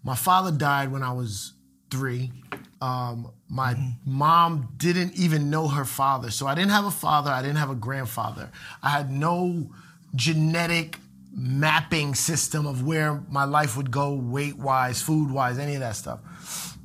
My 0.03 0.15
father 0.15 0.51
died 0.51 0.91
when 0.93 1.03
I 1.03 1.13
was 1.13 1.55
three. 1.91 2.33
Um, 2.81 3.31
my 3.49 3.77
mom 4.05 4.75
didn't 4.77 5.15
even 5.15 5.49
know 5.49 5.69
her 5.69 5.85
father. 5.85 6.31
So 6.31 6.47
I 6.47 6.55
didn't 6.55 6.73
have 6.73 6.85
a 6.85 6.91
father, 6.91 7.31
I 7.31 7.41
didn't 7.41 7.57
have 7.57 7.71
a 7.71 7.75
grandfather. 7.75 8.51
I 8.83 8.91
had 8.91 9.11
no 9.11 9.71
genetic 10.15 10.99
mapping 11.37 12.15
system 12.15 12.67
of 12.67 12.87
where 12.87 13.23
my 13.29 13.45
life 13.45 13.77
would 13.77 13.91
go 13.91 14.15
weight 14.15 14.57
wise, 14.57 15.01
food 15.01 15.31
wise, 15.31 15.59
any 15.59 15.75
of 15.75 15.81
that 15.81 15.97
stuff. 15.97 16.77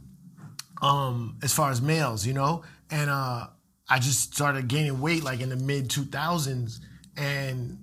Um, 0.82 1.38
as 1.44 1.54
far 1.54 1.72
as 1.72 1.82
males, 1.82 2.26
you 2.26 2.34
know? 2.34 2.64
And 2.90 3.10
uh 3.10 3.48
I 3.90 3.98
just 3.98 4.34
started 4.34 4.68
gaining 4.68 5.02
weight 5.02 5.24
like 5.24 5.42
in 5.42 5.50
the 5.50 5.56
mid 5.56 5.90
2000s 5.90 6.80
and 7.18 7.80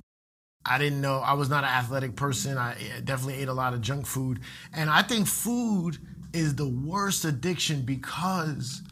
I 0.69 0.79
didn't 0.79 1.01
know 1.01 1.19
I 1.19 1.35
was 1.35 1.49
not 1.49 1.65
an 1.65 1.71
athletic 1.71 2.17
person. 2.17 2.59
I 2.59 2.77
definitely 3.05 3.35
ate 3.43 3.49
a 3.49 3.55
lot 3.55 3.73
of 3.75 3.81
junk 3.81 4.07
food, 4.07 4.41
and 4.75 4.91
I 4.91 5.03
think 5.03 5.27
food 5.27 5.99
is 6.33 6.55
the 6.57 6.69
worst 6.69 7.25
addiction 7.25 7.83
because, 7.83 8.83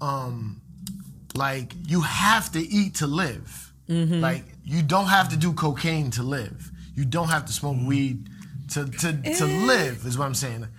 um, 0.00 0.62
like 1.34 1.72
you 1.86 2.00
have 2.02 2.52
to 2.52 2.60
eat 2.60 2.96
to 2.96 3.06
live. 3.06 3.72
Like 4.20 4.44
you 4.64 4.82
don't 4.82 5.06
have 5.08 5.28
to 5.30 5.36
do 5.36 5.52
cocaine 5.52 6.10
to 6.12 6.22
live. 6.22 6.70
You 6.94 7.04
don't 7.04 7.28
have 7.28 7.44
to 7.46 7.52
smoke 7.52 7.76
weed 7.84 8.28
to 8.70 8.86
to 8.86 9.12
to 9.36 9.44
live. 9.44 10.06
Is 10.06 10.16
what 10.16 10.26
I'm 10.26 10.34
saying. 10.34 10.68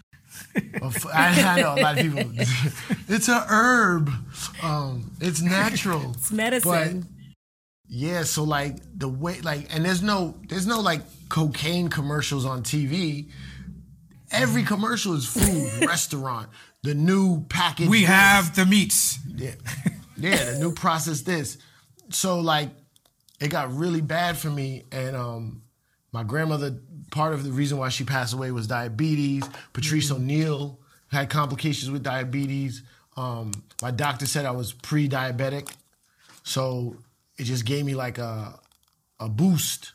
Well, 0.82 0.92
f- 0.94 1.06
I, 1.14 1.56
I 1.58 1.62
know 1.62 1.76
a 1.76 1.82
lot 1.82 1.98
of 1.98 2.04
people. 2.04 2.32
it's 3.08 3.28
a 3.30 3.46
herb. 3.48 4.10
Um, 4.62 5.12
it's 5.22 5.42
natural. 5.42 6.12
It's 6.12 6.32
medicine. 6.32 7.08
Yeah, 7.88 8.24
so 8.24 8.44
like 8.44 8.78
the 8.98 9.08
way 9.08 9.42
like 9.42 9.74
and 9.74 9.86
there's 9.86 10.02
no 10.02 10.36
there's 10.50 10.66
no 10.68 10.80
like 10.82 11.02
cocaine 11.30 11.88
commercials 11.90 12.46
on 12.46 12.64
TV. 12.64 13.30
Every 14.32 14.64
commercial 14.64 15.14
is 15.14 15.26
food, 15.26 15.86
restaurant, 15.88 16.50
the 16.84 16.96
new 16.96 17.46
package. 17.48 17.88
We 17.88 18.02
this. 18.02 18.10
have 18.10 18.56
the 18.56 18.66
meats. 18.66 19.20
yeah, 19.28 19.52
yeah, 20.18 20.52
the 20.52 20.60
new 20.60 20.74
process 20.74 21.22
this. 21.22 21.58
So 22.10 22.40
like 22.40 22.70
it 23.40 23.50
got 23.50 23.74
really 23.74 24.02
bad 24.02 24.38
for 24.38 24.50
me 24.50 24.86
and 24.92 25.16
um 25.16 25.62
my 26.12 26.24
grandmother 26.24 26.78
part 27.12 27.34
of 27.34 27.44
the 27.44 27.52
reason 27.52 27.78
why 27.78 27.90
she 27.90 28.04
passed 28.04 28.34
away 28.34 28.52
was 28.52 28.68
diabetes. 28.68 29.44
Patrice 29.74 30.10
O'Neal 30.12 30.80
had 31.12 31.30
complications 31.30 31.92
with 31.92 32.02
diabetes. 32.04 32.82
Um 33.16 33.52
my 33.82 33.92
doctor 33.92 34.26
said 34.26 34.46
I 34.46 34.52
was 34.52 34.74
pre-diabetic. 34.74 35.70
So 36.44 36.98
it 37.38 37.44
just 37.44 37.66
gave 37.66 37.86
me 37.86 37.96
like 37.96 38.18
a 38.18 38.60
a 39.20 39.30
boost. 39.30 39.94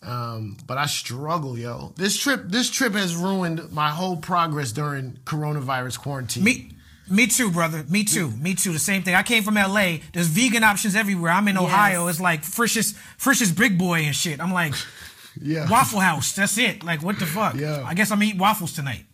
Um, 0.00 0.56
but 0.66 0.78
I 0.78 0.86
struggle, 0.86 1.58
yo. 1.58 1.92
This 1.96 2.16
trip, 2.16 2.44
this 2.46 2.70
trip 2.70 2.94
has 2.94 3.16
ruined 3.16 3.72
my 3.72 3.90
whole 3.90 4.16
progress 4.16 4.72
during 4.72 5.18
coronavirus 5.24 5.98
quarantine. 5.98 6.44
Me, 6.44 6.70
me 7.10 7.26
too, 7.26 7.50
brother. 7.50 7.84
Me 7.88 8.04
too. 8.04 8.30
Me 8.30 8.54
too. 8.54 8.72
The 8.72 8.78
same 8.78 9.02
thing. 9.02 9.14
I 9.14 9.22
came 9.22 9.42
from 9.42 9.54
LA. 9.54 9.96
There's 10.12 10.28
vegan 10.28 10.62
options 10.62 10.94
everywhere. 10.94 11.32
I'm 11.32 11.48
in 11.48 11.58
Ohio. 11.58 12.06
It's 12.06 12.20
like 12.20 12.44
Frisch's, 12.44 12.92
Frisch's 13.16 13.52
Big 13.52 13.78
Boy 13.78 14.02
and 14.02 14.14
shit. 14.14 14.40
I'm 14.40 14.52
like 14.52 14.74
yeah, 15.40 15.68
Waffle 15.68 16.00
House. 16.00 16.32
That's 16.32 16.56
it. 16.58 16.84
Like 16.84 17.02
what 17.02 17.18
the 17.18 17.26
fuck? 17.26 17.56
Yeah. 17.56 17.82
I 17.84 17.94
guess 17.94 18.10
I'm 18.10 18.22
eating 18.22 18.38
waffles 18.38 18.74
tonight. 18.74 19.04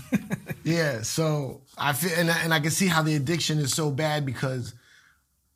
yeah. 0.64 1.02
So 1.02 1.62
I 1.76 1.92
feel, 1.92 2.12
and 2.16 2.30
I, 2.30 2.38
and 2.42 2.54
I 2.54 2.60
can 2.60 2.70
see 2.70 2.86
how 2.86 3.02
the 3.02 3.16
addiction 3.16 3.58
is 3.58 3.72
so 3.72 3.90
bad 3.90 4.24
because, 4.24 4.74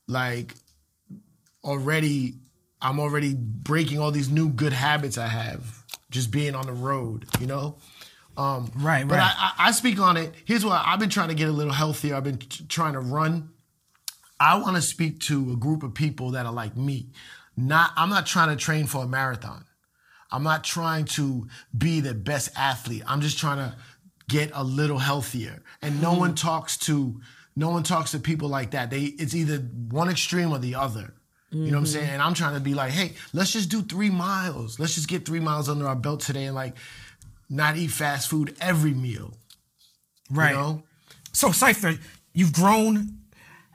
like, 0.08 0.54
already 1.64 2.34
I'm 2.80 3.00
already 3.00 3.34
breaking 3.34 3.98
all 3.98 4.10
these 4.10 4.28
new 4.30 4.50
good 4.50 4.72
habits 4.74 5.16
I 5.16 5.26
have 5.28 5.84
just 6.10 6.30
being 6.30 6.54
on 6.54 6.66
the 6.66 6.72
road, 6.72 7.26
you 7.40 7.46
know. 7.46 7.76
Um, 8.36 8.70
Right, 8.76 9.06
But 9.06 9.18
right. 9.18 9.34
I, 9.36 9.52
I, 9.58 9.68
I 9.68 9.70
speak 9.72 9.98
on 9.98 10.16
it. 10.16 10.34
Here's 10.44 10.64
what 10.64 10.82
I've 10.84 10.98
been 10.98 11.08
trying 11.08 11.28
to 11.28 11.34
get 11.34 11.48
a 11.48 11.52
little 11.52 11.72
healthier. 11.72 12.14
I've 12.14 12.24
been 12.24 12.38
t- 12.38 12.64
trying 12.68 12.92
to 12.92 13.00
run. 13.00 13.50
I 14.38 14.58
want 14.58 14.76
to 14.76 14.82
speak 14.82 15.20
to 15.20 15.52
a 15.52 15.56
group 15.56 15.82
of 15.82 15.94
people 15.94 16.32
that 16.32 16.44
are 16.44 16.52
like 16.52 16.76
me. 16.76 17.10
Not, 17.56 17.92
I'm 17.96 18.10
not 18.10 18.26
trying 18.26 18.48
to 18.50 18.56
train 18.56 18.86
for 18.86 19.04
a 19.04 19.06
marathon. 19.06 19.64
I'm 20.30 20.42
not 20.42 20.64
trying 20.64 21.04
to 21.06 21.46
be 21.76 22.00
the 22.00 22.12
best 22.14 22.50
athlete. 22.56 23.04
I'm 23.06 23.20
just 23.20 23.38
trying 23.38 23.58
to 23.58 23.76
get 24.28 24.50
a 24.52 24.64
little 24.64 24.98
healthier. 24.98 25.62
And 25.80 26.02
no 26.02 26.14
one 26.14 26.34
talks 26.34 26.76
to 26.78 27.20
no 27.56 27.70
one 27.70 27.84
talks 27.84 28.10
to 28.10 28.18
people 28.18 28.48
like 28.48 28.72
that. 28.72 28.90
They 28.90 29.02
it's 29.02 29.34
either 29.34 29.58
one 29.58 30.10
extreme 30.10 30.50
or 30.50 30.58
the 30.58 30.74
other. 30.74 31.14
You 31.54 31.66
know 31.70 31.72
what 31.72 31.78
I'm 31.80 31.86
saying? 31.86 32.10
And 32.10 32.20
I'm 32.20 32.34
trying 32.34 32.54
to 32.54 32.60
be 32.60 32.74
like, 32.74 32.90
hey, 32.90 33.12
let's 33.32 33.52
just 33.52 33.68
do 33.68 33.82
three 33.82 34.10
miles. 34.10 34.78
Let's 34.80 34.94
just 34.94 35.08
get 35.08 35.24
three 35.24 35.40
miles 35.40 35.68
under 35.68 35.86
our 35.86 35.94
belt 35.94 36.20
today 36.20 36.44
and 36.46 36.54
like 36.54 36.74
not 37.48 37.76
eat 37.76 37.90
fast 37.92 38.28
food 38.28 38.56
every 38.60 38.92
meal. 38.92 39.34
Right. 40.30 40.50
You 40.50 40.56
know? 40.56 40.82
So 41.32 41.48
Cipha, 41.48 41.98
you've 42.32 42.52
grown 42.52 43.18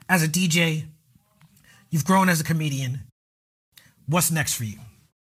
as 0.08 0.22
a 0.22 0.28
DJ. 0.28 0.84
You've 1.90 2.04
grown 2.04 2.28
as 2.28 2.40
a 2.40 2.44
comedian. 2.44 3.00
What's 4.06 4.30
next 4.30 4.54
for 4.54 4.64
you? 4.64 4.78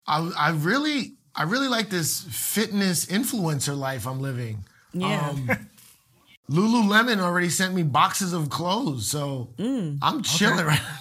I 0.07 0.30
I 0.38 0.51
really 0.51 1.14
I 1.34 1.42
really 1.44 1.68
like 1.68 1.90
this 1.90 2.22
fitness 2.30 3.07
influencer 3.07 3.76
life 3.76 4.07
I'm 4.07 4.20
living. 4.20 4.64
Yeah. 4.92 5.30
Um, 5.30 5.51
Lululemon 6.51 7.18
already 7.18 7.49
sent 7.49 7.74
me 7.74 7.82
boxes 7.82 8.32
of 8.32 8.49
clothes, 8.51 9.09
so 9.09 9.49
Mm. 9.59 9.99
I'm 10.01 10.22
chilling 10.22 10.64
right 10.64 10.80
now. 10.80 10.99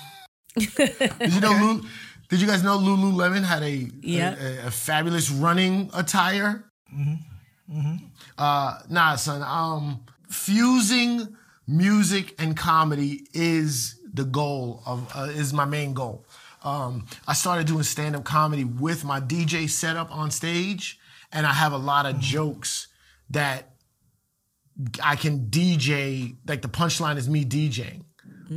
Did 0.58 1.34
you 1.34 1.42
know 1.42 1.52
Lulu, 1.52 1.84
Did 2.30 2.42
you 2.42 2.48
guys 2.48 2.64
know 2.64 2.78
Lululemon 2.78 3.44
had 3.44 3.64
a, 3.64 3.88
Yeah. 4.02 4.36
a, 4.40 4.68
a 4.68 4.72
fabulous 4.72 5.30
running 5.30 5.90
attire? 5.94 6.66
Uh, 8.38 8.80
nah, 8.90 9.16
son. 9.16 9.42
Um, 9.44 10.02
fusing 10.30 11.36
music 11.68 12.36
and 12.40 12.56
comedy 12.56 13.28
is 13.34 14.00
the 14.14 14.24
goal 14.24 14.82
of 14.86 15.10
uh, 15.16 15.24
is 15.32 15.52
my 15.54 15.66
main 15.66 15.94
goal. 15.94 16.26
Um, 16.64 17.06
I 17.28 17.34
started 17.34 17.68
doing 17.68 17.84
stand 17.84 18.16
up 18.16 18.24
comedy 18.24 18.64
with 18.64 19.04
my 19.04 19.20
DJ 19.20 19.70
setup 19.70 20.12
on 20.16 20.32
stage, 20.32 21.00
and 21.32 21.46
I 21.46 21.54
have 21.54 21.74
a 21.74 21.78
lot 21.78 22.06
of 22.06 22.20
jokes 22.20 22.88
that 23.30 23.74
I 25.04 25.16
can 25.16 25.48
DJ. 25.48 26.36
Like 26.48 26.62
the 26.62 26.70
punchline 26.70 27.18
is 27.18 27.30
me 27.30 27.46
DJing. 27.46 28.04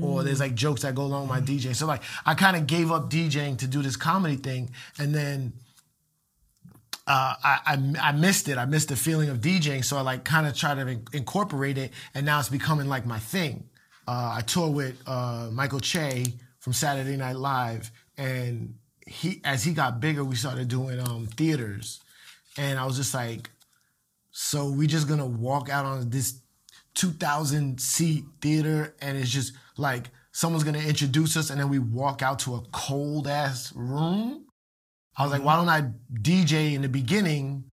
Or 0.03 0.23
there's 0.23 0.41
like 0.41 0.55
jokes 0.55 0.83
that 0.83 0.95
go 0.95 1.03
along 1.03 1.23
with 1.23 1.31
my 1.31 1.41
DJ. 1.41 1.75
So 1.75 1.87
like 1.87 2.03
I 2.27 2.35
kind 2.35 2.57
of 2.57 2.67
gave 2.67 2.93
up 2.93 3.11
DJing 3.11 3.59
to 3.59 3.67
do 3.67 3.83
this 3.83 3.97
comedy 3.97 4.37
thing, 4.37 4.71
and 4.99 5.15
then 5.15 5.55
uh, 7.07 7.35
I, 7.43 7.59
I 7.67 8.09
I 8.09 8.13
missed 8.13 8.49
it. 8.49 8.59
I 8.59 8.67
missed 8.67 8.89
the 8.89 8.97
feeling 8.97 9.31
of 9.31 9.39
DJing, 9.39 9.85
so 9.85 9.97
I 9.97 10.03
like 10.03 10.25
kind 10.25 10.47
of 10.47 10.55
tried 10.55 10.75
to 10.75 10.87
in- 10.87 11.07
incorporate 11.13 11.79
it, 11.79 11.93
and 12.15 12.27
now 12.27 12.39
it's 12.39 12.51
becoming 12.51 12.87
like 12.87 13.07
my 13.07 13.19
thing. 13.19 13.69
Uh, 14.07 14.35
I 14.37 14.43
tour 14.43 14.71
with 14.71 15.01
uh, 15.07 15.49
Michael 15.51 15.81
Che 15.81 16.27
from 16.59 16.75
Saturday 16.75 17.17
Night 17.17 17.37
Live, 17.37 17.91
and 18.19 18.75
he 19.07 19.41
as 19.43 19.65
he 19.65 19.73
got 19.73 20.01
bigger, 20.01 20.23
we 20.23 20.37
started 20.37 20.69
doing 20.69 21.01
um, 21.01 21.27
theaters, 21.27 22.01
and 22.59 22.79
I 22.79 22.85
was 22.85 22.97
just 22.97 23.15
like, 23.15 23.49
so 24.31 24.71
we 24.71 24.87
just 24.87 25.09
gonna 25.09 25.27
walk 25.27 25.71
out 25.71 25.87
on 25.87 26.11
this 26.11 26.41
2,000 26.99 27.81
seat 27.81 28.25
theater, 28.41 28.95
and 29.01 29.17
it's 29.17 29.31
just 29.31 29.55
like 29.79 30.11
someone's 30.33 30.65
gonna 30.65 30.79
introduce 30.79 31.37
us, 31.37 31.51
and 31.51 31.59
then 31.61 31.69
we 31.69 31.79
walk 31.79 32.23
out 32.23 32.39
to 32.41 32.55
a 32.57 32.63
cold 32.73 33.27
ass 33.27 33.73
room. 33.75 34.45
I 35.17 35.23
was 35.25 35.33
like, 35.33 35.43
why 35.43 35.57
don't 35.57 35.69
I 35.69 35.91
DJ 36.13 36.75
in 36.75 36.83
the 36.83 36.89
beginning, 36.89 37.65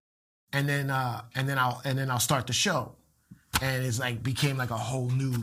and 0.52 0.68
then 0.68 0.90
uh, 0.90 1.22
and 1.34 1.48
then 1.48 1.58
I'll 1.58 1.80
and 1.84 1.98
then 1.98 2.10
I'll 2.10 2.18
start 2.20 2.46
the 2.46 2.52
show, 2.52 2.94
and 3.60 3.84
it's 3.84 3.98
like 4.00 4.22
became 4.22 4.56
like 4.56 4.70
a 4.70 4.76
whole 4.76 5.10
new, 5.10 5.34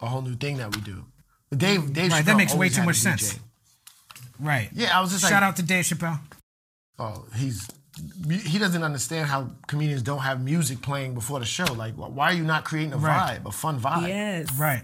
a 0.00 0.06
whole 0.06 0.22
new 0.22 0.34
thing 0.36 0.56
that 0.56 0.74
we 0.74 0.80
do. 0.82 1.04
But 1.50 1.58
Dave, 1.58 1.92
Dave, 1.92 2.10
Right, 2.12 2.24
that 2.24 2.36
makes 2.36 2.54
way 2.54 2.68
too 2.68 2.82
much 2.84 2.96
sense. 2.96 3.38
Right. 4.40 4.68
Yeah, 4.74 4.96
I 4.96 5.00
was 5.00 5.10
just 5.10 5.22
Shout 5.22 5.32
like, 5.32 5.42
out 5.42 5.56
to 5.56 5.62
Dave 5.62 5.84
Chappelle. 5.84 6.20
oh, 6.98 7.24
he's 7.36 7.68
he 8.30 8.58
doesn't 8.58 8.82
understand 8.84 9.26
how 9.28 9.50
comedians 9.66 10.02
don't 10.02 10.20
have 10.20 10.42
music 10.42 10.80
playing 10.82 11.14
before 11.14 11.40
the 11.40 11.46
show. 11.46 11.64
Like, 11.72 11.94
why 11.94 12.30
are 12.30 12.34
you 12.34 12.44
not 12.44 12.64
creating 12.64 12.92
a 12.92 12.96
Right. 12.98 13.40
vibe, 13.42 13.46
a 13.48 13.50
fun 13.52 13.80
vibe? 13.80 14.06
Yes. 14.08 14.52
Right. 14.58 14.82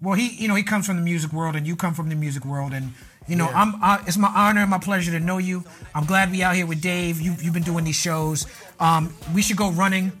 Well, 0.00 0.14
he, 0.14 0.28
you 0.36 0.46
know, 0.48 0.54
he 0.54 0.62
comes 0.62 0.86
from 0.86 0.96
the 0.96 1.02
music 1.02 1.32
world, 1.32 1.56
and 1.56 1.66
you 1.66 1.74
come 1.76 1.94
from 1.94 2.08
the 2.10 2.14
music 2.14 2.44
world, 2.44 2.72
and 2.72 2.92
you 3.28 3.34
know, 3.36 3.48
Yeah. 3.48 3.60
I'm. 3.62 3.82
Uh, 3.82 3.98
it's 4.06 4.16
my 4.18 4.28
honor 4.28 4.60
and 4.60 4.70
my 4.70 4.78
pleasure 4.78 5.10
to 5.12 5.20
know 5.20 5.38
you. 5.38 5.64
I'm 5.94 6.04
glad 6.04 6.30
we 6.30 6.42
out 6.42 6.54
here 6.54 6.66
with 6.66 6.80
Dave. 6.82 7.20
You, 7.20 7.34
you've 7.40 7.54
been 7.54 7.62
doing 7.62 7.84
these 7.84 7.96
shows. 7.96 8.46
Um, 8.78 9.14
we 9.34 9.40
should 9.42 9.56
go 9.56 9.70
running, 9.70 10.12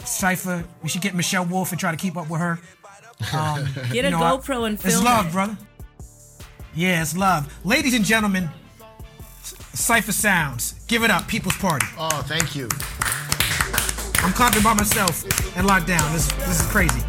Cipha. 0.00 0.64
We 0.82 0.88
should 0.88 1.00
get 1.02 1.14
Michelle 1.14 1.46
Wolf 1.46 1.70
and 1.70 1.80
try 1.80 1.90
to 1.90 1.96
keep 1.96 2.16
up 2.16 2.28
with 2.28 2.40
her. 2.40 2.58
Um, 3.32 3.66
Get 3.92 3.94
you 3.94 4.00
a 4.06 4.10
know, 4.10 4.18
I- 4.18 4.32
GoPro 4.36 4.66
and 4.66 4.78
film. 4.80 4.92
It's 4.94 5.02
love, 5.02 5.28
it. 5.28 5.32
brother. 5.32 5.56
Yeah, 6.74 7.00
it's 7.00 7.16
love. 7.16 7.56
Ladies 7.64 7.94
and 7.94 8.04
gentlemen, 8.04 8.50
Cipha 9.42 10.12
Sounds. 10.12 10.74
Give 10.88 11.04
it 11.04 11.10
up, 11.10 11.28
People's 11.28 11.56
Party. 11.58 11.86
Oh, 11.96 12.22
thank 12.26 12.56
you. 12.56 12.68
I'm 14.24 14.32
clapping 14.32 14.62
by 14.62 14.74
myself 14.74 15.22
and 15.56 15.66
locked 15.66 15.86
down. 15.86 16.12
This, 16.12 16.26
this 16.32 16.60
is 16.60 16.66
crazy. 16.66 17.00